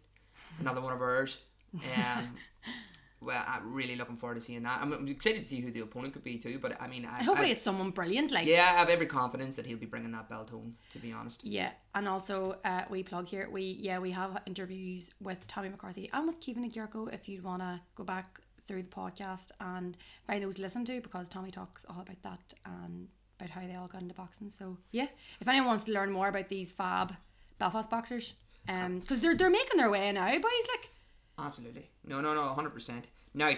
another 0.58 0.80
one 0.80 0.92
of 0.92 1.00
ours. 1.00 1.42
Um, 1.74 2.36
well, 3.20 3.42
I'm 3.46 3.72
really 3.72 3.96
looking 3.96 4.16
forward 4.16 4.36
to 4.36 4.40
seeing 4.40 4.62
that. 4.62 4.80
I'm, 4.80 4.92
I'm 4.92 5.06
excited 5.08 5.40
to 5.40 5.48
see 5.48 5.60
who 5.60 5.70
the 5.70 5.80
opponent 5.80 6.14
could 6.14 6.24
be 6.24 6.38
too. 6.38 6.58
But 6.58 6.80
I 6.80 6.86
mean, 6.86 7.04
I, 7.04 7.22
Hopefully, 7.22 7.50
I, 7.50 7.52
it's 7.52 7.62
someone 7.62 7.90
brilliant. 7.90 8.30
Like 8.30 8.46
yeah, 8.46 8.70
I 8.74 8.78
have 8.78 8.88
every 8.88 9.06
confidence 9.06 9.56
that 9.56 9.66
he'll 9.66 9.78
be 9.78 9.86
bringing 9.86 10.12
that 10.12 10.28
belt 10.28 10.50
home. 10.50 10.76
To 10.92 10.98
be 10.98 11.12
honest. 11.12 11.44
Yeah, 11.44 11.70
and 11.94 12.08
also 12.08 12.56
uh, 12.64 12.82
we 12.88 13.02
plug 13.02 13.28
here. 13.28 13.48
We 13.50 13.76
yeah 13.80 13.98
we 13.98 14.10
have 14.12 14.40
interviews 14.46 15.10
with 15.20 15.46
Tommy 15.46 15.68
McCarthy 15.68 16.08
and 16.12 16.26
with 16.26 16.40
Kevin 16.40 16.68
Agyarko. 16.68 17.12
If 17.12 17.28
you'd 17.28 17.44
wanna 17.44 17.82
go 17.94 18.04
back 18.04 18.40
through 18.66 18.82
the 18.82 18.88
podcast 18.88 19.50
and 19.60 19.96
find 20.26 20.42
those 20.42 20.56
to 20.56 20.62
listen 20.62 20.84
to, 20.86 21.00
because 21.00 21.28
Tommy 21.28 21.50
talks 21.50 21.84
all 21.88 22.00
about 22.00 22.22
that 22.22 22.54
and 22.64 23.08
about 23.38 23.50
how 23.50 23.66
they 23.66 23.74
all 23.74 23.88
got 23.88 24.02
into 24.02 24.14
boxing. 24.14 24.48
So 24.48 24.78
yeah, 24.92 25.08
if 25.40 25.48
anyone 25.48 25.66
wants 25.68 25.84
to 25.84 25.92
learn 25.92 26.10
more 26.10 26.28
about 26.28 26.48
these 26.48 26.70
fab 26.70 27.14
Belfast 27.58 27.90
boxers, 27.90 28.34
um, 28.68 28.98
because 28.98 29.20
they're 29.20 29.36
they're 29.36 29.50
making 29.50 29.78
their 29.78 29.90
way 29.90 30.10
now, 30.12 30.26
boys. 30.26 30.68
Like 30.68 30.90
Absolutely. 31.38 31.90
No, 32.04 32.20
no, 32.20 32.34
no, 32.34 32.48
hundred 32.48 32.70
percent. 32.70 33.06
Now, 33.34 33.50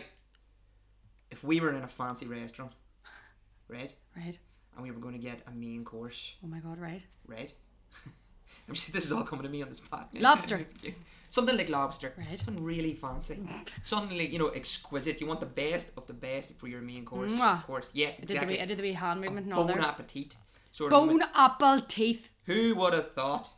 if 1.30 1.42
we 1.42 1.60
were 1.60 1.72
in 1.74 1.82
a 1.82 1.88
fancy 1.88 2.26
restaurant, 2.26 2.72
right, 3.68 3.92
right. 4.16 4.38
and 4.74 4.82
we 4.82 4.90
were 4.90 5.00
going 5.00 5.14
to 5.14 5.20
get 5.20 5.40
a 5.46 5.50
main 5.50 5.84
course, 5.84 6.36
Oh 6.44 6.48
my 6.48 6.58
god, 6.58 6.78
right. 6.78 7.02
right? 7.26 7.52
I'm 8.68 8.74
just, 8.74 8.92
this 8.92 9.04
is 9.06 9.12
all 9.12 9.24
coming 9.24 9.44
to 9.44 9.48
me 9.50 9.62
on 9.62 9.68
the 9.68 9.74
spot. 9.74 10.10
Lobster. 10.14 10.60
Something 11.30 11.56
like 11.56 11.70
lobster. 11.70 12.12
Right. 12.18 12.38
Something 12.38 12.62
really 12.62 12.92
fancy. 12.92 13.40
Something 13.82 14.18
like, 14.18 14.30
you 14.30 14.38
know, 14.38 14.48
exquisite. 14.48 15.18
You 15.18 15.26
want 15.26 15.40
the 15.40 15.46
best 15.46 15.92
of 15.96 16.06
the 16.06 16.12
best 16.12 16.58
for 16.58 16.68
your 16.68 16.82
main 16.82 17.06
course. 17.06 17.30
Mwah. 17.30 17.60
Of 17.60 17.66
course. 17.66 17.90
Yes, 17.94 18.18
I 18.18 18.20
did 18.20 18.28
the 18.28 18.32
exactly. 18.34 18.60
I 18.60 18.66
did 18.66 18.78
the 18.78 18.82
wee 18.82 18.92
hand 18.92 19.22
movement 19.22 19.46
and 19.46 19.54
all 19.54 19.64
Bon 19.64 19.80
appetit. 19.80 20.36
Sort 20.72 20.92
of 20.92 21.08
Bone 21.08 21.22
apple 21.34 21.80
teeth. 21.80 22.30
Who 22.46 22.74
would 22.76 22.92
have 22.92 23.12
thought 23.12 23.50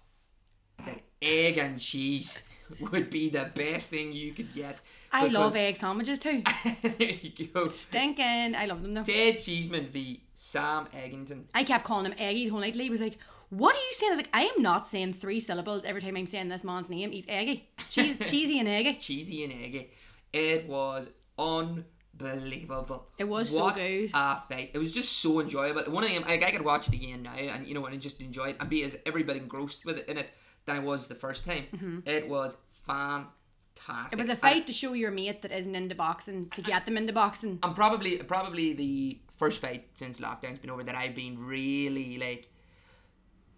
that 0.87 1.01
egg 1.25 1.59
and 1.59 1.81
cheese 1.81 2.39
would 2.81 3.11
be 3.11 3.29
the 3.31 3.51
best 3.55 3.91
thing 3.91 4.13
you 4.13 4.33
could 4.33 4.53
get? 4.55 4.79
I 5.13 5.29
love 5.29 5.55
egg 5.55 5.77
sandwiches 5.77 6.19
too. 6.19 6.43
there 6.83 7.11
you 7.11 7.47
go. 7.47 7.69
Stinking. 7.69 8.57
I 8.57 8.67
love 8.67 8.83
them 8.83 8.95
though. 8.95 9.05
Ted 9.05 9.41
Cheeseman 9.41 9.87
v 9.87 10.21
Sam 10.35 10.87
Eggington. 10.87 11.45
I 11.55 11.63
kept 11.63 11.85
calling 11.85 12.07
him 12.07 12.15
Eggy 12.19 12.47
the 12.47 12.51
whole 12.51 12.61
night. 12.61 12.75
Lee 12.75 12.91
was 12.91 13.01
like, 13.01 13.19
"What 13.49 13.77
are 13.77 13.79
you 13.79 13.93
saying?" 13.93 14.13
I 14.13 14.17
was 14.17 14.19
like, 14.25 14.31
"I 14.35 14.43
am 14.57 14.61
not 14.61 14.87
saying 14.87 15.13
three 15.13 15.39
syllables 15.39 15.85
every 15.85 16.03
time 16.03 16.17
I'm 16.17 16.27
saying 16.27 16.49
this 16.49 16.65
man's 16.65 16.91
name. 16.91 17.13
He's 17.13 17.27
Eggy, 17.29 17.69
Cheese, 17.89 18.19
cheesy 18.31 18.59
and 18.59 18.69
Eggy." 18.69 18.95
Cheesy 18.95 19.45
and 19.45 19.53
eggy. 19.53 19.91
It 20.33 20.67
was 20.67 21.09
unbelievable. 21.39 23.07
It 23.17 23.29
was 23.29 23.51
so 23.51 23.71
good. 23.71 24.11
A 24.15 24.43
fight. 24.51 24.73
It 24.75 24.79
was 24.79 24.91
just 24.91 25.13
so 25.19 25.39
enjoyable. 25.39 25.83
One 25.93 26.03
of 26.03 26.11
them, 26.11 26.23
like, 26.23 26.43
I 26.43 26.51
could 26.51 26.65
watch 26.65 26.89
it 26.89 26.95
again 26.95 27.23
now, 27.23 27.35
and 27.35 27.65
you 27.69 27.75
know, 27.75 27.87
and 27.87 28.03
just 28.03 28.21
enjoy 28.21 28.49
it 28.49 28.57
and 28.59 28.69
be 28.69 28.83
as 28.83 28.99
every 29.07 29.23
bit 29.23 29.37
engrossed 29.37 29.85
with 29.85 29.99
it 29.99 30.09
in 30.09 30.19
it 30.19 30.31
than 30.67 30.77
I 30.77 30.79
was 30.81 31.07
the 31.09 31.15
first 31.15 31.45
time. 31.45 32.03
It 32.07 32.29
was 32.29 32.57
fantastic. 32.87 33.39
Mm-hmm. 33.87 34.13
It 34.15 34.19
was 34.19 34.29
a 34.29 34.33
And- 34.33 34.41
fight 34.41 34.67
to 34.67 34.73
show 34.73 34.93
your 34.93 35.11
mate 35.11 35.43
that 35.43 35.53
isn't 35.53 35.75
into 35.75 35.95
boxing 35.95 36.49
to 36.51 36.63
get 36.63 36.87
them 36.87 36.97
into 36.97 37.13
boxing. 37.13 37.59
and 37.63 37.75
probably 37.75 38.19
probably 38.19 38.73
the 38.73 39.19
first 39.37 39.61
fight 39.61 39.89
since 39.95 40.21
lockdown's 40.21 40.59
been 40.59 40.71
over 40.71 40.85
that 40.85 40.95
I've 40.95 41.15
been 41.15 41.45
really 41.45 42.19
like 42.19 42.49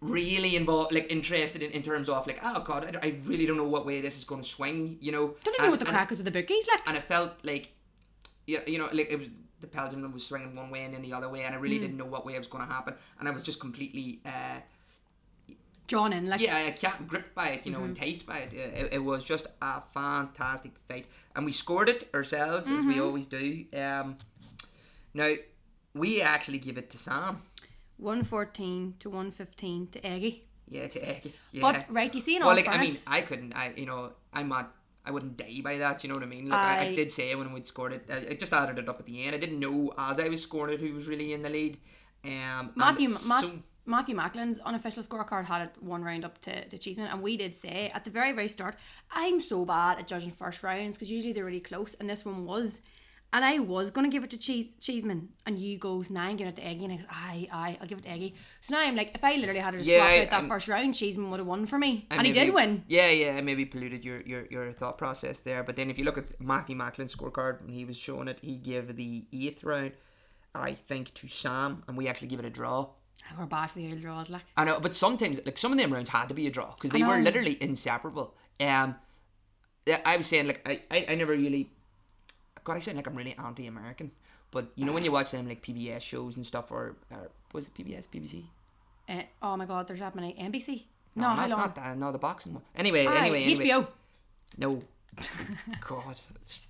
really 0.00 0.56
involved 0.56 0.92
like 0.92 1.10
interested 1.10 1.62
in, 1.62 1.70
in 1.72 1.82
terms 1.82 2.08
of 2.08 2.26
like 2.26 2.38
oh 2.42 2.60
god 2.60 2.98
I, 3.02 3.06
I 3.08 3.14
really 3.24 3.46
don't 3.46 3.56
know 3.56 3.68
what 3.68 3.86
way 3.86 4.00
this 4.00 4.18
is 4.18 4.24
going 4.24 4.42
to 4.42 4.48
swing 4.48 4.98
you 5.00 5.10
know 5.12 5.34
Don't 5.42 5.54
even 5.54 5.66
know 5.66 5.70
what 5.70 5.80
the 5.80 5.86
and- 5.86 5.94
crack 5.94 6.12
is 6.12 6.18
with 6.18 6.26
the 6.26 6.30
bookies 6.30 6.66
like. 6.68 6.80
and 6.86 6.96
it 6.96 7.02
felt 7.04 7.32
like 7.44 7.72
you 8.46 8.60
you 8.66 8.78
know 8.78 8.88
like 8.92 9.10
it 9.10 9.18
was 9.18 9.28
the 9.60 9.66
pendulum 9.66 10.12
was 10.12 10.26
swinging 10.26 10.54
one 10.54 10.70
way 10.70 10.84
and 10.84 10.92
then 10.94 11.02
the 11.02 11.12
other 11.14 11.28
way 11.30 11.42
and 11.44 11.54
I 11.54 11.58
Mm. 11.58 11.62
really 11.62 11.78
didn't 11.78 11.96
know 11.96 12.04
what 12.06 12.26
way 12.26 12.34
it 12.34 12.38
was 12.38 12.48
going 12.48 12.66
to 12.66 12.72
happen 12.72 12.94
and 13.18 13.28
I 13.28 13.30
was 13.32 13.42
just 13.42 13.58
completely 13.60 14.20
uh 14.26 14.60
Drawn 15.86 16.12
in 16.12 16.28
like. 16.28 16.40
yeah, 16.40 16.56
I 16.66 16.70
kept 16.72 17.06
gripped 17.06 17.34
by 17.34 17.48
it, 17.50 17.66
you 17.66 17.72
know, 17.72 17.78
Mm-hmm. 17.78 17.88
enticed 18.02 18.26
by 18.26 18.38
it. 18.38 18.52
Uh, 18.52 18.80
It, 18.86 18.94
it 18.94 19.04
was 19.04 19.24
just 19.24 19.46
a 19.62 19.82
fantastic 19.94 20.72
fight, 20.88 21.06
and 21.34 21.44
we 21.46 21.52
scored 21.52 21.88
it 21.88 22.08
ourselves 22.14 22.66
as 22.68 22.78
Mm-hmm. 22.78 22.88
we 22.88 23.00
always 23.00 23.26
do. 23.26 23.64
Um, 23.74 24.16
now 25.14 25.32
we 25.94 26.20
actually 26.22 26.58
give 26.58 26.76
it 26.78 26.90
to 26.90 26.98
Sam. 26.98 27.42
One 27.98 28.24
fourteen 28.24 28.94
to 28.98 29.10
one 29.10 29.30
fifteen 29.30 29.86
to 29.88 30.04
Eggy. 30.06 30.44
Yeah, 30.68 30.88
to 30.88 30.98
Eggy. 31.08 31.32
Yeah. 31.52 31.60
But 31.62 31.86
right, 31.88 32.12
you 32.14 32.20
see 32.20 32.36
in 32.36 32.42
all 32.42 32.48
well, 32.48 32.56
like 32.56 32.68
I 32.68 32.78
mean, 32.78 32.94
I 33.06 33.20
couldn't. 33.22 33.52
I 33.54 33.72
you 33.76 33.86
know, 33.86 34.12
I'm 34.32 34.48
not. 34.48 34.74
I 35.04 35.12
wouldn't 35.12 35.36
die 35.36 35.60
by 35.62 35.78
that. 35.78 36.02
You 36.02 36.08
know 36.08 36.16
what 36.16 36.24
I 36.24 36.26
mean? 36.26 36.48
Like 36.48 36.58
I, 36.60 36.84
I 36.84 36.86
I- 36.88 36.94
did 36.96 37.10
say 37.12 37.32
when 37.36 37.52
we'd 37.52 37.66
scored 37.66 37.92
it, 37.92 38.04
I, 38.10 38.32
I 38.32 38.34
just 38.34 38.52
added 38.52 38.78
it 38.80 38.88
up 38.88 38.98
at 38.98 39.06
the 39.06 39.22
end. 39.24 39.34
I 39.36 39.38
didn't 39.38 39.60
know 39.60 39.92
as 39.96 40.18
I 40.18 40.28
was 40.28 40.42
scoring 40.42 40.74
it 40.74 40.80
who 40.80 40.92
was 40.92 41.06
really 41.06 41.32
in 41.32 41.42
the 41.42 41.48
lead. 41.50 41.78
Um, 42.24 42.32
and 42.32 42.76
Matthew 42.76 43.08
it's 43.10 43.26
Ma- 43.28 43.40
so- 43.40 43.60
Matthew 43.86 44.14
Macklin's 44.16 44.58
unofficial 44.60 45.02
scorecard 45.02 45.44
had 45.44 45.62
it 45.62 45.82
one 45.82 46.02
round 46.02 46.24
up 46.24 46.40
to, 46.42 46.68
to 46.68 46.78
Cheeseman, 46.78 47.06
and 47.08 47.22
we 47.22 47.36
did 47.36 47.54
say 47.54 47.90
at 47.94 48.04
the 48.04 48.10
very 48.10 48.32
very 48.32 48.48
start, 48.48 48.76
I'm 49.10 49.40
so 49.40 49.64
bad 49.64 49.98
at 49.98 50.08
judging 50.08 50.30
first 50.32 50.62
rounds 50.62 50.96
because 50.96 51.10
usually 51.10 51.32
they're 51.32 51.44
really 51.44 51.60
close, 51.60 51.94
and 51.94 52.08
this 52.10 52.24
one 52.24 52.44
was. 52.44 52.80
And 53.32 53.44
I 53.44 53.58
was 53.58 53.90
gonna 53.90 54.08
give 54.08 54.22
it 54.24 54.30
to 54.30 54.38
Cheese 54.38 54.76
Cheeseman, 54.80 55.28
and 55.46 55.58
you 55.58 55.78
goes, 55.78 56.10
"Nah, 56.10 56.22
I'm 56.22 56.36
giving 56.36 56.52
it 56.52 56.56
to 56.56 56.64
Eggy," 56.64 56.84
and 56.84 56.92
I 56.92 56.96
goes, 56.96 57.06
"Aye, 57.10 57.48
aye, 57.52 57.78
I'll 57.80 57.86
give 57.86 57.98
it 57.98 58.04
to 58.04 58.10
Eggy." 58.10 58.34
So 58.60 58.74
now 58.76 58.82
I'm 58.82 58.94
like, 58.94 59.12
if 59.16 59.22
I 59.24 59.34
literally 59.34 59.60
had 59.60 59.72
to 59.74 59.82
Yeah, 59.82 59.98
swap 59.98 60.10
out 60.22 60.30
that 60.30 60.38
and- 60.40 60.48
first 60.48 60.68
round, 60.68 60.94
Cheeseman 60.94 61.30
would 61.30 61.40
have 61.40 61.46
won 61.46 61.66
for 61.66 61.76
me, 61.76 62.06
and, 62.10 62.24
he 62.26 62.32
maybe- 62.32 62.46
did 62.46 62.54
win. 62.54 62.84
Yeah, 62.88 63.10
yeah, 63.10 63.40
maybe 63.40 63.64
polluted 63.66 64.04
your, 64.04 64.20
your, 64.22 64.46
your 64.46 64.72
thought 64.72 64.96
process 64.96 65.40
there. 65.40 65.62
But 65.64 65.74
then 65.76 65.90
if 65.90 65.98
you 65.98 66.04
look 66.04 66.16
at 66.18 66.32
Matthew 66.40 66.76
Macklin's 66.76 67.14
scorecard 67.14 67.62
when 67.62 67.72
he 67.72 67.84
was 67.84 67.96
showing 67.98 68.28
it, 68.28 68.38
he 68.42 68.56
gave 68.56 68.94
the 68.96 69.26
eighth 69.32 69.64
round, 69.64 69.92
I 70.54 70.72
think, 70.74 71.12
to 71.14 71.26
Sam, 71.28 71.82
and 71.88 71.96
we 71.96 72.06
actually 72.08 72.28
give 72.28 72.38
it 72.40 72.46
a 72.46 72.50
draw. 72.50 72.90
We're 73.38 73.46
bad 73.46 73.70
for 73.70 73.78
the 73.78 73.86
early 73.88 74.00
draws, 74.00 74.30
like. 74.30 74.44
I 74.56 74.64
know, 74.64 74.78
but 74.80 74.94
sometimes 74.94 75.40
like 75.44 75.58
some 75.58 75.72
of 75.72 75.78
them 75.78 75.92
rounds 75.92 76.10
had 76.10 76.28
to 76.28 76.34
be 76.34 76.46
a 76.46 76.50
draw 76.50 76.72
because 76.74 76.90
they 76.90 77.02
were 77.02 77.18
literally 77.18 77.56
inseparable. 77.60 78.34
Um, 78.60 78.96
I 80.04 80.16
was 80.16 80.26
saying 80.26 80.46
like 80.46 80.68
I, 80.68 80.80
I, 80.90 81.06
I 81.10 81.14
never 81.14 81.32
really, 81.32 81.70
God, 82.64 82.76
I 82.76 82.80
sound 82.80 82.96
like 82.96 83.06
I'm 83.06 83.14
really 83.14 83.34
anti-American. 83.36 84.10
But 84.50 84.68
you 84.74 84.84
know 84.84 84.92
when 84.92 85.04
you 85.04 85.12
watch 85.12 85.32
them 85.32 85.48
like 85.48 85.62
PBS 85.62 86.00
shows 86.00 86.36
and 86.36 86.46
stuff, 86.46 86.70
or, 86.70 86.96
or 87.10 87.30
was 87.52 87.68
it 87.68 87.74
PBS, 87.74 88.08
BBC? 88.08 88.44
Uh, 89.08 89.22
oh 89.42 89.56
my 89.56 89.66
God, 89.66 89.86
there's 89.88 90.00
that 90.00 90.14
many 90.14 90.34
NBC. 90.34 90.84
No, 91.14 91.22
not, 91.28 91.38
how 91.38 91.48
long? 91.48 91.58
Not 91.58 91.76
that, 91.76 91.98
no, 91.98 92.12
the 92.12 92.18
boxing 92.18 92.54
one. 92.54 92.62
Anyway, 92.74 93.06
Aye, 93.06 93.18
anyway, 93.18 93.44
anyway. 93.44 93.68
HBO. 93.68 93.86
No. 94.58 94.80
God, 95.80 96.20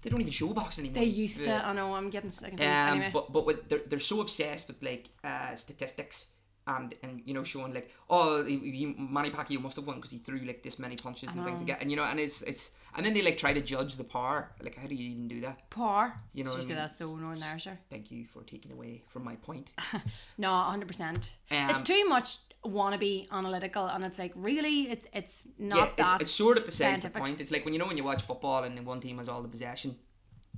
they 0.02 0.10
don't 0.10 0.20
even 0.20 0.32
show 0.32 0.52
boxing 0.52 0.84
anymore. 0.84 1.02
They 1.02 1.08
used 1.10 1.38
to. 1.38 1.50
Yeah. 1.50 1.68
I 1.68 1.72
know. 1.72 1.94
I'm 1.94 2.10
getting 2.10 2.30
sick 2.30 2.52
of 2.54 2.60
Um, 2.60 2.66
anyway. 2.66 3.10
but 3.12 3.32
but 3.32 3.44
with, 3.44 3.68
they're 3.68 3.80
they're 3.86 3.98
so 3.98 4.20
obsessed 4.20 4.68
with 4.68 4.82
like 4.82 5.08
uh, 5.24 5.56
statistics 5.56 6.26
and 6.66 6.94
and 7.02 7.22
you 7.24 7.34
know 7.34 7.44
showing 7.44 7.72
like 7.72 7.90
oh 8.10 8.44
he, 8.44 8.58
he, 8.58 8.86
Manny 8.98 9.30
Pacquiao 9.30 9.60
must 9.60 9.76
have 9.76 9.86
won 9.86 9.96
because 9.96 10.10
he 10.10 10.18
threw 10.18 10.38
like 10.40 10.62
this 10.62 10.78
many 10.78 10.96
punches 10.96 11.30
and 11.32 11.44
things 11.44 11.62
again 11.62 11.78
and 11.80 11.90
you 11.90 11.96
know 11.96 12.04
and 12.04 12.18
it's 12.18 12.42
it's 12.42 12.72
and 12.96 13.04
then 13.04 13.14
they 13.14 13.22
like 13.22 13.38
try 13.38 13.52
to 13.52 13.60
judge 13.60 13.96
the 13.96 14.04
power 14.04 14.50
like 14.62 14.76
how 14.76 14.86
do 14.86 14.94
you 14.94 15.10
even 15.10 15.28
do 15.28 15.40
that? 15.42 15.68
Poor. 15.70 16.14
You 16.32 16.44
know 16.44 16.50
Did 16.50 16.56
what 16.56 16.58
I 16.58 16.62
say 16.62 16.68
mean? 16.68 16.76
that's 16.78 16.98
so 16.98 17.14
Northern 17.14 17.42
Irish. 17.42 17.68
Thank 17.90 18.10
you 18.10 18.24
for 18.26 18.42
taking 18.42 18.72
away 18.72 19.02
from 19.08 19.24
my 19.24 19.36
point. 19.36 19.70
No, 20.38 20.50
hundred 20.50 20.88
percent. 20.88 21.30
Um, 21.50 21.70
It's 21.70 21.82
too 21.82 22.06
much 22.08 22.38
wannabe 22.64 23.30
analytical, 23.30 23.86
and 23.86 24.04
it's 24.04 24.18
like 24.18 24.32
really, 24.34 24.90
it's 24.90 25.06
it's 25.12 25.46
not 25.58 25.78
yeah, 25.78 25.90
that 25.96 26.14
it's, 26.14 26.22
it's 26.24 26.32
sort 26.32 26.58
of 26.58 26.66
besides 26.66 27.02
the 27.02 27.10
point. 27.10 27.40
It's 27.40 27.50
like 27.50 27.64
when 27.64 27.74
you 27.74 27.80
know 27.80 27.86
when 27.86 27.96
you 27.96 28.04
watch 28.04 28.22
football 28.22 28.64
and 28.64 28.84
one 28.84 29.00
team 29.00 29.18
has 29.18 29.28
all 29.28 29.42
the 29.42 29.48
possession 29.48 29.96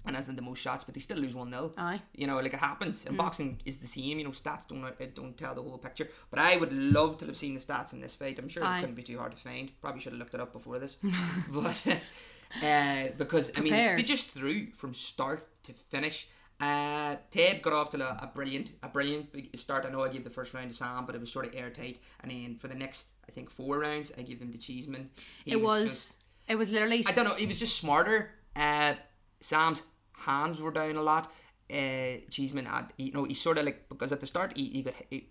and 0.07 0.17
has 0.17 0.27
the 0.27 0.43
most 0.43 0.61
shots, 0.61 0.85
but 0.85 0.95
they 0.95 1.01
still 1.01 1.19
lose 1.19 1.35
one 1.35 1.51
0 1.51 1.73
Aye. 1.77 2.01
You 2.15 2.27
know, 2.27 2.37
like 2.41 2.55
it 2.55 2.61
happens. 2.61 3.05
Mm. 3.05 3.09
And 3.09 3.17
boxing 3.19 3.61
is 3.65 3.79
the 3.79 3.87
same. 3.87 4.19
You 4.19 4.25
know, 4.25 4.31
stats 4.31 4.67
don't 4.69 4.85
uh, 4.85 4.91
don't 5.15 5.37
tell 5.37 5.55
the 5.55 5.63
whole 5.63 5.79
picture. 5.79 6.09
But 6.31 6.39
I 6.41 6.57
would 6.57 6.73
love 6.73 7.19
to 7.19 7.27
have 7.27 7.37
seen 7.37 7.55
the 7.55 7.61
stats 7.61 7.93
in 7.93 8.01
this 8.01 8.15
fight. 8.15 8.39
I'm 8.39 8.49
sure 8.49 8.65
Aye. 8.65 8.79
it 8.79 8.81
couldn't 8.81 8.95
be 8.97 9.03
too 9.03 9.19
hard 9.19 9.33
to 9.33 9.39
find. 9.39 9.71
Probably 9.81 10.01
should 10.01 10.13
have 10.13 10.19
looked 10.19 10.35
it 10.35 10.41
up 10.41 10.53
before 10.53 10.79
this, 10.79 10.97
but 11.51 11.87
uh, 12.63 13.09
because 13.19 13.53
I 13.57 13.61
mean 13.61 13.73
Prepared. 13.73 13.99
they 13.99 14.03
just 14.03 14.31
threw 14.31 14.67
from 14.73 14.95
start 14.95 15.49
to 15.65 15.73
finish. 15.73 16.29
Uh, 16.61 17.15
Ted 17.31 17.63
got 17.63 17.73
off 17.73 17.91
to 17.91 18.03
a, 18.05 18.25
a 18.25 18.31
brilliant, 18.35 18.73
a 18.83 18.89
brilliant 18.89 19.29
start. 19.57 19.87
I 19.87 19.91
know 19.91 20.03
I 20.03 20.09
gave 20.09 20.25
the 20.25 20.31
first 20.31 20.55
round 20.55 20.69
to 20.71 20.75
Sam, 20.77 21.07
but 21.07 21.15
it 21.15 21.21
was 21.21 21.31
sort 21.31 21.47
of 21.47 21.55
airtight. 21.55 21.99
And 22.21 22.33
then 22.33 22.57
for 22.59 22.67
the 22.67 22.75
next, 22.75 23.07
I 23.29 23.33
think 23.33 23.49
four 23.49 23.79
rounds, 23.79 24.13
I 24.19 24.23
gave 24.23 24.41
them 24.41 24.51
to 24.51 24.59
Cheeseman. 24.59 25.11
He 25.45 25.53
It 25.53 25.63
was. 25.63 25.85
just- 25.87 26.15
it 26.49 26.57
was 26.57 26.71
literally. 26.73 27.05
I 27.07 27.13
don't 27.13 27.27
know. 27.27 27.35
He 27.35 27.47
was 27.47 27.59
just 27.59 27.77
smarter. 27.79 28.31
Uh, 28.57 28.95
Sam's 29.40 29.83
hands 30.12 30.61
were 30.61 30.72
down 30.72 30.96
a 30.96 31.03
lot. 31.03 31.33
Uh, 31.70 32.20
Cheeseman 32.31 32.64
had, 32.66 32.92
you 32.96 33.12
know, 33.12 33.24
he 33.24 33.35
sort 33.35 33.59
of 33.59 33.64
like 33.64 33.88
because 33.88 34.12
at 34.12 34.20
the 34.20 34.27
start 34.27 34.57
he, 34.57 34.70
he 34.70 34.83
got 34.83 34.94
hit. 34.94 35.07
He, 35.11 35.29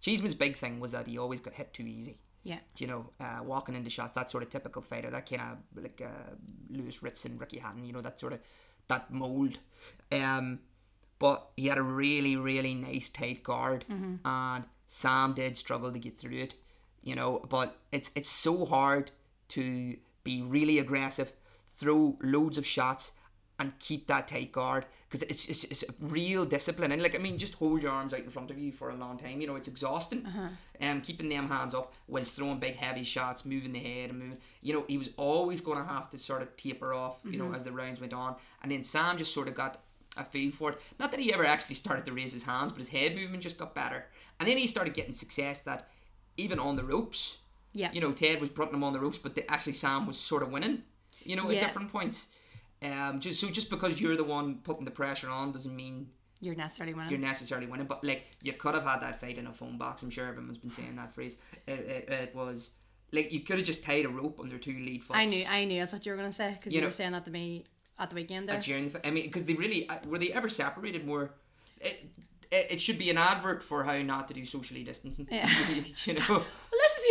Cheeseman's 0.00 0.34
big 0.34 0.56
thing 0.56 0.78
was 0.80 0.92
that 0.92 1.06
he 1.06 1.18
always 1.18 1.40
got 1.40 1.54
hit 1.54 1.72
too 1.72 1.84
easy. 1.86 2.18
yeah. 2.44 2.58
You 2.78 2.86
know, 2.86 3.10
uh, 3.20 3.40
walking 3.42 3.74
into 3.74 3.90
shots, 3.90 4.14
that 4.14 4.30
sort 4.30 4.42
of 4.44 4.50
typical 4.50 4.80
fighter, 4.82 5.10
that 5.10 5.28
kind 5.28 5.42
of 5.42 5.82
like 5.82 6.00
uh, 6.04 6.34
Lewis 6.70 7.02
Ritson, 7.02 7.36
Ricky 7.38 7.58
Hatton, 7.58 7.84
you 7.84 7.92
know, 7.92 8.00
that 8.00 8.18
sort 8.20 8.32
of 8.32 8.40
that 8.88 9.12
mold. 9.12 9.58
Um, 10.12 10.60
but 11.18 11.50
he 11.56 11.66
had 11.66 11.78
a 11.78 11.82
really, 11.82 12.36
really 12.36 12.74
nice 12.74 13.08
tight 13.08 13.42
guard, 13.42 13.84
and 14.24 14.64
Sam 14.86 15.32
did 15.34 15.56
struggle 15.58 15.92
to 15.92 15.98
get 15.98 16.16
through 16.16 16.38
it. 16.38 16.54
You 17.02 17.14
know, 17.16 17.40
but 17.48 17.76
it's 17.92 18.10
it's 18.14 18.28
so 18.28 18.64
hard 18.66 19.10
to 19.48 19.96
be 20.24 20.42
really 20.42 20.78
aggressive, 20.78 21.32
throw 21.72 22.18
loads 22.22 22.56
of 22.58 22.64
shots, 22.66 23.12
and 23.58 23.76
keep 23.78 24.06
that 24.06 24.28
tight 24.28 24.52
guard 24.52 24.86
because 25.08 25.22
it's, 25.22 25.48
it's 25.48 25.64
it's 25.64 25.82
a 25.82 25.92
real 26.00 26.44
discipline. 26.44 26.92
And 26.92 27.02
like 27.02 27.14
I 27.14 27.18
mean, 27.18 27.38
just 27.38 27.54
hold 27.54 27.82
your 27.82 27.90
arms 27.90 28.14
out 28.14 28.20
in 28.20 28.30
front 28.30 28.50
of 28.50 28.58
you 28.58 28.72
for 28.72 28.90
a 28.90 28.94
long 28.94 29.16
time. 29.18 29.40
You 29.40 29.46
know, 29.46 29.56
it's 29.56 29.68
exhausting. 29.68 30.26
And 30.80 31.02
keeping 31.02 31.28
them 31.28 31.48
hands 31.48 31.74
up 31.74 31.94
whilst 32.06 32.36
throwing 32.36 32.60
big 32.60 32.76
heavy 32.76 33.02
shots, 33.02 33.44
moving 33.44 33.72
the 33.72 33.80
head 33.80 34.10
and 34.10 34.18
moving. 34.18 34.38
You 34.62 34.74
know, 34.74 34.84
he 34.86 34.96
was 34.96 35.10
always 35.16 35.60
going 35.60 35.78
to 35.78 35.84
have 35.84 36.08
to 36.10 36.18
sort 36.18 36.42
of 36.42 36.56
taper 36.56 36.94
off. 36.94 37.18
You 37.24 37.38
know, 37.38 37.46
mm-hmm. 37.46 37.54
as 37.54 37.64
the 37.64 37.72
rounds 37.72 38.00
went 38.00 38.12
on, 38.12 38.36
and 38.62 38.70
then 38.70 38.84
Sam 38.84 39.18
just 39.18 39.34
sort 39.34 39.48
of 39.48 39.54
got 39.54 39.80
a 40.16 40.24
feel 40.24 40.50
for 40.52 40.72
it. 40.72 40.78
Not 40.98 41.10
that 41.10 41.20
he 41.20 41.32
ever 41.32 41.44
actually 41.44 41.74
started 41.76 42.04
to 42.06 42.12
raise 42.12 42.32
his 42.32 42.44
hands, 42.44 42.72
but 42.72 42.78
his 42.78 42.88
head 42.88 43.14
movement 43.14 43.42
just 43.42 43.58
got 43.58 43.74
better. 43.74 44.06
And 44.38 44.48
then 44.48 44.56
he 44.56 44.66
started 44.66 44.94
getting 44.94 45.12
success 45.12 45.60
that 45.62 45.88
even 46.36 46.58
on 46.58 46.76
the 46.76 46.84
ropes, 46.84 47.38
Yeah. 47.72 47.90
you 47.92 48.00
know, 48.00 48.12
Ted 48.12 48.40
was 48.40 48.50
putting 48.50 48.74
him 48.74 48.84
on 48.84 48.92
the 48.92 49.00
ropes, 49.00 49.18
but 49.18 49.34
the, 49.34 49.50
actually 49.50 49.72
Sam 49.74 50.06
was 50.06 50.18
sort 50.18 50.42
of 50.42 50.50
winning. 50.50 50.82
You 51.24 51.36
know, 51.36 51.50
Yeah. 51.50 51.58
at 51.60 51.66
different 51.66 51.92
points. 51.92 52.28
Um, 52.82 53.20
just 53.20 53.40
so 53.40 53.48
just 53.50 53.70
because 53.70 54.00
you're 54.00 54.16
the 54.16 54.24
one 54.24 54.56
putting 54.62 54.84
the 54.84 54.90
pressure 54.90 55.28
on 55.28 55.52
doesn't 55.52 55.74
mean 55.74 56.08
You're 56.40 56.54
necessarily 56.54 56.94
winning. 56.94 57.10
you're 57.10 57.18
necessarily 57.20 57.66
winning. 57.66 57.86
But 57.86 58.04
like 58.04 58.26
you 58.42 58.52
could 58.52 58.74
have 58.74 58.84
had 58.84 59.00
that 59.00 59.20
fight 59.20 59.36
in 59.38 59.46
a 59.46 59.52
phone 59.52 59.78
box. 59.78 60.02
I'm 60.02 60.10
sure 60.10 60.26
everyone's 60.26 60.58
been 60.58 60.70
saying 60.70 60.96
that 60.96 61.14
phrase. 61.14 61.38
It, 61.66 61.80
it, 61.80 62.08
it 62.12 62.34
was 62.34 62.70
like 63.12 63.32
you 63.32 63.40
could 63.40 63.56
have 63.56 63.66
just 63.66 63.82
tied 63.84 64.04
a 64.04 64.08
rope 64.08 64.38
under 64.40 64.58
two 64.58 64.72
lead. 64.78 65.02
I 65.10 65.24
knew, 65.24 65.44
I 65.48 65.64
knew 65.64 65.80
that's 65.80 65.92
what 65.92 66.04
you 66.06 66.12
were 66.12 66.18
gonna 66.18 66.32
say 66.32 66.54
because 66.56 66.72
You 66.72 66.76
you, 66.76 66.80
know- 66.82 66.88
were 66.88 66.92
saying 66.92 67.12
that 67.12 67.24
to 67.24 67.30
me 67.30 67.64
at 67.98 68.10
the 68.10 68.14
weekend 68.14 68.48
there. 68.48 68.60
during 68.60 68.88
the. 68.90 69.04
I 69.06 69.10
mean, 69.10 69.24
because 69.24 69.44
they 69.44 69.54
really 69.54 69.88
uh, 69.88 69.96
were 70.06 70.18
they 70.18 70.32
ever 70.32 70.48
separated 70.48 71.04
more. 71.04 71.34
It, 71.80 72.06
it, 72.50 72.66
it 72.70 72.80
should 72.80 72.98
be 72.98 73.10
an 73.10 73.18
advert 73.18 73.62
for 73.62 73.82
how 73.84 74.00
not 74.02 74.28
to 74.28 74.34
do 74.34 74.44
socially 74.44 74.84
distancing. 74.84 75.26
Yeah. 75.30 75.50
you 76.04 76.14
know. 76.14 76.42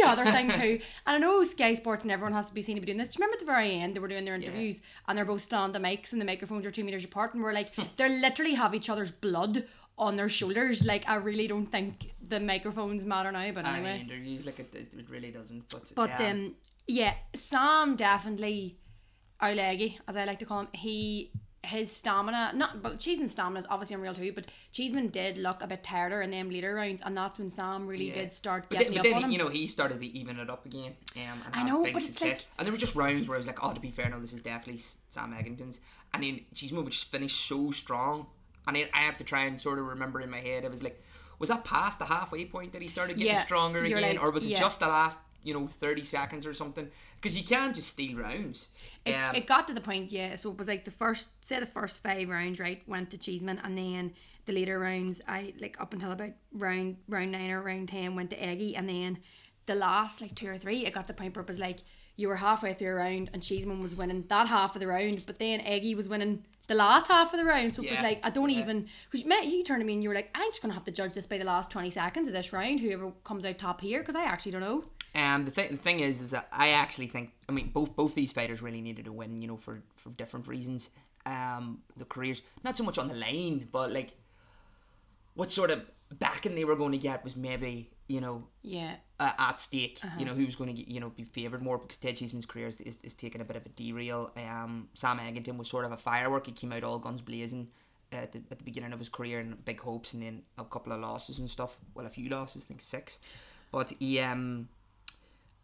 Well, 0.07 0.15
this 0.15 0.27
is 0.27 0.33
the 0.33 0.39
other 0.39 0.53
thing 0.53 0.79
too, 0.79 0.83
and 1.05 1.15
I 1.15 1.17
know 1.17 1.43
Sky 1.43 1.73
Sports 1.73 2.03
and 2.03 2.11
everyone 2.11 2.33
has 2.33 2.47
to 2.47 2.53
be 2.53 2.61
seen 2.61 2.75
to 2.75 2.81
be 2.81 2.85
doing 2.85 2.97
this. 2.97 3.09
Do 3.09 3.17
you 3.17 3.25
remember 3.25 3.35
at 3.35 3.39
the 3.39 3.45
very 3.45 3.75
end 3.75 3.95
they 3.95 3.99
were 3.99 4.07
doing 4.07 4.25
their 4.25 4.35
interviews 4.35 4.81
and 5.07 5.17
they're 5.17 5.25
both 5.25 5.51
on 5.53 5.71
the 5.71 5.79
mics 5.79 6.11
and 6.11 6.21
the 6.21 6.25
microphones 6.25 6.65
are 6.65 6.71
two 6.71 6.83
meters 6.83 7.05
apart 7.05 7.33
and 7.33 7.43
we're 7.43 7.53
like 7.53 7.73
they 7.97 8.09
literally 8.09 8.53
have 8.53 8.73
each 8.73 8.89
other's 8.89 9.11
blood 9.11 9.65
on 9.97 10.15
their 10.15 10.29
shoulders. 10.29 10.85
Like 10.85 11.07
I 11.09 11.15
really 11.15 11.47
don't 11.47 11.65
think 11.65 12.11
the 12.21 12.39
microphones 12.39 13.05
matter 13.05 13.31
now, 13.31 13.51
but 13.51 13.65
anyway. 13.65 14.01
interviews 14.01 14.45
like 14.45 14.59
it, 14.59 14.73
it, 14.73 15.09
really 15.09 15.31
doesn't. 15.31 15.69
But 15.69 15.91
But 15.95 16.21
um, 16.21 16.55
yeah, 16.87 17.15
Sam 17.35 17.95
definitely, 17.95 18.77
or 19.41 19.53
Leggy, 19.53 19.99
as 20.07 20.15
I 20.15 20.25
like 20.25 20.39
to 20.39 20.45
call 20.45 20.61
him, 20.61 20.67
he 20.73 21.31
his 21.63 21.91
stamina 21.91 22.51
not 22.55 22.81
but 22.81 22.97
Cheeseman's 22.99 23.33
stamina 23.33 23.59
is 23.59 23.65
obviously 23.69 23.95
unreal 23.95 24.13
too, 24.13 24.31
but 24.33 24.45
Cheeseman 24.71 25.07
did 25.07 25.37
look 25.37 25.61
a 25.61 25.67
bit 25.67 25.83
tireder 25.83 26.21
in 26.21 26.31
them 26.31 26.49
later 26.49 26.75
rounds, 26.75 27.01
and 27.03 27.17
that's 27.17 27.37
when 27.39 27.49
Sam 27.49 27.87
really 27.87 28.07
Yeah. 28.09 28.15
did 28.15 28.33
start 28.33 28.65
But 28.69 28.79
getting 28.79 28.93
then, 28.93 29.03
the 29.03 29.09
but 29.09 29.15
up 29.15 29.15
then 29.15 29.15
on 29.15 29.23
him. 29.23 29.31
you 29.31 29.37
know 29.39 29.49
he 29.49 29.67
started 29.67 29.99
to 29.99 30.05
even 30.05 30.39
it 30.39 30.49
up 30.49 30.65
again 30.65 30.95
um, 31.15 31.41
and 31.45 31.53
I 31.55 31.63
know, 31.63 31.83
big 31.83 31.93
but 31.93 32.03
it's 32.03 32.11
success. 32.11 32.39
like- 32.39 32.47
and 32.59 32.65
there 32.65 32.71
were 32.71 32.77
just 32.79 32.95
rounds 32.95 33.27
where 33.27 33.35
I 33.35 33.39
was 33.39 33.47
like, 33.47 33.63
oh, 33.63 33.73
to 33.73 33.79
be 33.79 33.91
fair, 33.91 34.09
no, 34.09 34.19
this 34.19 34.33
is 34.33 34.41
definitely 34.41 34.81
Sam 35.09 35.33
Eggington's. 35.33 35.81
And 36.13 36.23
then 36.23 36.41
Cheeseman 36.53 36.83
would 36.85 36.93
just 36.93 37.11
finish 37.11 37.33
so 37.33 37.71
strong, 37.71 38.27
and 38.65 38.75
then 38.75 38.87
I 38.93 38.99
have 38.99 39.17
to 39.17 39.23
try 39.25 39.43
and 39.43 39.59
sort 39.59 39.77
of 39.79 39.85
remember 39.85 40.21
in 40.21 40.29
my 40.29 40.39
head. 40.39 40.63
I 40.63 40.69
was 40.69 40.81
like, 40.83 41.03
was 41.39 41.49
that 41.49 41.65
past 41.65 41.99
the 41.99 42.05
halfway 42.05 42.45
point 42.45 42.71
that 42.73 42.81
he 42.81 42.87
started 42.87 43.17
getting 43.17 43.33
Yeah, 43.33 43.43
stronger 43.43 43.79
again, 43.83 44.01
like, 44.01 44.23
or 44.23 44.31
was 44.31 44.45
it 44.45 44.49
yeah. 44.51 44.59
just 44.59 44.79
the 44.79 44.87
last 44.87 45.19
you 45.47 45.53
know 45.53 45.65
thirty 45.65 46.03
seconds 46.03 46.45
or 46.45 46.53
something? 46.53 46.89
Because 47.15 47.37
you 47.37 47.43
can't 47.43 47.73
just 47.73 47.87
steal 47.87 48.17
rounds. 48.17 48.67
It, 49.05 49.13
um, 49.13 49.33
it 49.33 49.47
got 49.47 49.67
to 49.67 49.73
the 49.73 49.81
point, 49.81 50.11
yeah. 50.11 50.35
So 50.35 50.51
it 50.51 50.57
was 50.57 50.67
like 50.67 50.83
the 50.83 50.91
first, 50.91 51.43
say 51.43 51.59
the 51.59 51.65
first 51.65 52.03
five 52.03 52.27
rounds, 52.27 52.59
right, 52.59 52.83
went 52.87 53.11
to 53.11 53.17
Cheeseman, 53.17 53.61
and 53.63 53.77
then 53.77 54.13
the 54.45 54.53
later 54.53 54.77
rounds, 54.77 55.21
I 55.25 55.53
like 55.59 55.79
up 55.79 55.93
until 55.93 56.11
about 56.11 56.31
round 56.51 56.97
round 57.07 57.31
nine 57.31 57.51
or 57.51 57.61
round 57.61 57.87
ten 57.87 58.15
went 58.15 58.31
to 58.31 58.43
Eggy, 58.43 58.75
and 58.75 58.89
then 58.89 59.19
the 59.67 59.75
last 59.75 60.21
like 60.21 60.35
two 60.35 60.49
or 60.49 60.57
three, 60.57 60.85
it 60.85 60.93
got 60.93 61.03
to 61.03 61.07
the 61.07 61.13
point 61.13 61.35
where 61.35 61.43
it 61.43 61.47
was 61.47 61.59
like 61.59 61.79
you 62.17 62.27
were 62.27 62.35
halfway 62.35 62.73
through 62.73 62.91
a 62.91 62.95
round 62.95 63.29
and 63.31 63.43
Cheeseman 63.43 63.81
was 63.81 63.95
winning 63.95 64.25
that 64.27 64.47
half 64.47 64.75
of 64.75 64.81
the 64.81 64.87
round, 64.87 65.25
but 65.25 65.39
then 65.39 65.61
Eggy 65.61 65.95
was 65.95 66.09
winning 66.09 66.43
the 66.67 66.75
last 66.75 67.07
half 67.07 67.33
of 67.33 67.39
the 67.39 67.45
round. 67.45 67.73
So 67.73 67.83
it 67.83 67.91
was 67.91 68.01
like 68.01 68.19
I 68.23 68.29
don't 68.29 68.49
yeah. 68.49 68.59
even 68.59 68.87
because 69.09 69.25
you, 69.25 69.57
you 69.57 69.63
turned 69.63 69.81
to 69.81 69.85
me 69.85 69.93
and 69.93 70.03
you 70.03 70.09
were 70.09 70.15
like, 70.15 70.29
I'm 70.35 70.49
just 70.49 70.61
gonna 70.61 70.73
have 70.73 70.85
to 70.85 70.91
judge 70.91 71.13
this 71.13 71.25
by 71.25 71.37
the 71.37 71.45
last 71.45 71.71
twenty 71.71 71.89
seconds 71.89 72.27
of 72.27 72.33
this 72.33 72.53
round, 72.53 72.79
whoever 72.79 73.11
comes 73.23 73.45
out 73.45 73.57
top 73.57 73.81
here, 73.81 73.99
because 73.99 74.15
I 74.15 74.23
actually 74.23 74.51
don't 74.53 74.61
know. 74.61 74.83
Um, 75.15 75.45
the, 75.45 75.51
th- 75.51 75.71
the 75.71 75.77
thing 75.77 76.01
is, 76.01 76.21
is 76.21 76.31
that 76.31 76.47
I 76.51 76.69
actually 76.69 77.07
think, 77.07 77.31
I 77.49 77.51
mean, 77.51 77.71
both 77.73 77.95
both 77.95 78.13
these 78.13 78.31
fighters 78.31 78.61
really 78.61 78.81
needed 78.81 79.05
to 79.05 79.11
win, 79.11 79.41
you 79.41 79.47
know, 79.47 79.57
for, 79.57 79.81
for 79.95 80.11
different 80.11 80.47
reasons. 80.47 80.91
Um, 81.25 81.79
the 81.95 82.05
careers, 82.05 82.43
not 82.63 82.77
so 82.77 82.83
much 82.83 82.99
on 82.99 83.07
the 83.07 83.15
line, 83.15 83.67
but 83.71 83.91
like, 83.91 84.13
what 85.33 85.51
sort 85.51 85.71
of 85.71 85.85
backing 86.11 86.53
they 86.53 86.65
were 86.65 86.75
going 86.75 86.91
to 86.91 86.99
get 86.99 87.23
was 87.23 87.35
maybe, 87.35 87.89
you 88.07 88.21
know, 88.21 88.47
Yeah, 88.61 88.95
uh, 89.19 89.31
at 89.37 89.59
stake. 89.59 89.99
Uh-huh. 90.03 90.15
You 90.19 90.25
know, 90.25 90.33
who 90.33 90.45
was 90.45 90.55
going 90.55 90.73
to 90.73 90.81
get, 90.81 90.87
you 90.87 90.99
know, 90.99 91.09
be 91.09 91.23
favoured 91.23 91.61
more 91.61 91.77
because 91.77 91.97
Ted 91.97 92.15
Cheeseman's 92.15 92.45
career 92.45 92.67
is, 92.67 92.81
is, 92.81 92.97
is 93.03 93.13
taking 93.13 93.41
a 93.41 93.45
bit 93.45 93.55
of 93.55 93.65
a 93.65 93.69
derail. 93.69 94.31
Um, 94.37 94.89
Sam 94.93 95.19
Eggington 95.19 95.57
was 95.57 95.69
sort 95.69 95.85
of 95.85 95.91
a 95.91 95.97
firework. 95.97 96.45
He 96.45 96.51
came 96.53 96.71
out 96.71 96.83
all 96.83 96.99
guns 96.99 97.21
blazing 97.21 97.67
at 98.11 98.31
the, 98.31 98.41
at 98.51 98.57
the 98.57 98.63
beginning 98.63 98.93
of 98.93 98.99
his 98.99 99.09
career 99.09 99.39
and 99.39 99.63
big 99.65 99.79
hopes, 99.81 100.13
and 100.13 100.23
then 100.23 100.43
a 100.57 100.63
couple 100.63 100.93
of 100.93 101.01
losses 101.01 101.39
and 101.39 101.49
stuff. 101.49 101.77
Well, 101.93 102.05
a 102.05 102.09
few 102.09 102.29
losses, 102.29 102.63
I 102.63 102.65
think 102.67 102.81
six. 102.81 103.19
But 103.71 103.93
he, 103.99 104.19
um, 104.21 104.69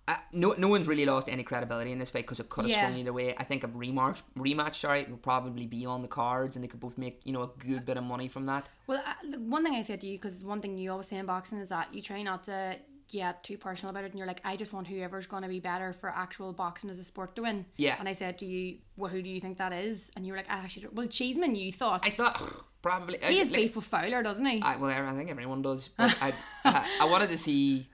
uh, 0.08 0.16
no, 0.34 0.54
no 0.58 0.68
one's 0.68 0.88
really 0.88 1.06
lost 1.06 1.30
any 1.30 1.44
credibility 1.44 1.92
in 1.92 2.00
this 2.00 2.10
fight 2.10 2.24
because 2.24 2.40
it 2.40 2.50
could 2.50 2.66
have 2.66 2.72
Yeah. 2.72 2.88
swung 2.88 3.00
either 3.00 3.14
way. 3.14 3.34
I 3.38 3.44
think 3.46 3.64
a 3.64 3.68
rematch, 3.70 4.22
rematch, 4.38 4.76
sorry, 4.76 5.06
would 5.10 5.22
probably 5.22 5.66
be 5.66 5.86
on 5.86 6.02
the 6.02 6.08
cards, 6.10 6.56
and 6.56 6.64
they 6.64 6.68
could 6.68 6.80
both 6.82 6.98
make 6.98 7.22
you 7.24 7.32
know 7.32 7.44
a 7.44 7.52
good 7.60 7.86
bit 7.86 7.98
of 7.98 8.04
money 8.04 8.28
from 8.28 8.46
that. 8.48 8.68
Well, 8.88 9.02
uh, 9.06 9.14
look, 9.26 9.40
one 9.42 9.64
thing 9.64 9.76
I 9.76 9.82
said 9.82 10.02
to 10.02 10.08
you, 10.08 10.18
because 10.18 10.44
one 10.44 10.60
thing 10.62 10.78
you 10.78 10.92
always 10.92 11.08
say 11.08 11.18
in 11.18 11.26
boxing 11.26 11.60
is 11.60 11.70
that 11.70 11.94
you 11.94 12.02
try 12.02 12.22
not 12.22 12.44
to 12.46 12.78
get 13.10 13.44
too 13.44 13.58
personal 13.58 13.92
about 13.92 14.04
it, 14.04 14.12
and 14.12 14.18
you're 14.18 14.28
like, 14.28 14.42
I 14.44 14.56
just 14.56 14.74
want 14.74 14.88
whoever's 14.88 15.28
going 15.28 15.44
to 15.44 15.50
be 15.50 15.60
better 15.60 15.94
for 15.94 16.10
actual 16.10 16.52
boxing 16.52 16.90
as 16.90 17.00
a 17.00 17.04
sport 17.04 17.36
to 17.36 17.44
win. 17.44 17.66
Yeah. 17.78 17.96
And 18.00 18.10
I 18.10 18.14
said 18.14 18.38
to 18.40 18.46
you, 18.46 18.80
well, 18.98 19.12
who 19.12 19.22
do 19.22 19.30
you 19.30 19.40
think 19.40 19.58
that 19.60 19.72
is? 19.72 20.10
And 20.16 20.26
you 20.26 20.34
were 20.34 20.38
like, 20.38 20.50
I 20.50 20.56
actually, 20.56 20.88
well, 20.92 21.08
Cheeseman, 21.08 21.56
you 21.56 21.72
thought. 21.72 22.02
I 22.06 22.10
thought 22.10 22.66
probably 22.82 23.20
he 23.22 23.38
has 23.38 23.50
like, 23.50 23.56
beef 23.58 23.76
with 23.76 23.86
Fowler, 23.86 24.24
doesn't 24.24 24.46
he? 24.46 24.62
I, 24.62 24.78
well, 24.78 24.90
I 24.90 25.14
think 25.14 25.30
everyone 25.30 25.62
does. 25.62 25.90
But 25.96 26.16
I, 26.22 26.34
I, 26.66 26.88
I 27.02 27.06
wanted 27.06 27.30
to 27.30 27.38
see 27.38 27.88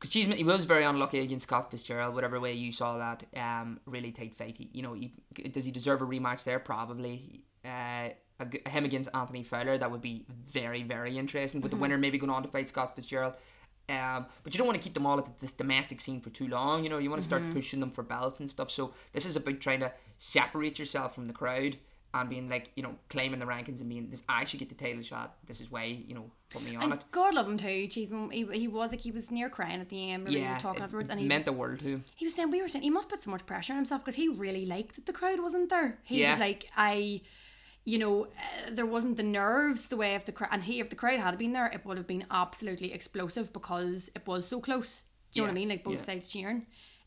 because 0.00 0.10
Cheeseman 0.10 0.38
he 0.38 0.44
was 0.44 0.64
very 0.64 0.84
unlucky 0.84 1.18
against 1.18 1.46
Scott 1.46 1.70
Fitzgerald. 1.70 2.14
Whatever 2.14 2.40
way 2.40 2.54
you 2.54 2.72
saw 2.72 2.96
that, 2.96 3.24
um, 3.36 3.80
really 3.84 4.12
tight 4.12 4.34
fight. 4.34 4.56
He, 4.56 4.70
you 4.72 4.82
know, 4.82 4.94
he, 4.94 5.12
does 5.50 5.66
he 5.66 5.70
deserve 5.70 6.00
a 6.00 6.06
rematch 6.06 6.44
there? 6.44 6.58
Probably. 6.58 7.42
Uh, 7.64 8.10
him 8.70 8.86
against 8.86 9.10
Anthony 9.14 9.42
Fowler 9.42 9.76
that 9.76 9.90
would 9.90 10.00
be 10.00 10.24
very 10.50 10.82
very 10.82 11.18
interesting. 11.18 11.60
With 11.60 11.72
the 11.72 11.76
winner 11.76 11.98
maybe 11.98 12.16
going 12.16 12.30
on 12.30 12.42
to 12.42 12.48
fight 12.48 12.70
Scott 12.70 12.96
Fitzgerald. 12.96 13.34
Um, 13.90 14.26
but 14.44 14.54
you 14.54 14.58
don't 14.58 14.68
want 14.68 14.78
to 14.78 14.82
keep 14.82 14.94
them 14.94 15.04
all 15.04 15.18
at 15.18 15.40
this 15.40 15.52
domestic 15.52 16.00
scene 16.00 16.20
for 16.20 16.30
too 16.30 16.46
long. 16.46 16.84
You 16.84 16.90
know, 16.90 16.98
you 16.98 17.10
want 17.10 17.20
to 17.20 17.26
start 17.26 17.42
pushing 17.52 17.80
them 17.80 17.90
for 17.90 18.02
belts 18.02 18.40
and 18.40 18.48
stuff. 18.48 18.70
So 18.70 18.94
this 19.12 19.26
is 19.26 19.36
about 19.36 19.60
trying 19.60 19.80
to 19.80 19.92
separate 20.16 20.78
yourself 20.78 21.14
from 21.14 21.26
the 21.26 21.32
crowd 21.34 21.76
and 22.12 22.28
being 22.28 22.48
like, 22.48 22.70
you 22.74 22.82
know, 22.82 22.96
claiming 23.08 23.38
the 23.38 23.46
rankings 23.46 23.80
and 23.80 23.88
being 23.88 24.08
this. 24.10 24.22
I 24.28 24.44
should 24.44 24.58
get 24.58 24.68
the 24.68 24.74
title 24.74 25.02
shot. 25.02 25.36
This 25.46 25.60
is 25.60 25.70
why 25.70 25.84
you 25.84 26.14
know 26.14 26.30
put 26.50 26.62
me 26.62 26.74
on 26.76 26.82
and 26.84 26.92
it. 26.94 27.00
God 27.12 27.34
love 27.34 27.46
him 27.46 27.56
too. 27.58 27.86
Cheeseman, 27.86 28.30
he, 28.30 28.44
he 28.52 28.66
was 28.68 28.90
like, 28.90 29.00
he 29.00 29.12
was 29.12 29.30
near 29.30 29.48
crying 29.48 29.80
at 29.80 29.88
the 29.88 30.10
end. 30.10 30.24
Remember 30.24 30.30
he 30.38 30.44
Yeah, 30.44 30.54
was 30.54 30.62
talking 30.62 30.82
it 30.82 30.84
afterwards, 30.84 31.10
and 31.10 31.20
he 31.20 31.26
meant 31.26 31.40
was, 31.40 31.44
the 31.46 31.52
world 31.52 31.78
to 31.80 32.02
he 32.16 32.24
was 32.26 32.34
saying 32.34 32.50
we 32.50 32.60
were 32.60 32.68
saying 32.68 32.82
he 32.82 32.90
must 32.90 33.08
put 33.08 33.20
so 33.20 33.30
much 33.30 33.46
pressure 33.46 33.72
on 33.72 33.76
himself 33.76 34.04
because 34.04 34.16
he 34.16 34.28
really 34.28 34.66
liked 34.66 34.96
that 34.96 35.06
the 35.06 35.12
crowd 35.12 35.40
wasn't 35.40 35.68
there. 35.70 35.98
He 36.02 36.20
Yeah. 36.20 36.32
was 36.32 36.40
like, 36.40 36.66
I, 36.76 37.20
you 37.84 37.98
know, 37.98 38.24
uh, 38.24 38.70
there 38.72 38.86
wasn't 38.86 39.16
the 39.16 39.22
nerves 39.22 39.88
the 39.88 39.96
way 39.96 40.14
of 40.16 40.24
the 40.24 40.32
crowd 40.32 40.50
and 40.52 40.62
he 40.64 40.80
if 40.80 40.90
the 40.90 40.96
crowd 40.96 41.20
had 41.20 41.38
been 41.38 41.52
there, 41.52 41.66
it 41.66 41.84
would 41.84 41.96
have 41.96 42.06
been 42.08 42.26
absolutely 42.30 42.92
explosive 42.92 43.52
because 43.52 44.10
it 44.16 44.26
was 44.26 44.48
so 44.48 44.60
close. 44.60 45.04
Do 45.32 45.40
you 45.40 45.46
know 45.46 45.52
what 45.52 45.56
I 45.56 45.60
mean? 45.60 45.68
Like 45.68 45.84
both 45.84 45.94
yeah. 45.94 46.04
sides 46.04 46.26
cheering. 46.26 46.66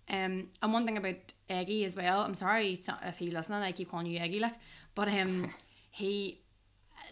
Um, 0.09 0.49
and 0.61 0.73
one 0.73 0.85
thing 0.85 0.97
about 0.97 1.15
Eggy 1.49 1.85
as 1.85 1.95
well. 1.95 2.19
I'm 2.19 2.35
sorry 2.35 2.81
if 3.03 3.17
he's 3.17 3.33
listening. 3.33 3.61
I 3.61 3.71
keep 3.71 3.89
calling 3.89 4.05
you 4.05 4.19
Eggy, 4.19 4.39
like, 4.41 4.55
but 4.95 5.07
um, 5.07 5.53
he 5.91 6.43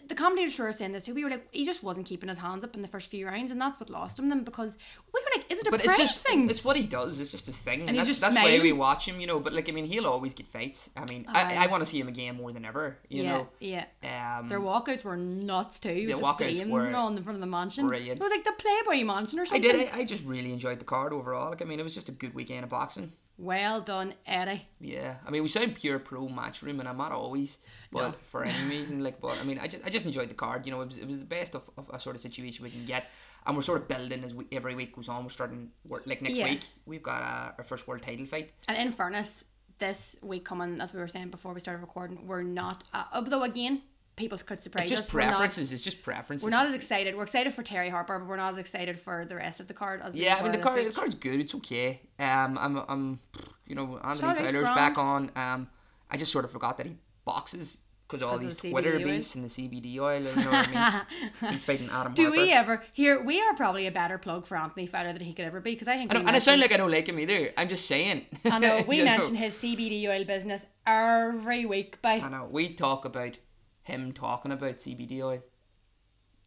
the 0.08 0.14
commentators 0.14 0.58
were 0.58 0.72
saying 0.72 0.92
this 0.92 1.04
too. 1.04 1.14
We 1.14 1.24
were 1.24 1.30
like, 1.30 1.46
he 1.52 1.64
just 1.64 1.82
wasn't 1.82 2.06
keeping 2.06 2.28
his 2.28 2.38
hands 2.38 2.64
up 2.64 2.74
in 2.74 2.82
the 2.82 2.88
first 2.88 3.08
few 3.08 3.26
rounds, 3.26 3.50
and 3.50 3.60
that's 3.60 3.78
what 3.78 3.90
lost 3.90 4.18
him. 4.18 4.28
Then 4.28 4.44
because 4.44 4.76
we 5.12 5.20
were 5.20 5.30
like, 5.36 5.50
is 5.50 5.58
it 5.58 5.66
a 5.66 5.70
But 5.70 5.84
it's 5.84 5.96
just 5.96 6.20
thing? 6.20 6.50
it's 6.50 6.64
what 6.64 6.76
he 6.76 6.86
does. 6.86 7.20
It's 7.20 7.30
just 7.30 7.46
his 7.46 7.58
thing, 7.58 7.82
and, 7.82 7.90
he 7.90 7.96
that's, 7.96 8.20
that's 8.20 8.34
why 8.34 8.58
we 8.60 8.72
watch 8.72 9.06
him. 9.06 9.20
You 9.20 9.26
know, 9.26 9.40
but 9.40 9.52
like 9.52 9.68
I 9.68 9.72
mean, 9.72 9.86
he'll 9.86 10.06
always 10.06 10.34
get 10.34 10.46
fights. 10.48 10.90
I 10.96 11.04
mean, 11.04 11.26
I, 11.28 11.64
I 11.64 11.66
want 11.68 11.82
to 11.82 11.86
see 11.86 12.00
him 12.00 12.08
again 12.08 12.36
more 12.36 12.52
than 12.52 12.64
ever. 12.64 12.98
You 13.08 13.22
yeah, 13.22 13.30
know, 13.30 13.48
yeah. 13.60 14.38
um, 14.38 14.48
Their 14.48 14.60
walkouts 14.60 15.04
were 15.04 15.16
nuts 15.16 15.80
too. 15.80 16.06
The 16.06 16.14
with 16.14 16.24
walkouts 16.24 16.68
were 16.68 16.86
and 16.86 16.96
all 16.96 17.08
in 17.08 17.14
the 17.14 17.22
front 17.22 17.36
of 17.36 17.40
the 17.40 17.46
mansion. 17.46 17.86
brilliant. 17.86 18.20
It 18.20 18.22
was 18.22 18.30
like 18.30 18.44
the 18.44 18.52
Playboy 18.58 19.04
Mansion 19.04 19.38
or 19.38 19.46
something. 19.46 19.70
I 19.70 19.72
did. 19.72 19.88
I, 19.92 19.98
I 19.98 20.04
just 20.04 20.24
really 20.24 20.52
enjoyed 20.52 20.78
the 20.78 20.84
card 20.84 21.12
overall. 21.12 21.50
Like 21.50 21.62
I 21.62 21.64
mean, 21.64 21.80
it 21.80 21.84
was 21.84 21.94
just 21.94 22.08
a 22.08 22.12
good 22.12 22.34
weekend 22.34 22.64
of 22.64 22.70
boxing. 22.70 23.12
Well 23.42 23.80
done, 23.80 24.14
Eddie. 24.24 24.68
Yeah, 24.80 25.16
I 25.26 25.30
mean, 25.30 25.42
we 25.42 25.48
sound 25.48 25.74
pure 25.74 25.98
pro 25.98 26.28
matchroom, 26.28 26.78
and 26.78 26.88
I'm 26.88 26.96
not 26.96 27.10
always, 27.10 27.58
but 27.90 28.10
No. 28.12 28.14
for 28.30 28.44
any 28.44 28.68
reason, 28.76 29.02
like, 29.02 29.20
but 29.20 29.36
I 29.36 29.42
mean, 29.42 29.58
I 29.58 29.66
just, 29.66 29.84
I 29.84 29.88
just 29.90 30.06
enjoyed 30.06 30.28
the 30.30 30.34
card. 30.34 30.64
You 30.64 30.70
know, 30.72 30.80
it 30.80 30.86
was, 30.86 30.98
it 30.98 31.08
was 31.08 31.18
the 31.18 31.24
best 31.24 31.56
of, 31.56 31.62
of 31.76 31.90
a 31.92 31.98
sort 31.98 32.14
of 32.14 32.22
situation 32.22 32.62
we 32.62 32.70
can 32.70 32.84
get, 32.86 33.10
and 33.44 33.56
we're 33.56 33.62
sort 33.62 33.80
of 33.82 33.88
building 33.88 34.22
as 34.22 34.32
we, 34.32 34.46
every 34.52 34.76
week 34.76 34.94
goes 34.94 35.08
on. 35.08 35.24
We're 35.24 35.30
starting, 35.30 35.70
work 35.84 36.04
like 36.06 36.22
next 36.22 36.36
Yeah. 36.38 36.44
week, 36.50 36.60
we've 36.86 37.02
got 37.02 37.22
uh, 37.22 37.52
our 37.58 37.64
first 37.64 37.88
world 37.88 38.02
title 38.02 38.26
fight. 38.26 38.52
And 38.68 38.76
in 38.78 38.92
fairness, 38.92 39.44
this 39.80 40.14
week 40.22 40.44
coming, 40.44 40.80
as 40.80 40.92
we 40.94 41.00
were 41.00 41.08
saying 41.08 41.30
before 41.30 41.52
we 41.52 41.58
started 41.58 41.80
recording, 41.80 42.28
we're 42.28 42.44
not. 42.44 42.84
Uh, 42.94 43.06
although 43.12 43.42
again, 43.42 43.82
people 44.22 44.38
could 44.38 44.60
surprise 44.60 44.84
It's 44.84 44.90
just 45.00 45.08
us. 45.10 45.14
We're 45.14 45.20
not- 45.22 45.30
preferences. 45.30 45.72
It's 45.72 45.82
just 45.82 46.02
preferences. 46.02 46.44
We're 46.44 46.50
not 46.50 46.66
as 46.66 46.74
excited. 46.74 47.16
We're 47.16 47.24
excited 47.24 47.52
for 47.52 47.62
Terry 47.62 47.88
Harper, 47.90 48.18
but 48.18 48.28
we're 48.28 48.36
not 48.36 48.52
as 48.52 48.58
excited 48.58 48.98
for 48.98 49.24
the 49.24 49.36
rest 49.36 49.60
of 49.60 49.66
the 49.68 49.74
card 49.74 50.00
as 50.02 50.14
we 50.14 50.24
Yeah, 50.24 50.36
I 50.36 50.42
mean 50.42 50.52
the 50.52 50.58
card, 50.58 50.86
the 50.86 50.90
card's 50.92 51.14
good. 51.16 51.40
It's 51.40 51.54
okay. 51.56 52.00
Um, 52.18 52.56
I'm, 52.58 52.76
I'm, 52.88 53.20
you 53.66 53.74
know, 53.74 53.98
Anthony 54.02 54.34
Fowler's 54.34 54.64
back 54.68 54.96
on. 54.96 55.30
Um, 55.36 55.68
I 56.10 56.16
just 56.16 56.30
sort 56.32 56.44
of 56.44 56.52
forgot 56.52 56.76
that 56.78 56.86
he 56.86 56.94
boxes 57.24 57.78
because 58.06 58.22
all 58.22 58.36
these 58.36 58.56
the 58.56 58.70
Twitter 58.70 58.90
CBD 58.92 59.00
oil. 59.00 59.06
beefs 59.16 59.34
and 59.36 59.44
the 59.44 59.48
CBD 59.48 59.98
oil. 59.98 60.20
You 60.20 60.44
know 60.44 60.50
what 60.50 60.68
I 60.68 61.04
mean? 61.40 61.50
He's 61.52 61.64
fighting 61.64 61.88
Adam 61.90 62.12
Do 62.12 62.24
Harper. 62.24 62.36
we 62.42 62.52
ever 62.52 62.82
here? 62.92 63.22
We 63.22 63.40
are 63.40 63.54
probably 63.54 63.86
a 63.86 63.90
better 63.90 64.18
plug 64.18 64.46
for 64.46 64.56
Anthony 64.58 64.86
Fowler 64.86 65.14
than 65.14 65.22
he 65.22 65.32
could 65.32 65.46
ever 65.46 65.60
be 65.60 65.70
because 65.72 65.88
I 65.88 65.96
think. 65.96 66.14
I 66.14 66.18
and 66.18 66.36
it 66.36 66.42
sounds 66.42 66.60
like 66.60 66.72
I 66.72 66.76
don't 66.76 66.90
like 66.90 67.08
him 67.08 67.18
either. 67.18 67.50
I'm 67.56 67.68
just 67.70 67.86
saying. 67.86 68.26
I 68.44 68.58
know 68.58 68.84
we 68.86 69.02
mention 69.02 69.36
his 69.36 69.54
CBD 69.54 70.06
oil 70.08 70.24
business 70.26 70.62
every 70.86 71.64
week, 71.64 72.02
by 72.02 72.14
I 72.14 72.28
know. 72.28 72.48
We 72.50 72.74
talk 72.74 73.06
about 73.06 73.38
him 73.82 74.12
talking 74.12 74.52
about 74.52 74.76
CBD 74.76 75.20
oil. 75.22 75.42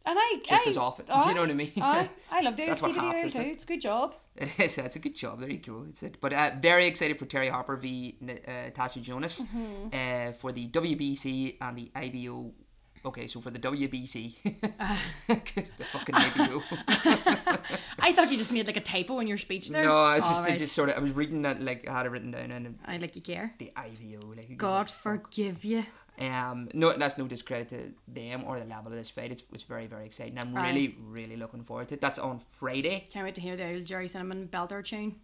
and 0.06 0.18
I 0.18 0.40
Just 0.44 0.66
I, 0.66 0.70
as 0.70 0.76
often. 0.76 1.06
Do 1.22 1.28
you 1.28 1.34
know 1.34 1.40
what 1.42 1.50
I 1.50 1.54
mean? 1.54 1.72
I, 1.80 2.08
I 2.30 2.40
love 2.40 2.58
what 2.58 2.78
CBD 2.78 3.24
oil 3.24 3.30
too. 3.30 3.40
It's 3.40 3.64
a 3.64 3.66
good 3.66 3.80
job. 3.80 4.14
It 4.36 4.60
is. 4.60 4.76
That's 4.76 4.96
a 4.96 4.98
good 4.98 5.14
job. 5.16 5.40
There 5.40 5.48
you 5.50 5.56
go. 5.56 5.86
It's 5.88 6.02
it. 6.02 6.18
But 6.20 6.34
uh, 6.34 6.50
very 6.60 6.86
excited 6.86 7.18
for 7.18 7.24
Terry 7.24 7.48
Harper 7.48 7.76
v 7.76 8.16
uh, 8.22 8.70
Tasha 8.78 9.00
Jonas 9.00 9.40
Mm-hmm. 9.40 9.86
uh, 9.92 10.32
for 10.32 10.52
the 10.52 10.68
WBC 10.68 11.56
and 11.60 11.78
the 11.78 11.90
IBO 11.96 12.52
Okay, 13.06 13.28
so 13.28 13.40
for 13.40 13.50
the 13.50 13.58
WBC, 13.60 14.34
Uh. 14.80 14.96
the 15.28 15.84
fucking 15.84 16.14
IBO. 16.14 16.60
I 18.00 18.12
thought 18.12 18.30
you 18.32 18.36
just 18.36 18.52
made 18.52 18.66
like 18.66 18.76
a 18.76 18.80
typo 18.80 19.20
in 19.20 19.28
your 19.28 19.38
speech 19.38 19.68
there. 19.70 19.84
no, 19.84 19.96
I 19.96 20.16
was 20.16 20.24
just, 20.28 20.42
I 20.42 20.48
right. 20.48 20.58
just 20.58 20.74
sort 20.74 20.88
of, 20.90 20.96
I 20.96 21.00
was 21.00 21.12
reading 21.12 21.42
that 21.42 21.62
like 21.62 21.88
I 21.88 21.92
had 21.92 22.06
it 22.06 22.10
written 22.10 22.32
down 22.32 22.50
and 22.50 22.78
I 22.84 22.96
like 22.98 23.14
you 23.16 23.22
care. 23.22 23.54
the 23.58 23.70
IBO, 23.76 24.34
Like, 24.36 24.56
God 24.58 24.90
forgive 24.90 25.64
you. 25.64 25.84
Um, 26.18 26.68
no, 26.72 26.92
that's 26.96 27.18
no 27.18 27.26
discredit 27.26 27.68
to 27.70 27.92
them 28.08 28.44
or 28.44 28.58
the 28.58 28.64
level 28.64 28.90
of 28.92 28.98
this 28.98 29.10
fight. 29.10 29.30
It's, 29.30 29.42
it's 29.52 29.64
very, 29.64 29.86
very 29.86 30.06
exciting. 30.06 30.38
I'm 30.38 30.54
really, 30.54 30.96
really 31.00 31.36
looking 31.36 31.62
forward 31.62 31.88
to 31.88 31.94
it. 31.94 32.00
That's 32.00 32.18
on 32.18 32.40
Friday. 32.50 33.06
Can't 33.12 33.24
wait 33.24 33.34
to 33.34 33.40
hear 33.40 33.56
the 33.56 33.74
old 33.74 33.84
Gerry 33.84 34.08
Cinnamon 34.08 34.48
belter 34.50 34.82
tune. 34.84 35.16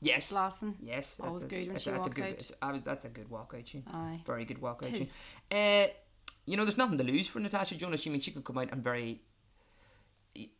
Yes. 0.00 0.32
Lawson. 0.32 0.74
Yes. 0.82 1.16
Always 1.22 1.42
that's 1.42 1.52
a- 1.52 1.54
good 1.54 1.58
when 1.58 1.66
that's- 1.68 1.82
she 1.82 1.90
that's 1.90 1.98
a 1.98 2.08
walks 2.08 2.16
good, 2.16 2.24
out. 2.60 2.74
it's- 2.74 2.84
that's 2.84 3.04
a 3.04 3.08
good 3.08 3.30
walkout 3.30 3.66
tune. 3.66 3.84
Aye. 3.92 4.20
Very 4.26 4.44
good 4.44 4.60
walkout 4.60 4.92
tune. 4.92 5.06
Uh, 5.50 5.86
you 6.44 6.56
know, 6.56 6.64
there's 6.64 6.76
nothing 6.76 6.98
to 6.98 7.04
lose 7.04 7.28
for 7.28 7.38
Natasha 7.38 7.76
Jonas. 7.76 8.04
I 8.04 8.10
mean, 8.10 8.20
she 8.20 8.32
could 8.32 8.42
come 8.42 8.58
out 8.58 8.72
and 8.72 8.82
very. 8.82 9.22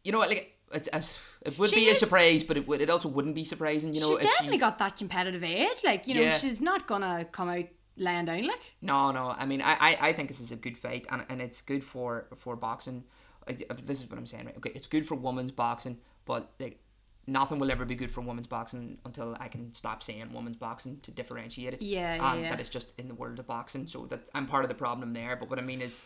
You 0.05 0.13
know 0.13 0.19
what? 0.19 0.29
Like, 0.29 0.59
it's, 0.73 0.89
it's, 0.93 1.19
it 1.45 1.59
would 1.59 1.71
She 1.71 1.77
be 1.77 1.91
a 1.91 1.95
surprise, 1.95 2.45
but 2.45 2.57
it 2.57 2.69
would. 2.69 2.81
It 2.81 2.91
also 2.91 3.09
wouldn't 3.09 3.35
be 3.35 3.43
surprising. 3.45 3.95
You 3.95 4.01
know, 4.03 4.09
she's 4.11 4.19
if 4.19 4.23
definitely 4.25 4.57
she, 4.59 4.61
got 4.61 4.79
that 4.79 4.97
competitive 4.97 5.43
edge. 5.43 5.83
Like, 5.85 6.07
you 6.07 6.15
know, 6.15 6.21
Yeah. 6.21 6.37
she's 6.37 6.61
not 6.61 6.87
gonna 6.87 7.25
come 7.33 7.49
out 7.49 7.65
laying 7.97 8.25
down 8.25 8.47
like. 8.47 8.61
No, 8.81 9.11
no. 9.11 9.35
I 9.39 9.45
mean, 9.47 9.63
I, 9.63 9.77
I, 9.81 9.99
I 10.09 10.13
think 10.13 10.29
this 10.29 10.41
is 10.41 10.53
a 10.53 10.57
good 10.57 10.77
fight, 10.77 11.07
and, 11.11 11.25
and 11.29 11.41
it's 11.43 11.61
good 11.61 11.85
for 11.85 12.27
for 12.37 12.57
boxing. 12.57 13.05
This 13.47 14.01
is 14.01 14.09
what 14.09 14.19
I'm 14.19 14.27
saying, 14.27 14.47
right? 14.47 14.57
Okay, 14.57 14.73
it's 14.75 14.87
good 14.87 15.07
for 15.07 15.15
women's 15.17 15.51
boxing, 15.53 15.99
but 16.25 16.53
like 16.61 16.79
nothing 17.27 17.59
will 17.59 17.71
ever 17.71 17.85
be 17.85 17.95
good 17.95 18.11
for 18.11 18.21
women's 18.21 18.47
boxing 18.49 18.99
until 19.05 19.37
I 19.39 19.49
can 19.49 19.73
stop 19.73 20.03
saying 20.03 20.33
women's 20.33 20.57
boxing 20.57 20.99
to 21.03 21.11
differentiate 21.11 21.75
it. 21.75 21.83
Yeah, 21.83 22.15
yeah, 22.17 22.33
and 22.33 22.43
yeah. 22.43 22.51
that 22.51 22.61
it's 22.61 22.69
just 22.69 22.89
in 22.99 23.09
the 23.09 23.15
world 23.15 23.39
of 23.39 23.47
boxing. 23.47 23.87
So 23.87 24.07
that 24.07 24.29
I'm 24.35 24.47
part 24.47 24.65
of 24.65 24.69
the 24.69 24.75
problem 24.75 25.13
there. 25.13 25.37
But 25.37 25.51
what 25.51 25.59
I 25.59 25.63
mean 25.63 25.81
is, 25.83 25.99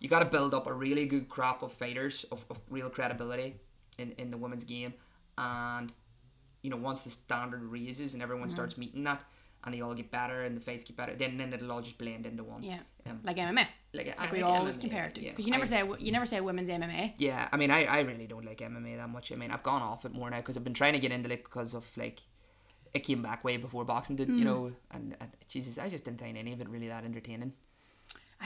you 0.00 0.08
got 0.08 0.20
to 0.20 0.24
build 0.26 0.54
up 0.54 0.68
a 0.68 0.72
really 0.72 1.06
good 1.06 1.28
crop 1.28 1.62
of 1.62 1.72
fighters 1.72 2.24
of, 2.32 2.44
of 2.50 2.58
real 2.70 2.88
credibility 2.90 3.56
in 3.98 4.12
in 4.12 4.30
the 4.30 4.36
women's 4.36 4.64
game, 4.64 4.94
and 5.38 5.92
you 6.62 6.70
know 6.70 6.76
once 6.76 7.02
the 7.02 7.10
standard 7.10 7.62
raises 7.64 8.14
and 8.14 8.22
everyone 8.22 8.48
Mm-hmm. 8.48 8.54
starts 8.54 8.78
meeting 8.78 9.04
that. 9.04 9.22
And 9.64 9.72
they 9.74 9.80
all 9.80 9.94
get 9.94 10.10
better, 10.10 10.42
and 10.42 10.54
the 10.56 10.60
fights 10.60 10.84
get 10.84 10.94
better. 10.96 11.14
Then, 11.16 11.38
then 11.38 11.52
it'll 11.54 11.72
all 11.72 11.80
just 11.80 11.96
blend 11.96 12.26
into 12.26 12.44
one. 12.44 12.62
Yeah. 12.62 12.80
Um, 13.08 13.20
Like 13.24 13.38
MMA. 13.38 13.66
like, 13.94 14.08
Like 14.08 14.20
I 14.20 14.30
we 14.30 14.42
like 14.42 14.50
always 14.50 14.76
MMA, 14.76 14.80
compare 14.82 15.04
it 15.06 15.14
to. 15.14 15.22
yeah. 15.22 15.30
Because 15.30 15.46
you 15.46 15.52
never 15.52 15.64
I- 15.64 15.66
say 15.66 15.82
you 16.00 16.12
never 16.12 16.26
say 16.26 16.40
women's 16.42 16.68
MMA. 16.68 17.14
yeah, 17.16 17.48
I 17.50 17.56
mean, 17.56 17.70
I, 17.70 17.84
I 17.86 18.00
really 18.00 18.26
don't 18.26 18.44
like 18.44 18.58
MMA 18.58 18.96
that 18.98 19.08
much. 19.08 19.32
I 19.32 19.36
mean, 19.36 19.50
I've 19.50 19.62
gone 19.62 19.80
off 19.80 20.04
it 20.04 20.12
more 20.12 20.28
now 20.28 20.36
because 20.36 20.56
I've 20.58 20.64
been 20.64 20.74
trying 20.74 20.92
to 20.92 20.98
get 20.98 21.12
into 21.12 21.32
it 21.32 21.44
because 21.44 21.72
of 21.74 21.90
like 21.96 22.20
it 22.92 23.00
came 23.00 23.22
back 23.22 23.42
way 23.42 23.56
before 23.56 23.84
boxing 23.84 24.16
did, 24.16 24.28
Mm. 24.28 24.38
you 24.38 24.44
know. 24.44 24.72
And, 24.90 25.16
and 25.20 25.30
Jesus, 25.48 25.78
I 25.78 25.88
just 25.88 26.04
didn't 26.04 26.20
find 26.20 26.36
any 26.36 26.52
of 26.52 26.60
it 26.60 26.68
really 26.68 26.88
that 26.88 27.04
entertaining. 27.04 27.54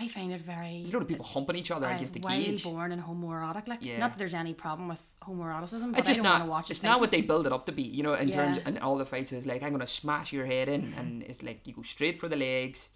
I 0.02 0.06
find 0.08 0.30
it 0.32 0.40
very 0.40 0.74
There's 0.82 0.90
a 0.94 0.96
lot 0.98 1.02
of 1.02 1.08
people 1.08 1.24
humping 1.34 1.56
each 1.56 1.70
other 1.76 1.86
uh, 1.88 1.94
against 1.96 2.14
the 2.14 2.20
wild 2.20 2.44
cage. 2.44 2.62
born 2.62 2.90
and 2.92 3.02
homoerotic. 3.08 3.66
Like, 3.72 3.80
Yeah. 3.82 3.98
not 3.98 4.10
that 4.12 4.18
there's 4.18 4.38
any 4.44 4.54
problem 4.54 4.86
with 4.92 5.02
homoeroticism, 5.28 5.90
but 5.90 5.98
It's 6.00 6.08
just 6.08 6.20
I 6.20 6.22
don't 6.22 6.38
not. 6.40 6.48
watch 6.48 6.70
it's 6.70 6.80
it. 6.84 6.86
not 6.90 7.00
what 7.02 7.10
they 7.14 7.22
build 7.30 7.44
it 7.48 7.52
up 7.52 7.64
to 7.66 7.72
be, 7.72 7.82
you 7.98 8.02
know. 8.06 8.14
In 8.14 8.30
terms, 8.30 8.58
and 8.66 8.78
all 8.84 8.96
the 9.02 9.06
fights 9.14 9.32
is 9.32 9.44
like 9.52 9.60
I'm 9.64 9.72
gonna 9.76 9.86
smash 10.02 10.28
your 10.32 10.46
head 10.54 10.68
in, 10.68 10.82
and 10.98 11.22
it's 11.24 11.42
like 11.42 11.58
you 11.66 11.72
go 11.74 11.82
straight 11.82 12.16
for 12.20 12.28
the 12.28 12.36
legs, 12.36 12.90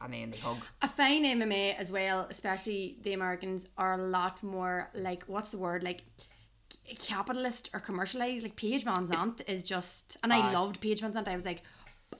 and 0.00 0.12
then 0.14 0.30
they 0.30 0.38
hug. 0.38 0.58
I 0.82 0.88
find 0.88 1.24
MMA 1.26 1.64
as 1.82 1.88
well, 1.98 2.18
especially 2.30 2.96
the 3.02 3.12
Americans, 3.12 3.60
are 3.76 3.94
a 3.94 4.02
lot 4.18 4.42
more 4.42 4.88
like 4.94 5.24
what's 5.32 5.50
the 5.54 5.58
word 5.58 5.82
like 5.90 6.00
capitalist 6.98 7.70
or 7.74 7.80
commercialized. 7.80 8.42
Like 8.44 8.56
Paige 8.56 8.84
VanZant 8.84 9.42
is 9.48 9.62
just, 9.62 10.16
and 10.22 10.32
I 10.32 10.38
Aye. 10.38 10.52
loved 10.52 10.80
Paige 10.80 11.00
VanZant. 11.02 11.28
I 11.28 11.36
was 11.36 11.44
like 11.46 11.62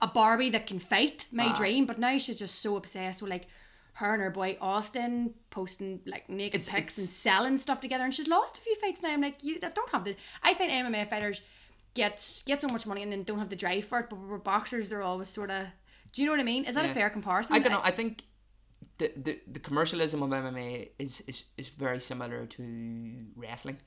a 0.03 0.07
Barbie 0.09 0.51
that 0.51 0.67
can 0.67 0.79
fight, 0.79 1.27
my 1.33 1.47
Aye. 1.53 1.57
dream. 1.57 1.87
But 1.87 1.99
now 1.99 2.19
she's 2.19 2.37
just 2.39 2.61
so 2.61 2.77
obsessed 2.77 3.23
with 3.23 3.31
like 3.31 3.47
her 3.97 4.13
and 4.13 4.23
her 4.23 4.31
boy 4.31 4.59
Austin 4.61 5.33
posting 5.51 6.01
like 6.07 6.29
naked 6.29 6.61
It's- 6.61 6.69
pics 6.69 6.99
and 6.99 7.09
selling 7.09 7.57
stuff 7.57 7.81
together, 7.81 8.05
and 8.05 8.15
she's 8.15 8.29
lost 8.29 8.59
a 8.59 8.61
few 8.61 8.75
fights 8.77 9.03
now. 9.03 9.11
I'm 9.11 9.23
like, 9.23 9.43
you 9.43 9.59
that 9.61 9.75
don't 9.75 9.91
have 9.91 10.05
the. 10.05 10.17
I 10.43 10.55
find 10.55 10.71
MMA 10.71 11.09
fighters 11.09 11.41
get 11.95 12.43
get 12.47 12.61
so 12.61 12.69
much 12.69 12.87
money 12.87 13.03
and 13.03 13.11
then 13.11 13.23
don't 13.25 13.39
have 13.39 13.49
the 13.49 13.57
drive 13.57 13.85
for 13.87 14.01
it. 14.01 14.11
But 14.11 14.19
with 14.19 14.45
boxers, 14.45 14.89
they're 14.89 15.03
always 15.03 15.29
sort 15.29 15.51
of. 15.51 15.65
Do 16.13 16.23
you 16.23 16.27
know 16.27 16.33
what 16.33 16.41
I 16.41 16.45
mean? 16.45 16.65
Is 16.65 16.75
that 16.75 16.85
a 16.85 16.89
fair 16.89 17.11
comparison? 17.11 17.57
I 17.57 17.59
don't 17.59 17.73
know. 17.73 17.81
I 17.83 17.91
think 17.91 18.23
the, 18.99 19.13
the 19.17 19.39
the 19.51 19.61
commercialism 19.61 20.23
of 20.23 20.31
MMA 20.31 20.91
is, 20.99 21.23
is 21.27 21.45
is 21.57 21.69
very 21.69 22.01
similar 22.01 22.47
to 22.47 22.63
wrestling. 23.35 23.79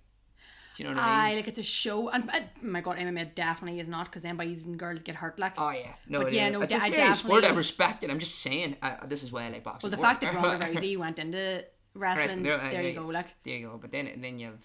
Do 0.79 0.85
you 0.85 0.91
know 0.91 0.95
what 0.95 1.03
I 1.03 1.27
mean? 1.27 1.33
Aye, 1.33 1.35
like 1.35 1.47
it's 1.49 1.59
a 1.59 1.63
show, 1.63 2.07
and 2.07 2.29
uh, 2.29 2.39
my 2.61 2.79
god, 2.79 2.95
MMA 2.99 3.35
definitely 3.35 3.81
is 3.81 3.89
not 3.89 4.05
because 4.05 4.21
then 4.21 4.37
boys 4.37 4.63
and 4.63 4.79
girls 4.79 5.01
get 5.01 5.13
hurt. 5.15 5.37
Like, 5.37 5.55
Oh 5.57 5.71
yeah, 5.71 5.91
no, 6.07 6.21
But 6.23 6.31
yeah, 6.31 6.43
yeah, 6.43 6.49
no, 6.51 6.61
it's 6.61 6.73
a 6.73 6.77
I 6.77 6.89
serious 6.89 7.19
sport. 7.19 7.39
I 7.39 7.41
definitely- 7.41 7.57
respect 7.57 8.03
it. 8.05 8.09
I'm 8.09 8.19
just 8.19 8.39
saying, 8.39 8.77
uh, 8.81 9.05
this 9.05 9.21
is 9.21 9.29
why 9.29 9.43
I 9.43 9.49
like 9.49 9.65
boxing. 9.65 9.89
well, 9.89 9.97
the 9.97 10.01
fact 10.01 10.21
that 10.21 10.33
Ronda 10.33 10.65
Rousey 10.73 10.97
went 10.97 11.19
into 11.19 11.65
wrestling, 11.95 12.27
Wrestling, 12.27 12.43
there, 12.43 12.57
there- 12.59 12.67
uh, 12.79 12.81
you 12.81 12.87
yeah, 12.87 12.93
go. 12.93 13.07
Like, 13.07 13.25
there 13.43 13.57
you 13.57 13.67
go. 13.67 13.77
But 13.77 13.91
then 13.91 14.09
then 14.21 14.39
you 14.39 14.45
have, 14.45 14.59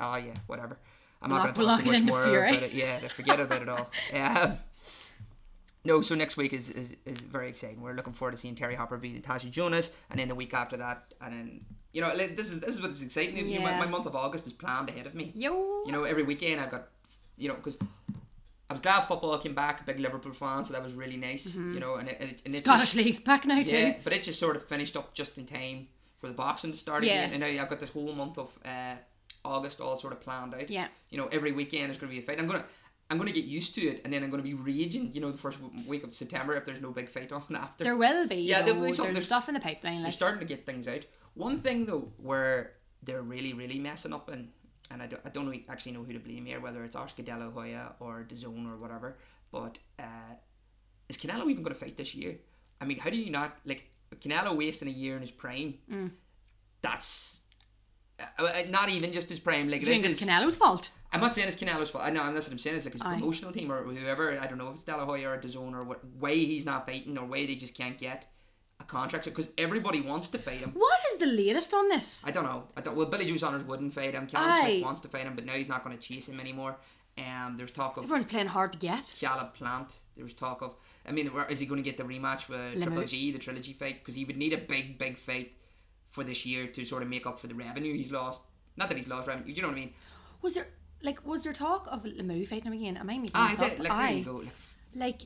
oh 0.00 0.16
yeah, 0.16 0.34
whatever. 0.48 0.76
I'm 1.22 1.30
not 1.30 1.42
going 1.42 1.54
to 1.54 1.62
talk 1.62 1.84
too 1.84 1.92
much 1.92 2.02
more 2.02 2.24
Fury. 2.24 2.50
about 2.50 2.62
it. 2.64 2.72
Yeah, 2.72 2.98
forget 3.06 3.38
about 3.38 3.62
it 3.62 3.68
all. 3.68 3.90
Um, 4.12 4.58
no, 5.84 6.02
so 6.02 6.16
next 6.16 6.36
week 6.36 6.52
is, 6.52 6.68
is, 6.68 6.96
is 7.06 7.20
very 7.20 7.48
exciting. 7.48 7.80
We're 7.80 7.94
looking 7.94 8.12
forward 8.12 8.32
to 8.32 8.36
seeing 8.36 8.56
Terry 8.56 8.74
Harper 8.74 8.98
beat 8.98 9.14
Natasha 9.14 9.48
Jonas, 9.48 9.94
and 10.10 10.18
then 10.18 10.26
the 10.26 10.34
week 10.34 10.52
after 10.52 10.76
that, 10.78 11.14
and 11.20 11.32
then 11.32 11.64
you 11.92 12.00
know 12.00 12.08
like, 12.14 12.36
this 12.36 12.50
is 12.52 12.60
this 12.60 12.70
is 12.70 12.80
what 12.82 12.90
is 12.90 13.02
exciting. 13.02 13.36
You 13.48 13.58
know, 13.58 13.64
my, 13.64 13.78
my 13.78 13.86
month 13.86 14.06
of 14.06 14.14
August 14.16 14.46
is 14.46 14.52
planned 14.52 14.88
ahead 14.90 15.06
of 15.06 15.14
me. 15.14 15.32
yo, 15.34 15.82
You 15.86 15.92
know, 15.92 16.04
every 16.04 16.22
weekend 16.22 16.60
I've 16.60 16.70
got, 16.70 16.88
you 17.36 17.48
know, 17.48 17.54
because 17.54 17.78
I 18.68 18.72
was 18.74 18.80
glad 18.80 19.00
football 19.02 19.36
came 19.38 19.54
back. 19.54 19.80
A 19.80 19.84
big 19.84 19.98
Liverpool 19.98 20.32
fan, 20.32 20.64
so 20.64 20.72
that 20.74 20.82
was 20.82 20.94
really 20.94 21.16
nice. 21.16 21.54
You 21.54 21.80
know, 21.80 21.96
and 21.96 22.08
it, 22.08 22.16
and 22.20 22.30
it, 22.30 22.42
and 22.46 22.56
Scottish 22.56 22.92
just, 22.92 22.96
league's 22.96 23.18
back 23.20 23.44
now 23.44 23.62
too. 23.62 23.76
yeah, 23.76 23.94
but 24.04 24.12
it 24.12 24.22
just 24.22 24.38
sort 24.38 24.54
of 24.56 24.64
finished 24.64 24.96
up 24.96 25.12
just 25.14 25.36
in 25.38 25.46
time 25.46 25.88
for 26.20 26.28
the 26.28 26.34
boxing 26.34 26.70
to 26.70 26.76
start 26.76 27.02
Yeah. 27.02 27.22
again. 27.24 27.30
And 27.32 27.40
now 27.56 27.62
I've 27.62 27.68
got 27.70 27.80
this 27.80 27.90
whole 27.90 28.12
month 28.12 28.38
of 28.38 28.56
uh, 28.64 28.94
August 29.44 29.80
all 29.80 29.96
sort 29.96 30.12
of 30.12 30.20
planned 30.20 30.54
out. 30.54 30.70
Yeah. 30.70 30.86
You 31.10 31.18
know, 31.18 31.28
every 31.32 31.50
weekend 31.50 31.90
is 31.90 31.98
going 31.98 32.10
to 32.10 32.14
be 32.16 32.22
a 32.22 32.26
fight. 32.26 32.38
I'm 32.38 32.46
gonna. 32.46 32.64
I'm 33.12 33.18
gonna 33.18 33.32
get 33.32 33.44
used 33.44 33.74
to 33.74 33.80
it, 33.80 34.02
and 34.04 34.12
then 34.12 34.22
I'm 34.22 34.30
gonna 34.30 34.44
be 34.44 34.54
raging. 34.54 35.10
You 35.14 35.20
know, 35.20 35.32
the 35.32 35.38
first 35.38 35.58
week 35.84 36.04
of 36.04 36.14
September 36.14 36.54
if 36.54 36.64
there's 36.64 36.80
no 36.80 36.92
big 36.92 37.08
fight 37.08 37.32
on 37.38 37.42
after. 37.56 37.82
There 37.82 37.96
will 37.96 38.28
be. 38.28 38.36
Yeah, 38.36 38.58
Yeah, 38.58 38.62
there'll 38.66 38.80
be 38.82 38.92
something- 38.92 39.14
there's 39.14 39.14
there's- 39.14 39.26
stuff 39.26 39.48
in 39.48 39.54
the 39.54 39.60
pipeline. 39.60 40.02
They're 40.02 40.12
starting 40.12 40.38
to 40.38 40.44
get 40.44 40.64
things 40.64 40.86
out. 40.86 41.04
One 41.34 41.58
thing 41.58 41.86
though, 41.86 42.12
where 42.16 42.74
they're 43.02 43.22
really, 43.22 43.52
really 43.52 43.78
messing 43.78 44.12
up, 44.12 44.28
and 44.28 44.48
and 44.90 45.02
I 45.02 45.06
don't, 45.06 45.22
I 45.24 45.28
don't 45.28 45.46
know, 45.46 45.58
actually 45.68 45.92
know 45.92 46.02
who 46.02 46.12
to 46.12 46.18
blame 46.18 46.46
here, 46.46 46.60
whether 46.60 46.82
it's 46.84 46.96
Oscar 46.96 47.22
De 47.22 47.36
La 47.36 47.50
Hoya 47.50 47.94
or 48.00 48.26
DAZN 48.28 48.70
or 48.70 48.76
whatever. 48.76 49.16
But 49.52 49.78
uh, 49.98 50.34
is 51.08 51.16
Canelo 51.16 51.48
even 51.48 51.62
going 51.62 51.74
to 51.74 51.80
fight 51.80 51.96
this 51.96 52.14
year? 52.14 52.38
I 52.80 52.84
mean, 52.84 52.98
how 52.98 53.10
do 53.10 53.16
you 53.16 53.30
not 53.30 53.56
like 53.64 53.90
Canelo 54.16 54.56
wasting 54.56 54.88
a 54.88 54.92
year 54.92 55.14
in 55.14 55.20
his 55.20 55.30
prime? 55.30 55.74
Mm. 55.90 56.10
That's 56.82 57.40
uh, 58.18 58.44
uh, 58.44 58.52
not 58.70 58.88
even 58.88 59.12
just 59.12 59.28
his 59.28 59.38
prime. 59.38 59.70
Like 59.70 59.80
do 59.80 59.86
this 59.86 60.00
think 60.00 60.12
is. 60.12 60.22
it's 60.22 60.30
Canelo's 60.30 60.56
fault? 60.56 60.90
I'm 61.12 61.20
not 61.20 61.34
saying 61.34 61.48
it's 61.48 61.56
Canelo's 61.56 61.90
fault. 61.90 62.04
I 62.04 62.10
know, 62.10 62.20
I'm 62.20 62.34
not 62.34 62.42
what 62.42 62.52
I'm 62.52 62.58
saying. 62.58 62.76
It's 62.76 62.84
like 62.84 62.94
his 62.94 63.02
Aye. 63.02 63.14
promotional 63.14 63.52
team 63.52 63.70
or 63.70 63.82
whoever. 63.82 64.38
I 64.38 64.46
don't 64.46 64.58
know 64.58 64.68
if 64.68 64.74
it's 64.74 64.84
De 64.84 64.96
La 64.96 65.04
Hoya 65.04 65.30
or 65.30 65.38
DAZN 65.38 65.72
or 65.72 65.82
what 65.82 66.00
way 66.18 66.38
he's 66.38 66.64
not 66.64 66.86
fighting 66.86 67.18
or 67.18 67.24
way 67.24 67.46
they 67.46 67.56
just 67.56 67.74
can't 67.74 67.98
get 67.98 68.32
contract 68.90 69.24
because 69.24 69.48
everybody 69.56 70.00
wants 70.00 70.28
to 70.28 70.38
fight 70.38 70.58
him. 70.58 70.72
What 70.74 70.98
is 71.12 71.18
the 71.18 71.26
latest 71.26 71.72
on 71.72 71.88
this? 71.88 72.22
I 72.26 72.30
don't 72.30 72.44
know. 72.44 72.64
I 72.76 72.80
don't. 72.80 72.96
Well, 72.96 73.06
Billy 73.06 73.24
Joe 73.26 73.36
Saunders 73.36 73.64
wouldn't 73.64 73.94
fight 73.94 74.14
him. 74.14 74.26
Callum 74.26 74.50
Aye. 74.52 74.60
Smith 74.66 74.84
wants 74.84 75.00
to 75.02 75.08
fight 75.08 75.22
him, 75.22 75.34
but 75.34 75.44
now 75.46 75.52
he's 75.54 75.68
not 75.68 75.84
going 75.84 75.96
to 75.96 76.02
chase 76.02 76.28
him 76.28 76.40
anymore. 76.40 76.76
Um, 77.18 77.56
there's 77.56 77.70
talk 77.70 77.96
of 77.96 78.04
Everyone's 78.04 78.26
playing 78.26 78.46
hard 78.48 78.72
to 78.72 78.78
get. 78.78 79.04
Caleb 79.18 79.52
Plant. 79.54 79.94
There's 80.16 80.34
talk 80.34 80.62
of. 80.62 80.76
I 81.06 81.12
mean, 81.12 81.26
where- 81.28 81.50
is 81.50 81.60
he 81.60 81.66
going 81.66 81.82
to 81.82 81.88
get 81.90 81.96
the 81.98 82.04
rematch 82.04 82.48
with. 82.48 82.82
Triple 82.82 83.04
G, 83.04 83.30
the 83.32 83.38
trilogy 83.38 83.72
fight? 83.72 84.00
Because 84.00 84.14
he 84.14 84.24
would 84.24 84.36
need 84.36 84.52
a 84.52 84.58
big, 84.58 84.98
big 84.98 85.16
fight 85.16 85.52
for 86.08 86.24
this 86.24 86.44
year 86.46 86.66
to 86.68 86.84
sort 86.84 87.02
of 87.02 87.08
make 87.08 87.26
up 87.26 87.38
for 87.40 87.46
the 87.46 87.54
revenue 87.54 87.94
he's 87.94 88.12
lost. 88.12 88.42
Not 88.76 88.88
that 88.88 88.96
he's 88.98 89.08
lost 89.08 89.28
revenue. 89.28 89.52
You 89.52 89.62
know 89.62 89.68
what 89.68 89.76
I 89.76 89.80
mean? 89.80 89.92
Was 90.42 90.54
there 90.54 90.68
like 91.02 91.24
was 91.26 91.42
there 91.44 91.52
talk 91.52 91.86
of 91.90 92.04
Lemieux 92.04 92.46
fighting 92.48 92.66
him 92.66 92.72
again? 92.72 92.96
Am 92.96 93.08
I 93.10 93.18
making 93.18 93.30
Aye, 93.34 93.54
this 93.56 93.72
up? 93.72 93.78
like, 93.78 93.88
there 93.88 93.92
Aye. 93.92 94.10
you 94.10 94.24
go. 94.24 94.42
Like, 94.94 95.22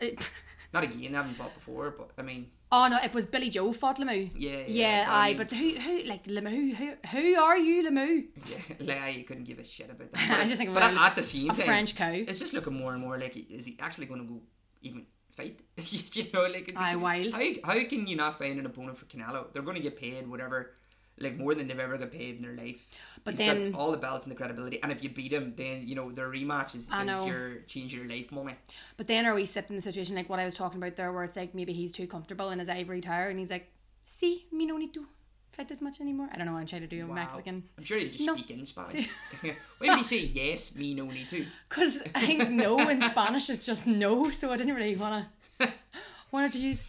Like, 0.00 0.20
not 0.74 0.84
again. 0.84 1.14
I 1.14 1.18
haven't 1.18 1.34
fought 1.34 1.54
before, 1.54 1.94
but 1.96 2.10
I 2.18 2.22
mean, 2.22 2.50
oh 2.78 2.86
no, 2.92 2.98
it 3.08 3.12
was 3.18 3.26
Billy 3.34 3.48
Joe 3.56 3.72
fought 3.72 3.98
Lemieux. 3.98 4.30
Yeah, 4.36 4.50
yeah, 4.50 4.64
yeah. 4.68 5.06
I 5.08 5.28
mean- 5.28 5.36
but 5.38 5.50
who, 5.50 5.68
who, 5.84 5.94
like 6.12 6.24
Lemieux? 6.36 6.74
Who, 6.80 6.88
who 7.14 7.24
are 7.46 7.58
you, 7.68 7.76
Lemieux? 7.88 8.24
yeah, 8.52 8.76
like 8.90 9.02
I 9.02 9.24
couldn't 9.26 9.44
give 9.50 9.58
a 9.58 9.64
shit 9.64 9.90
about 9.90 10.12
that. 10.12 10.30
I 10.30 10.42
But, 10.42 10.48
just 10.48 10.58
think 10.60 10.74
but 10.74 10.82
about 10.82 11.10
at, 11.10 11.16
the 11.16 11.22
same 11.22 11.50
a 11.50 11.54
time, 11.54 11.66
French 11.70 11.96
cow. 11.96 12.12
it's 12.12 12.38
just 12.44 12.54
looking 12.54 12.74
more 12.82 12.92
and 12.92 13.02
more 13.06 13.18
like 13.18 13.36
is 13.36 13.66
he 13.66 13.76
actually 13.80 14.06
going 14.06 14.22
to 14.26 14.28
go 14.34 14.40
even 14.82 15.06
fight? 15.36 15.60
you 16.16 16.24
know, 16.34 16.46
like 16.56 16.72
Aye, 16.76 16.96
wild. 16.96 17.34
How 17.34 17.46
how 17.72 17.84
can 17.92 18.06
you 18.06 18.16
not 18.16 18.38
find 18.38 18.58
an 18.58 18.66
opponent 18.66 18.98
for 18.98 19.06
Canelo? 19.06 19.52
They're 19.52 19.62
going 19.70 19.76
to 19.76 19.82
get 19.82 19.96
paid 20.04 20.26
whatever, 20.34 20.72
like 21.18 21.36
more 21.38 21.54
than 21.54 21.66
they've 21.66 21.78
ever 21.78 21.96
got 21.98 22.12
paid 22.12 22.36
in 22.36 22.42
their 22.42 22.52
life. 22.56 22.86
But 23.24 23.34
He's 23.34 23.38
then- 23.38 23.70
got 23.72 23.78
all 23.80 23.90
the 23.90 23.96
belts 23.98 24.24
and 24.24 24.32
the 24.32 24.36
credibility, 24.36 24.82
and 24.82 24.92
if 24.92 25.02
you 25.02 25.08
beat 25.10 25.32
him, 25.32 25.54
then 25.56 25.86
you 25.88 25.94
know 25.94 26.10
the 26.12 26.22
rematch 26.22 26.74
is, 26.74 26.90
is 26.90 27.26
your 27.26 27.60
change 27.66 27.94
your 27.94 28.06
life 28.06 28.30
money. 28.30 28.54
But 28.96 29.06
then 29.06 29.26
are 29.26 29.34
we 29.34 29.46
sitting 29.46 29.70
in 29.70 29.76
the 29.76 29.82
situation 29.82 30.14
like 30.14 30.28
what 30.28 30.38
I 30.38 30.44
was 30.44 30.54
talking 30.54 30.78
about 30.80 30.96
there, 30.96 31.12
where 31.12 31.24
it's 31.24 31.36
like 31.36 31.54
maybe 31.54 31.72
he's 31.72 31.92
too 31.92 32.06
comfortable 32.06 32.50
in 32.50 32.58
his 32.58 32.68
ivory 32.68 33.00
tower, 33.00 33.28
and 33.28 33.38
he's 33.38 33.50
like, 33.50 33.68
"See, 34.04 34.46
me 34.52 34.66
no 34.66 34.76
need 34.76 34.92
to 34.94 35.06
fight 35.52 35.68
this 35.68 35.80
much 35.80 36.00
anymore." 36.02 36.28
I 36.32 36.36
don't 36.36 36.46
know. 36.46 36.52
what 36.52 36.60
I'm 36.60 36.66
trying 36.66 36.82
to 36.82 36.86
do 36.86 37.02
a 37.04 37.08
Wow. 37.08 37.14
Mexican 37.14 37.64
I'm 37.78 37.84
sure 37.84 37.98
he 37.98 38.08
just 38.08 38.24
No. 38.26 38.34
speak 38.36 38.50
in 38.50 38.66
Spanish. 38.66 39.08
Why 39.40 39.88
would 39.88 39.98
he 39.98 40.04
say 40.04 40.18
yes? 40.20 40.74
Me 40.74 40.94
no 40.94 41.06
need 41.06 41.28
to. 41.30 41.46
because 41.68 41.98
I 42.14 42.26
think 42.26 42.50
no 42.50 42.78
in 42.90 43.00
Spanish 43.02 43.48
is 43.50 43.64
just 43.64 43.86
no, 43.86 44.30
so 44.30 44.52
I 44.52 44.56
didn't 44.58 44.74
really 44.74 44.96
want 44.96 45.24
to 45.60 45.72
wanted 46.30 46.52
to 46.52 46.58
use 46.58 46.84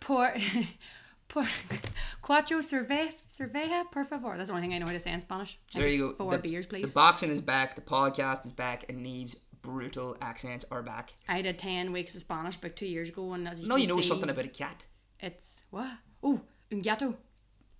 por 0.00 0.32
por 1.28 1.46
cuatro 2.22 2.58
cerve- 2.62 3.12
Cerveja, 3.38 3.84
por 3.90 4.04
favor. 4.04 4.34
That's 4.36 4.48
the 4.48 4.54
only 4.54 4.66
thing 4.66 4.74
I 4.74 4.78
know 4.78 4.86
how 4.86 4.92
to 4.92 5.00
say 5.00 5.12
in 5.12 5.20
Spanish. 5.20 5.58
So 5.68 5.78
there 5.80 5.88
you 5.88 6.08
go. 6.10 6.14
Four 6.14 6.32
the, 6.32 6.38
beers, 6.38 6.66
please. 6.66 6.82
The 6.82 6.88
boxing 6.88 7.30
is 7.30 7.40
back. 7.40 7.74
The 7.74 7.80
podcast 7.82 8.46
is 8.46 8.52
back, 8.52 8.84
and 8.88 9.02
Neve's 9.02 9.34
brutal 9.62 10.16
accents 10.22 10.64
are 10.70 10.82
back. 10.82 11.12
I 11.28 11.42
did 11.42 11.58
10 11.58 11.92
weeks 11.92 12.14
of 12.14 12.20
Spanish 12.22 12.56
about 12.56 12.76
two 12.76 12.86
years 12.86 13.08
ago, 13.10 13.32
and 13.34 13.46
as 13.48 13.60
you 13.60 13.68
No, 13.68 13.76
you 13.76 13.86
know 13.88 14.00
see, 14.00 14.08
something 14.08 14.30
about 14.30 14.44
a 14.44 14.48
cat. 14.48 14.84
It's 15.20 15.60
what? 15.70 15.90
Oh, 16.22 16.40
un 16.72 16.80
gato. 16.80 17.14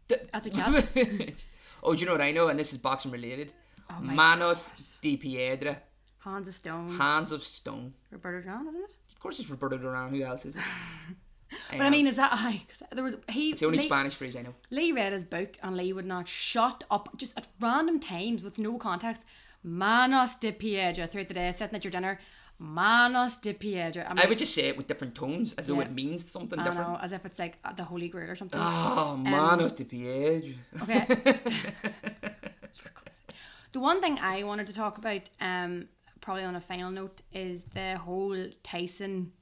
D- 0.08 0.16
That's 0.32 0.46
a 0.46 0.50
cat. 0.50 1.44
oh, 1.82 1.94
do 1.94 2.00
you 2.00 2.06
know 2.06 2.12
what 2.12 2.20
I 2.20 2.32
know? 2.32 2.48
And 2.48 2.58
this 2.58 2.72
is 2.72 2.78
boxing 2.78 3.10
related. 3.10 3.52
Oh 3.90 4.00
my 4.00 4.12
Manos 4.14 4.68
de 5.00 5.16
Piedra, 5.16 5.78
Hands 6.18 6.46
of 6.48 6.54
Stone. 6.54 6.98
hands 6.98 7.30
of 7.30 7.42
stone. 7.42 7.94
Roberto 8.10 8.40
Duran, 8.42 8.66
isn't 8.68 8.80
it? 8.82 8.90
Of 9.12 9.20
course, 9.20 9.38
it's 9.38 9.48
Roberto 9.48 9.78
Duran. 9.78 10.10
Who 10.10 10.22
else 10.22 10.44
is 10.44 10.56
it? 10.56 10.62
But 11.70 11.80
I 11.80 11.90
mean, 11.90 12.06
is 12.06 12.16
that 12.16 12.30
I? 12.32 12.62
There 12.92 13.04
was 13.04 13.16
he. 13.28 13.50
it's 13.50 13.60
the 13.60 13.66
only 13.66 13.78
Lee, 13.78 13.84
Spanish 13.86 14.14
phrase 14.14 14.34
I 14.36 14.42
know. 14.42 14.54
Lee 14.70 14.92
read 14.92 15.12
his 15.12 15.24
book, 15.24 15.56
and 15.62 15.76
Lee 15.76 15.92
would 15.92 16.06
not 16.06 16.26
shut 16.28 16.84
up 16.90 17.16
just 17.16 17.36
at 17.38 17.46
random 17.60 18.00
times 18.00 18.42
with 18.42 18.58
no 18.58 18.78
context. 18.78 19.22
Manos 19.62 20.34
de 20.36 20.52
Piedra 20.52 21.06
throughout 21.06 21.28
the 21.28 21.34
day, 21.34 21.50
sitting 21.52 21.74
at 21.76 21.84
your 21.84 21.90
dinner. 21.90 22.18
Manos 22.58 23.36
de 23.36 23.52
Piedra. 23.52 24.06
I'm 24.08 24.18
I 24.18 24.26
would 24.26 24.38
just 24.38 24.54
say 24.54 24.62
it 24.68 24.76
with 24.78 24.86
different 24.86 25.14
tones, 25.14 25.52
as 25.54 25.66
though 25.66 25.74
Yeah. 25.76 25.82
it 25.86 25.92
means 25.92 26.30
something 26.30 26.58
I 26.58 26.64
different. 26.64 26.88
know, 26.90 26.98
as 27.02 27.12
if 27.12 27.26
it's 27.26 27.38
like 27.38 27.58
uh, 27.64 27.72
the 27.74 27.84
Holy 27.84 28.08
Grail 28.08 28.30
or 28.30 28.34
something. 28.36 28.58
Oh, 28.62 29.16
Manos 29.18 29.72
de 29.72 29.84
Piedra. 29.84 30.54
Okay. 30.82 31.04
the 33.72 33.80
one 33.80 34.00
thing 34.00 34.18
I 34.20 34.42
wanted 34.44 34.66
to 34.68 34.72
talk 34.72 34.98
about, 34.98 35.28
um, 35.40 35.88
probably 36.20 36.44
on 36.44 36.56
a 36.56 36.60
final 36.60 36.90
note, 36.90 37.20
is 37.32 37.64
the 37.74 37.98
whole 37.98 38.36
Tyson 38.62 39.32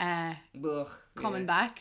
uh 0.00 0.34
Ugh, 0.64 0.88
coming 1.14 1.42
yeah, 1.42 1.46
back. 1.46 1.80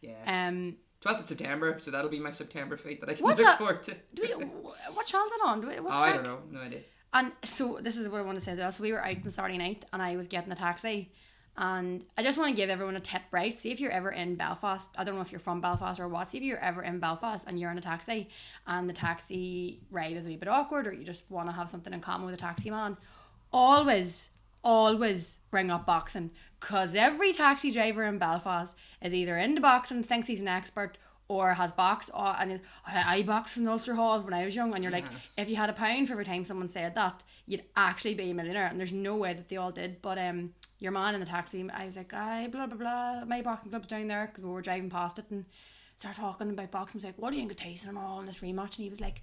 Yeah. 0.00 0.48
Um, 0.48 0.76
12th 1.00 1.20
of 1.20 1.26
September, 1.26 1.76
so 1.78 1.90
that'll 1.90 2.10
be 2.10 2.18
my 2.18 2.30
September 2.30 2.76
fate 2.76 3.00
that 3.00 3.10
I 3.10 3.14
can 3.14 3.26
look 3.26 3.36
that? 3.36 3.58
forward 3.58 3.82
to. 3.84 3.94
do 4.14 4.22
we, 4.22 4.44
what 4.92 5.06
channel's 5.06 5.32
it 5.32 5.40
on? 5.44 5.60
Do 5.60 5.68
we, 5.68 5.80
what's 5.80 5.94
Oh, 5.94 5.98
I 5.98 6.12
don't 6.12 6.24
know. 6.24 6.38
No 6.50 6.60
idea. 6.60 6.80
And 7.12 7.30
so 7.44 7.78
this 7.80 7.96
is 7.96 8.08
what 8.08 8.20
I 8.20 8.24
want 8.24 8.38
to 8.38 8.44
say 8.44 8.52
as 8.52 8.58
well. 8.58 8.72
So 8.72 8.82
we 8.82 8.92
were 8.92 9.04
out 9.04 9.16
on 9.24 9.30
Saturday 9.30 9.58
night, 9.58 9.84
and 9.92 10.02
I 10.02 10.16
was 10.16 10.26
getting 10.26 10.50
a 10.50 10.56
taxi, 10.56 11.12
and 11.56 12.04
I 12.18 12.22
just 12.24 12.38
want 12.38 12.50
to 12.50 12.56
give 12.56 12.70
everyone 12.70 12.96
a 12.96 13.00
tip, 13.00 13.22
right? 13.30 13.56
See 13.56 13.70
if 13.70 13.80
you're 13.80 13.92
ever 13.92 14.10
in 14.10 14.34
Belfast. 14.34 14.88
I 14.98 15.04
don't 15.04 15.14
know 15.14 15.20
if 15.20 15.30
you're 15.30 15.38
from 15.38 15.60
Belfast 15.60 16.00
or 16.00 16.08
what. 16.08 16.30
See 16.30 16.38
if 16.38 16.44
you're 16.44 16.58
ever 16.58 16.82
in 16.82 16.98
Belfast 16.98 17.44
and 17.46 17.60
you're 17.60 17.70
in 17.70 17.78
a 17.78 17.82
taxi, 17.82 18.28
and 18.66 18.88
the 18.88 18.94
taxi 18.94 19.82
ride 19.90 20.16
is 20.16 20.26
a 20.26 20.30
wee 20.30 20.36
bit 20.36 20.48
awkward, 20.48 20.86
or 20.86 20.92
you 20.92 21.04
just 21.04 21.30
want 21.30 21.48
to 21.48 21.52
have 21.52 21.70
something 21.70 21.92
in 21.92 22.00
common 22.00 22.26
with 22.26 22.34
a 22.34 22.38
taxi 22.38 22.70
man. 22.70 22.96
Always, 23.52 24.30
always 24.64 25.38
bring 25.50 25.70
up 25.70 25.86
boxing, 25.86 26.32
cause 26.58 26.96
every 26.96 27.32
taxi 27.32 27.70
driver 27.70 28.02
in 28.04 28.18
Belfast 28.18 28.76
is 29.00 29.14
either 29.14 29.36
into 29.36 29.60
boxing, 29.60 30.02
thinks 30.02 30.26
he's 30.26 30.42
an 30.42 30.48
expert. 30.48 30.98
Or 31.26 31.54
has 31.54 31.72
boxed, 31.72 32.10
or, 32.12 32.36
and 32.38 32.60
I, 32.86 33.16
I 33.16 33.22
boxed 33.22 33.56
in 33.56 33.66
Ulster 33.66 33.94
Hall 33.94 34.20
when 34.20 34.34
I 34.34 34.44
was 34.44 34.54
young, 34.54 34.74
and 34.74 34.84
you're 34.84 34.92
like, 34.92 35.06
if 35.38 35.48
you 35.48 35.56
had 35.56 35.70
a 35.70 35.72
pound 35.72 36.06
for 36.06 36.12
every 36.12 36.24
time 36.26 36.44
someone 36.44 36.68
said 36.68 36.94
that, 36.96 37.24
you'd 37.46 37.64
actually 37.74 38.12
be 38.12 38.30
a 38.30 38.34
millionaire. 38.34 38.66
And 38.66 38.78
there's 38.78 38.92
no 38.92 39.16
way 39.16 39.32
that 39.32 39.48
they 39.48 39.56
all 39.56 39.72
did. 39.72 40.02
But 40.02 40.18
um, 40.18 40.52
your 40.80 40.92
man 40.92 41.14
in 41.14 41.20
the 41.20 41.26
taxi, 41.26 41.66
I 41.72 41.86
was 41.86 41.96
like, 41.96 42.12
I 42.12 42.48
blah 42.48 42.66
blah 42.66 42.76
blah, 42.76 43.24
my 43.24 43.40
boxing 43.40 43.70
club's 43.70 43.88
down 43.88 44.06
there 44.08 44.26
because 44.26 44.44
we 44.44 44.50
were 44.50 44.60
driving 44.60 44.90
past 44.90 45.18
it 45.18 45.24
and 45.30 45.46
started 45.96 46.20
talking 46.20 46.50
about 46.50 46.70
boxing. 46.70 46.98
I 46.98 47.00
was 47.00 47.04
like, 47.06 47.18
what 47.18 47.32
are 47.32 47.36
you 47.36 47.40
think 47.40 47.52
of 47.52 47.56
Tyson 47.56 47.88
and 47.88 47.98
all 47.98 48.20
in 48.20 48.26
this 48.26 48.40
rematch? 48.40 48.76
And 48.76 48.84
he 48.84 48.90
was 48.90 49.00
like, 49.00 49.22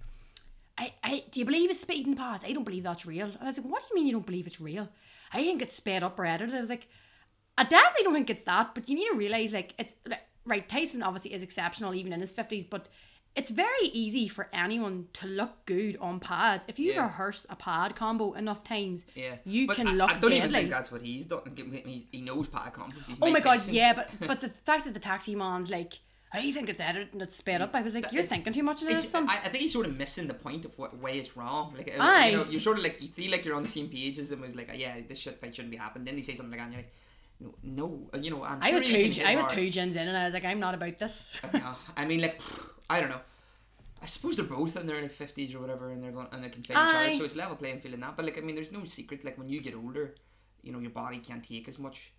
I, 0.81 0.93
I 1.03 1.23
do 1.31 1.39
you 1.39 1.45
believe 1.45 1.69
it's 1.69 1.79
speeding 1.79 2.15
pads? 2.15 2.43
I 2.43 2.51
don't 2.53 2.63
believe 2.69 2.83
that's 2.83 3.05
real. 3.05 3.27
And 3.27 3.37
I 3.41 3.45
was 3.45 3.57
like, 3.59 3.67
what 3.71 3.81
do 3.83 3.87
you 3.89 3.95
mean 3.95 4.07
you 4.07 4.13
don't 4.13 4.25
believe 4.25 4.47
it's 4.47 4.59
real? 4.59 4.89
I 5.31 5.43
think 5.43 5.61
it's 5.61 5.75
sped 5.75 6.03
up 6.03 6.19
or 6.19 6.25
edited. 6.25 6.55
I 6.55 6.59
was 6.59 6.69
like, 6.69 6.87
I 7.57 7.63
definitely 7.63 8.03
don't 8.05 8.13
think 8.13 8.29
it's 8.29 8.43
that, 8.43 8.73
but 8.75 8.89
you 8.89 8.95
need 8.95 9.09
to 9.11 9.17
realize 9.17 9.53
like 9.53 9.73
it's 9.77 9.93
like, 10.07 10.21
right. 10.45 10.67
Tyson 10.67 11.03
obviously 11.03 11.33
is 11.33 11.43
exceptional 11.43 11.93
even 11.93 12.11
in 12.13 12.19
his 12.19 12.31
fifties, 12.31 12.65
but 12.65 12.89
it's 13.33 13.49
very 13.51 13.85
easy 13.93 14.27
for 14.27 14.49
anyone 14.51 15.07
to 15.13 15.25
look 15.27 15.65
good 15.65 15.95
on 16.01 16.19
pads. 16.19 16.65
If 16.67 16.79
you 16.79 16.91
Yeah. 16.93 17.03
rehearse 17.03 17.45
a 17.49 17.55
pad 17.55 17.95
combo 17.95 18.33
enough 18.33 18.61
times, 18.63 19.05
Yeah. 19.15 19.35
you 19.45 19.67
But 19.67 19.77
can 19.77 19.87
I, 19.87 19.91
look 19.93 20.09
I 20.11 20.19
don't 20.19 20.33
even 20.33 20.51
think 20.51 20.69
that's 20.69 20.91
what 20.91 21.01
he's 21.01 21.27
done. 21.27 21.41
He, 21.55 22.07
he 22.11 22.21
knows 22.21 22.47
pad 22.47 22.73
combos. 22.73 23.05
He's 23.07 23.17
Oh 23.21 23.31
my 23.31 23.39
god, 23.39 23.59
Tyson. 23.59 23.73
yeah, 23.75 23.93
but 23.93 24.09
but 24.27 24.41
the 24.41 24.49
fact 24.49 24.83
that 24.85 24.93
the 24.93 24.99
taxi 24.99 25.35
man's 25.35 25.69
like, 25.69 25.93
I 26.33 26.51
think 26.51 26.69
it's 26.69 26.79
edited 26.79 27.11
and 27.11 27.21
it's 27.21 27.35
sped 27.35 27.61
up. 27.61 27.75
I 27.75 27.81
was 27.81 27.93
like, 27.93 28.11
you're 28.11 28.23
thinking 28.23 28.53
too 28.53 28.63
much 28.63 28.81
of 28.81 28.87
this. 28.87 29.13
I, 29.13 29.25
I 29.25 29.35
think 29.49 29.63
he's 29.63 29.73
sort 29.73 29.85
of 29.85 29.97
missing 29.97 30.27
the 30.27 30.33
point 30.33 30.63
of 30.63 30.77
what 30.77 30.97
way 30.97 31.19
it's 31.19 31.35
wrong. 31.35 31.73
Like, 31.77 31.93
uh, 31.97 32.01
Aye. 32.01 32.29
you 32.29 32.37
know, 32.37 32.45
you're 32.45 32.61
sort 32.61 32.77
of 32.77 32.83
like 32.83 33.01
you 33.01 33.09
feel 33.09 33.31
like 33.31 33.43
you're 33.43 33.55
on 33.55 33.63
the 33.63 33.69
same 33.69 33.89
page 33.89 34.17
as 34.17 34.31
him. 34.31 34.41
Was 34.41 34.55
like, 34.55 34.71
yeah, 34.75 34.95
this 35.07 35.19
shit 35.19 35.41
fight 35.41 35.53
shouldn't 35.53 35.71
be 35.71 35.77
happening. 35.77 36.05
Then 36.05 36.15
they 36.15 36.21
say 36.21 36.35
something 36.35 36.57
like, 36.57 36.65
and 36.65 36.73
you're 36.73 36.83
like, 36.83 36.93
no, 37.41 37.55
no, 37.63 38.09
uh, 38.13 38.17
you 38.17 38.31
know, 38.31 38.43
I'm 38.43 38.59
I 38.61 38.69
sure 38.69 38.79
was 38.79 38.89
two. 38.89 39.23
I 39.25 39.35
was 39.35 39.45
hard. 39.45 39.55
two 39.55 39.69
gins 39.69 39.95
in, 39.97 40.07
and 40.07 40.15
I 40.15 40.25
was 40.25 40.33
like, 40.33 40.45
I'm 40.45 40.59
not 40.59 40.73
about 40.73 40.97
this. 40.99 41.27
Yeah, 41.53 41.73
I 41.97 42.05
mean, 42.05 42.21
like, 42.21 42.39
I 42.89 43.01
don't 43.01 43.09
know. 43.09 43.21
I 44.01 44.05
suppose 44.05 44.37
they're 44.37 44.45
both 44.45 44.77
in 44.77 44.87
their 44.87 45.01
like 45.01 45.11
fifties 45.11 45.53
or 45.53 45.59
whatever, 45.59 45.91
and 45.91 46.01
they're 46.01 46.11
going 46.11 46.27
and 46.31 46.43
they 46.43 46.49
can 46.49 46.63
fight 46.63 46.77
each 46.77 46.95
other. 46.95 47.17
So 47.17 47.25
it's 47.25 47.35
level 47.35 47.57
playing 47.57 47.81
field 47.81 47.95
in 47.95 47.99
that. 47.99 48.15
But 48.15 48.25
like, 48.25 48.37
I 48.37 48.41
mean, 48.41 48.55
there's 48.55 48.71
no 48.71 48.85
secret. 48.85 49.25
Like 49.25 49.37
when 49.37 49.49
you 49.49 49.61
get 49.61 49.75
older, 49.75 50.15
you 50.63 50.71
know, 50.71 50.79
your 50.79 50.91
body 50.91 51.17
can't 51.17 51.43
take 51.43 51.67
as 51.67 51.77
much. 51.77 52.13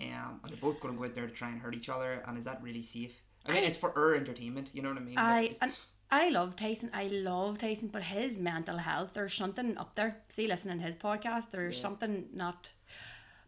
Um, 0.00 0.40
and 0.42 0.52
they're 0.52 0.60
both 0.60 0.80
going 0.80 0.94
to 0.94 0.98
go 0.98 1.06
out 1.06 1.14
there 1.14 1.26
to 1.26 1.32
try 1.32 1.50
and 1.50 1.60
hurt 1.60 1.74
each 1.74 1.88
other. 1.88 2.22
And 2.26 2.36
is 2.36 2.44
that 2.46 2.60
really 2.60 2.82
safe? 2.82 3.22
I 3.46 3.52
mean, 3.52 3.64
I- 3.64 3.66
it's 3.66 3.78
for 3.78 3.96
our 3.96 4.14
entertainment. 4.14 4.70
You 4.72 4.82
know 4.82 4.90
what 4.90 4.98
I 4.98 5.02
mean? 5.02 5.18
I 5.18 5.54
and 5.60 5.76
I 6.10 6.28
love 6.28 6.54
Tyson. 6.56 6.90
I 6.92 7.08
love 7.08 7.58
Tyson, 7.58 7.88
but 7.88 8.02
his 8.02 8.36
mental 8.36 8.78
health, 8.78 9.14
there's 9.14 9.34
something 9.34 9.76
up 9.76 9.94
there. 9.96 10.18
See, 10.28 10.46
listening 10.46 10.78
to 10.78 10.84
his 10.84 10.94
podcast, 10.94 11.50
there's 11.50 11.80
something 11.80 12.28
not. 12.32 12.70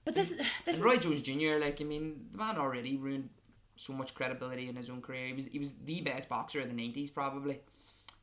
But 0.05 0.15
this, 0.15 0.35
this 0.65 0.77
And 0.77 0.85
Roy 0.85 0.97
Jones 0.99 1.23
Jr. 1.23 1.59
Like 1.61 1.81
I 1.81 1.85
mean, 1.85 2.27
the 2.33 2.39
man 2.39 2.57
already 2.57 2.97
ruined 2.97 3.31
so 3.77 3.93
much 3.93 4.15
credibility 4.15 4.69
in 4.69 4.77
his 4.77 4.91
own 4.91 5.01
career. 5.01 5.27
He 5.27 5.33
was 5.33 5.47
he 5.47 5.59
was 5.59 5.75
the 5.85 6.01
best 6.01 6.29
boxer 6.29 6.61
of 6.61 6.69
the 6.69 6.75
nineties 6.75 7.11
probably, 7.11 7.61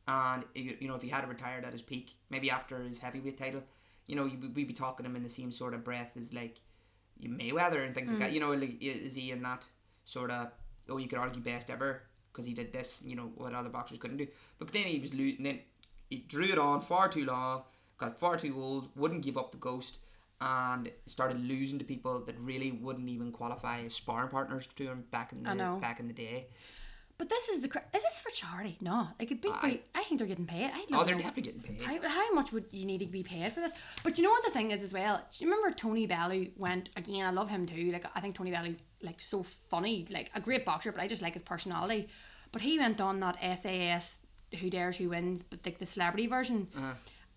and 0.07 0.43
you 0.55 0.75
you 0.79 0.87
know 0.87 0.95
if 0.95 1.01
he 1.01 1.09
had 1.09 1.27
retired 1.29 1.63
at 1.63 1.71
his 1.71 1.81
peak, 1.81 2.15
maybe 2.29 2.51
after 2.51 2.81
his 2.81 2.97
heavyweight 2.97 3.37
title, 3.37 3.63
you 4.07 4.15
know 4.15 4.25
we'd 4.25 4.67
be 4.67 4.73
talking 4.73 5.05
him 5.05 5.15
in 5.15 5.23
the 5.23 5.29
same 5.29 5.51
sort 5.51 5.73
of 5.73 5.83
breath 5.83 6.17
as 6.19 6.33
like 6.33 6.59
Mayweather 7.21 7.85
and 7.85 7.95
things 7.95 8.09
like 8.09 8.17
hmm. 8.17 8.23
that. 8.23 8.33
You 8.33 8.39
know, 8.39 8.51
like 8.53 8.81
is 8.81 9.13
he 9.13 9.31
in 9.31 9.43
that 9.43 9.63
sort 10.05 10.31
of 10.31 10.51
oh 10.89 10.97
you 10.97 11.07
could 11.07 11.19
argue 11.19 11.41
best 11.41 11.69
ever 11.69 12.03
because 12.31 12.45
he 12.45 12.53
did 12.53 12.73
this, 12.73 13.03
you 13.05 13.15
know 13.15 13.31
what 13.35 13.53
other 13.53 13.69
boxers 13.69 13.99
couldn't 13.99 14.17
do. 14.17 14.27
But 14.59 14.71
then 14.71 14.83
he 14.83 14.99
was 14.99 15.13
lo- 15.13 15.37
then 15.39 15.59
he 16.09 16.17
drew 16.27 16.45
it 16.45 16.57
on 16.57 16.81
far 16.81 17.07
too 17.09 17.25
long, 17.25 17.63
got 17.97 18.17
far 18.17 18.37
too 18.37 18.55
old, 18.61 18.89
wouldn't 18.95 19.21
give 19.21 19.37
up 19.37 19.51
the 19.51 19.57
ghost, 19.57 19.97
and 20.41 20.91
started 21.05 21.39
losing 21.39 21.79
to 21.79 21.85
people 21.85 22.19
that 22.25 22.35
really 22.39 22.71
wouldn't 22.71 23.07
even 23.09 23.31
qualify 23.31 23.81
as 23.81 23.93
sparring 23.93 24.29
partners 24.29 24.67
to 24.75 24.83
him 24.85 25.03
back 25.11 25.31
in 25.31 25.43
the 25.43 25.49
back 25.79 25.99
in 25.99 26.07
the 26.07 26.13
day. 26.13 26.47
But 27.23 27.29
this 27.29 27.47
is 27.47 27.61
the 27.61 27.69
cra- 27.69 27.85
is 27.95 28.03
this 28.03 28.19
for 28.19 28.31
charity? 28.31 28.77
No, 28.81 29.07
like 29.17 29.31
it 29.31 29.41
beats 29.41 29.55
by. 29.61 29.79
I 29.95 30.03
think 30.03 30.17
they're 30.19 30.27
getting 30.27 30.45
paid. 30.45 30.71
I 30.73 30.83
Oh, 30.91 31.05
they're 31.05 31.15
know. 31.15 31.21
definitely 31.21 31.53
getting 31.53 31.61
paid. 31.61 32.01
How, 32.03 32.09
how 32.09 32.33
much 32.33 32.51
would 32.51 32.65
you 32.71 32.85
need 32.85 32.97
to 32.97 33.05
be 33.05 33.23
paid 33.23 33.53
for 33.53 33.61
this? 33.61 33.71
But 34.03 34.17
you 34.17 34.25
know 34.25 34.29
what 34.29 34.43
the 34.43 34.51
thing 34.51 34.71
is 34.71 34.83
as 34.83 34.91
well. 34.91 35.25
Do 35.31 35.45
you 35.45 35.49
remember 35.49 35.73
Tony 35.73 36.05
Bellew 36.05 36.47
went 36.57 36.89
again? 36.97 37.25
I 37.25 37.29
love 37.29 37.49
him 37.49 37.65
too. 37.65 37.91
Like 37.93 38.05
I 38.13 38.19
think 38.19 38.35
Tony 38.35 38.51
Bellew's 38.51 38.75
like 39.01 39.21
so 39.21 39.41
funny, 39.41 40.05
like 40.09 40.31
a 40.35 40.41
great 40.41 40.65
boxer. 40.65 40.91
But 40.91 40.99
I 40.99 41.07
just 41.07 41.21
like 41.21 41.31
his 41.31 41.43
personality. 41.43 42.09
But 42.51 42.61
he 42.61 42.77
went 42.77 42.99
on 42.99 43.21
that 43.21 43.37
SAS 43.61 44.19
Who 44.59 44.69
Dares 44.69 44.97
Who 44.97 45.07
Wins, 45.07 45.43
but 45.43 45.59
like 45.65 45.79
the 45.79 45.85
celebrity 45.85 46.27
version, 46.27 46.67
uh-huh. 46.75 46.91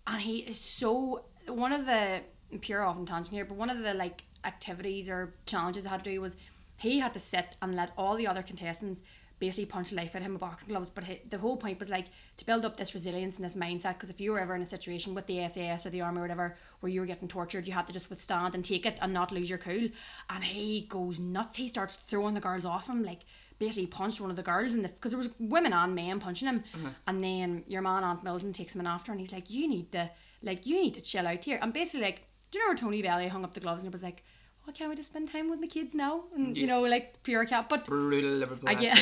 and 0.07 0.21
he 0.21 0.39
is 0.39 0.59
so 0.59 1.23
one 1.47 1.71
of 1.71 1.85
the 1.85 2.19
pure 2.59 2.83
off 2.83 2.97
and 2.97 3.07
tangent 3.07 3.33
here. 3.33 3.45
But 3.45 3.55
one 3.55 3.69
of 3.69 3.79
the 3.79 3.93
like 3.93 4.25
activities 4.43 5.07
or 5.07 5.33
challenges 5.45 5.83
they 5.83 5.89
had 5.89 6.03
to 6.03 6.09
do 6.11 6.19
was 6.19 6.35
he 6.75 6.99
had 6.99 7.13
to 7.13 7.19
sit 7.21 7.55
and 7.61 7.73
let 7.73 7.93
all 7.97 8.17
the 8.17 8.27
other 8.27 8.43
contestants 8.43 9.01
basically 9.39 9.65
punch 9.65 9.91
life 9.91 10.15
at 10.15 10.21
him 10.21 10.33
with 10.33 10.41
boxing 10.41 10.69
gloves. 10.69 10.89
But 10.89 11.03
he, 11.03 11.19
the 11.29 11.37
whole 11.37 11.57
point 11.57 11.79
was 11.79 11.89
like 11.89 12.07
to 12.37 12.45
build 12.45 12.65
up 12.65 12.77
this 12.77 12.93
resilience 12.93 13.35
and 13.35 13.45
this 13.45 13.55
mindset. 13.55 13.93
Because 13.93 14.09
if 14.09 14.21
you 14.21 14.31
were 14.31 14.39
ever 14.39 14.55
in 14.55 14.61
a 14.61 14.65
situation 14.65 15.13
with 15.13 15.27
the 15.27 15.47
SAS 15.49 15.85
or 15.85 15.89
the 15.89 16.01
army 16.01 16.19
or 16.19 16.21
whatever 16.23 16.57
where 16.79 16.91
you 16.91 16.99
were 16.99 17.07
getting 17.07 17.27
tortured, 17.27 17.67
you 17.67 17.73
had 17.73 17.87
to 17.87 17.93
just 17.93 18.09
withstand 18.09 18.55
and 18.55 18.63
take 18.63 18.85
it 18.85 18.97
and 19.01 19.13
not 19.13 19.31
lose 19.31 19.49
your 19.49 19.59
cool. 19.59 19.89
And 20.29 20.43
he 20.43 20.87
goes 20.89 21.19
nuts. 21.19 21.57
He 21.57 21.67
starts 21.67 21.95
throwing 21.95 22.33
the 22.33 22.41
girls 22.41 22.65
off 22.65 22.87
him 22.87 23.03
like. 23.03 23.21
Basically 23.59 23.87
punched 23.87 24.21
one 24.21 24.29
of 24.29 24.35
the 24.35 24.43
girls 24.43 24.75
in 24.75 24.83
the 24.83 24.89
because 24.89 25.13
there 25.13 25.17
was 25.17 25.31
women 25.39 25.73
and 25.73 25.95
men 25.95 26.19
punching 26.19 26.47
him, 26.47 26.63
uh-huh. 26.75 26.89
and 27.07 27.23
then 27.23 27.63
your 27.67 27.81
man 27.81 28.03
Ant 28.03 28.23
Middleton 28.23 28.53
takes 28.53 28.75
him 28.75 28.81
in 28.81 28.85
after, 28.85 29.11
and 29.11 29.19
he's 29.19 29.31
like, 29.31 29.49
"You 29.49 29.67
need 29.67 29.91
to 29.93 30.11
like 30.43 30.67
you 30.67 30.79
need 30.79 30.93
to 30.93 31.01
chill 31.01 31.25
out 31.25 31.43
here." 31.43 31.57
And 31.59 31.73
basically 31.73 32.01
like, 32.01 32.21
do 32.51 32.59
you 32.59 32.65
know 32.65 32.69
where 32.69 32.77
Tony 32.77 33.01
Bellew 33.01 33.27
hung 33.29 33.43
up 33.43 33.53
the 33.53 33.59
gloves 33.59 33.83
and 33.83 33.91
it 33.91 33.95
was 33.95 34.03
like, 34.03 34.23
"Oh, 34.67 34.71
can't 34.71 34.89
we 34.89 34.95
just 34.95 35.09
spend 35.09 35.31
time 35.31 35.49
with 35.49 35.59
my 35.59 35.67
kids 35.67 35.93
now?" 35.93 36.23
And 36.33 36.57
you 36.57 36.67
know, 36.67 36.81
like 36.81 37.23
pure 37.23 37.45
cat. 37.45 37.69
But 37.69 37.85
Brutal 37.85 38.31
Liverpool. 38.31 38.69
I 38.69 38.73
get. 38.75 38.99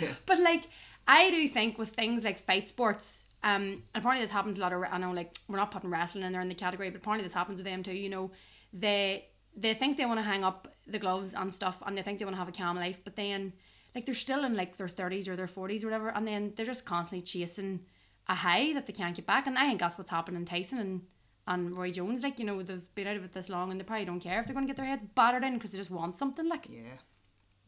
but 0.26 0.38
like, 0.40 0.64
I 1.06 1.30
do 1.30 1.48
think 1.48 1.78
with 1.78 1.90
things 1.90 2.24
like 2.24 2.38
fight 2.38 2.68
sports, 2.68 3.24
um, 3.42 3.62
and 3.62 3.82
apparently 3.94 4.24
this 4.24 4.30
happens 4.30 4.58
a 4.58 4.60
lot. 4.60 4.72
Of, 4.72 4.82
I 4.90 4.98
know, 4.98 5.12
like, 5.12 5.38
we're 5.48 5.58
not 5.58 5.70
putting 5.70 5.90
wrestling 5.90 6.24
in 6.24 6.32
there 6.32 6.40
in 6.40 6.48
the 6.48 6.54
category, 6.54 6.90
but 6.90 6.98
apparently 7.02 7.24
this 7.24 7.34
happens 7.34 7.56
with 7.56 7.66
them 7.66 7.82
too. 7.82 7.92
You 7.92 8.08
know, 8.08 8.30
they 8.72 9.26
they 9.56 9.74
think 9.74 9.96
they 9.96 10.06
want 10.06 10.18
to 10.18 10.24
hang 10.24 10.44
up 10.44 10.68
the 10.86 10.98
gloves 10.98 11.34
and 11.34 11.52
stuff, 11.52 11.82
and 11.86 11.96
they 11.96 12.02
think 12.02 12.18
they 12.18 12.24
want 12.24 12.36
to 12.36 12.40
have 12.40 12.48
a 12.48 12.52
calm 12.52 12.76
life, 12.76 13.00
but 13.04 13.16
then 13.16 13.52
like 13.94 14.06
they're 14.06 14.14
still 14.14 14.44
in 14.44 14.56
like 14.56 14.76
their 14.76 14.88
thirties 14.88 15.28
or 15.28 15.36
their 15.36 15.46
forties 15.46 15.84
or 15.84 15.88
whatever, 15.88 16.08
and 16.08 16.26
then 16.26 16.52
they're 16.56 16.66
just 16.66 16.84
constantly 16.86 17.22
chasing 17.22 17.80
a 18.28 18.34
high 18.34 18.72
that 18.72 18.86
they 18.86 18.92
can't 18.92 19.14
get 19.14 19.26
back. 19.26 19.46
And 19.46 19.58
I 19.58 19.66
think 19.66 19.80
that's 19.80 19.98
what's 19.98 20.10
happening 20.10 20.40
in 20.40 20.46
Tyson 20.46 20.78
and. 20.78 21.02
And 21.46 21.76
Roy 21.76 21.90
Jones, 21.90 22.22
like 22.22 22.38
you 22.38 22.44
know, 22.46 22.62
they've 22.62 22.94
been 22.94 23.06
out 23.06 23.16
of 23.16 23.24
it 23.24 23.32
this 23.32 23.48
long, 23.50 23.70
and 23.70 23.78
they 23.78 23.84
probably 23.84 24.06
don't 24.06 24.20
care 24.20 24.40
if 24.40 24.46
they're 24.46 24.54
going 24.54 24.66
to 24.66 24.70
get 24.72 24.76
their 24.76 24.86
heads 24.86 25.02
battered 25.14 25.44
in 25.44 25.54
because 25.54 25.70
they 25.70 25.76
just 25.78 25.90
want 25.90 26.16
something. 26.16 26.48
Like, 26.48 26.66
Yeah. 26.70 26.98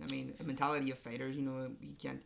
I 0.07 0.11
mean, 0.11 0.35
the 0.37 0.45
mentality 0.45 0.91
of 0.91 0.99
fighters, 0.99 1.37
you 1.37 1.43
know, 1.43 1.71
you 1.81 1.95
can't 1.99 2.23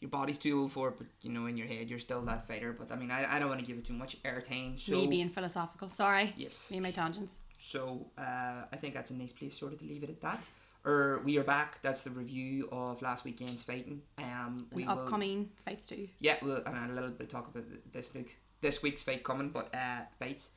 your 0.00 0.10
body's 0.10 0.36
too 0.36 0.60
old 0.60 0.72
for 0.72 0.88
it, 0.88 0.94
but 0.98 1.06
you 1.22 1.30
know 1.32 1.46
in 1.46 1.56
your 1.56 1.66
head 1.66 1.88
you're 1.88 1.98
still 1.98 2.20
that 2.22 2.46
fighter. 2.46 2.72
But 2.78 2.92
I 2.92 2.96
mean, 2.96 3.10
I, 3.10 3.36
I 3.36 3.38
don't 3.38 3.48
want 3.48 3.60
to 3.60 3.66
give 3.66 3.78
it 3.78 3.84
too 3.86 3.94
much 3.94 4.22
airtime. 4.22 4.78
So 4.78 4.92
Me 4.96 5.06
being 5.08 5.30
philosophical. 5.30 5.88
Sorry. 5.90 6.34
yes, 6.36 6.70
Me 6.70 6.76
and 6.76 6.84
my 6.84 6.90
tangents. 6.90 7.38
so 7.56 8.06
uh, 8.18 8.64
I 8.70 8.76
think 8.76 8.92
that's 8.94 9.10
a 9.10 9.14
nice 9.14 9.32
place 9.32 9.58
sort 9.58 9.72
of 9.72 9.78
to 9.78 9.86
leave 9.86 10.02
it 10.02 10.10
at 10.10 10.20
that. 10.20 10.42
Or 10.84 11.22
we 11.24 11.38
are 11.38 11.42
back. 11.44 11.80
That's 11.82 12.02
the 12.04 12.10
review 12.10 12.68
of 12.70 13.00
last 13.02 13.24
weekend's 13.24 13.62
fighting. 13.64 14.02
Um, 14.18 14.66
we 14.70 14.82
And 14.84 14.92
will 14.94 15.00
upcoming 15.04 15.48
fights 15.64 15.86
too. 15.88 16.08
yeah, 16.20 16.36
we'll 16.42 16.62
and 16.66 16.90
a 16.90 16.94
little 16.94 17.10
bit 17.10 17.28
talk 17.30 17.48
about 17.48 17.64
this 17.90 18.12
week's 18.14 18.36
this 18.60 18.82
week's 18.82 19.02
fight 19.02 19.24
coming, 19.24 19.48
but 19.48 19.74
uh, 19.74 20.02
fights. 20.18 20.50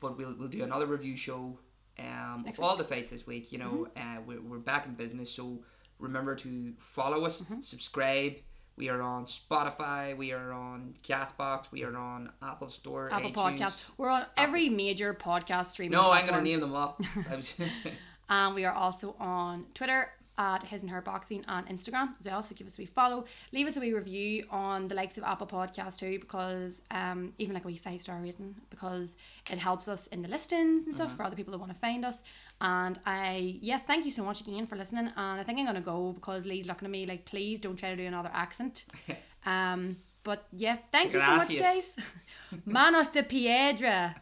But 0.00 0.16
we'll 0.16 0.34
we'll 0.38 0.48
do 0.48 0.62
another 0.62 0.86
review 0.86 1.16
show 1.16 1.58
um, 1.98 2.44
of 2.48 2.60
all 2.60 2.76
the 2.76 2.84
fights 2.84 3.10
this 3.10 3.26
week. 3.26 3.52
You 3.52 3.58
know, 3.58 3.88
uh, 3.96 4.16
we're 4.26 4.40
we're 4.40 4.58
back 4.58 4.86
in 4.86 4.94
business, 4.94 5.30
so 5.30 5.60
remember 5.98 6.34
to 6.36 6.72
follow 6.78 7.24
us, 7.24 7.44
subscribe. 7.62 8.34
We 8.76 8.88
are 8.90 9.02
on 9.02 9.26
Spotify. 9.26 10.16
We 10.16 10.32
are 10.32 10.52
on 10.52 10.94
Castbox. 11.02 11.72
We 11.72 11.82
are 11.82 11.96
on 11.96 12.30
Apple 12.40 12.68
Store. 12.68 13.12
Apple 13.12 13.30
iTunes. 13.30 13.58
Podcast. 13.58 13.82
We're 13.96 14.08
on 14.10 14.24
every 14.36 14.68
major 14.68 15.12
podcast 15.14 15.66
streaming. 15.66 15.98
No, 15.98 16.12
I'm 16.12 16.26
gonna 16.26 16.42
name 16.42 16.60
them 16.60 16.74
all. 16.74 16.96
And 18.30 18.54
we 18.54 18.64
are 18.64 18.74
also 18.74 19.16
on 19.18 19.66
Twitter 19.74 20.10
at 20.38 20.62
His 20.62 20.82
and 20.82 20.90
Her 20.90 21.02
Boxing 21.02 21.44
on 21.48 21.64
Instagram 21.66 22.18
as 22.18 22.26
well. 22.26 22.42
So 22.42 22.54
give 22.54 22.66
us 22.66 22.78
a 22.78 22.82
wee 22.82 22.86
follow. 22.86 23.24
Leave 23.52 23.66
us 23.66 23.76
a 23.76 23.80
wee 23.80 23.92
review 23.92 24.44
on 24.50 24.86
the 24.86 24.94
likes 24.94 25.18
of 25.18 25.24
Apple 25.24 25.46
Podcast 25.46 25.98
too, 25.98 26.18
because 26.18 26.80
um, 26.90 27.34
even 27.38 27.52
like 27.54 27.64
a 27.64 27.66
wee 27.66 27.76
five 27.76 28.00
star 28.00 28.18
rating, 28.22 28.54
because 28.70 29.16
it 29.50 29.58
helps 29.58 29.88
us 29.88 30.06
in 30.06 30.22
the 30.22 30.28
listings 30.28 30.84
and 30.86 30.94
stuff 30.94 31.14
for 31.16 31.24
other 31.24 31.36
people 31.36 31.52
that 31.52 31.58
want 31.58 31.72
to 31.72 31.78
find 31.78 32.04
us. 32.04 32.22
And 32.60 32.98
I, 33.04 33.58
yeah, 33.60 33.78
thank 33.78 34.04
you 34.04 34.10
so 34.10 34.24
much 34.24 34.40
again 34.40 34.66
for 34.66 34.76
listening. 34.76 35.10
And 35.16 35.40
I 35.40 35.42
think 35.42 35.58
I'm 35.58 35.66
gonna 35.66 35.80
go 35.80 36.12
because 36.12 36.46
Lee's 36.46 36.66
looking 36.66 36.86
at 36.86 36.92
me 36.92 37.04
like, 37.04 37.24
please 37.24 37.58
don't 37.58 37.76
try 37.76 37.90
to 37.90 37.96
do 37.96 38.06
another 38.06 38.30
accent. 38.32 38.84
um, 39.46 39.96
but 40.22 40.46
yeah, 40.52 40.76
thank 40.92 41.12
you 41.12 41.20
so 41.20 41.36
much, 41.36 41.58
guys. 41.58 41.96
Manos 42.64 43.08
de 43.08 43.22
piedra. 43.22 44.14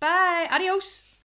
Bye. 0.00 0.48
Adios. 0.50 1.05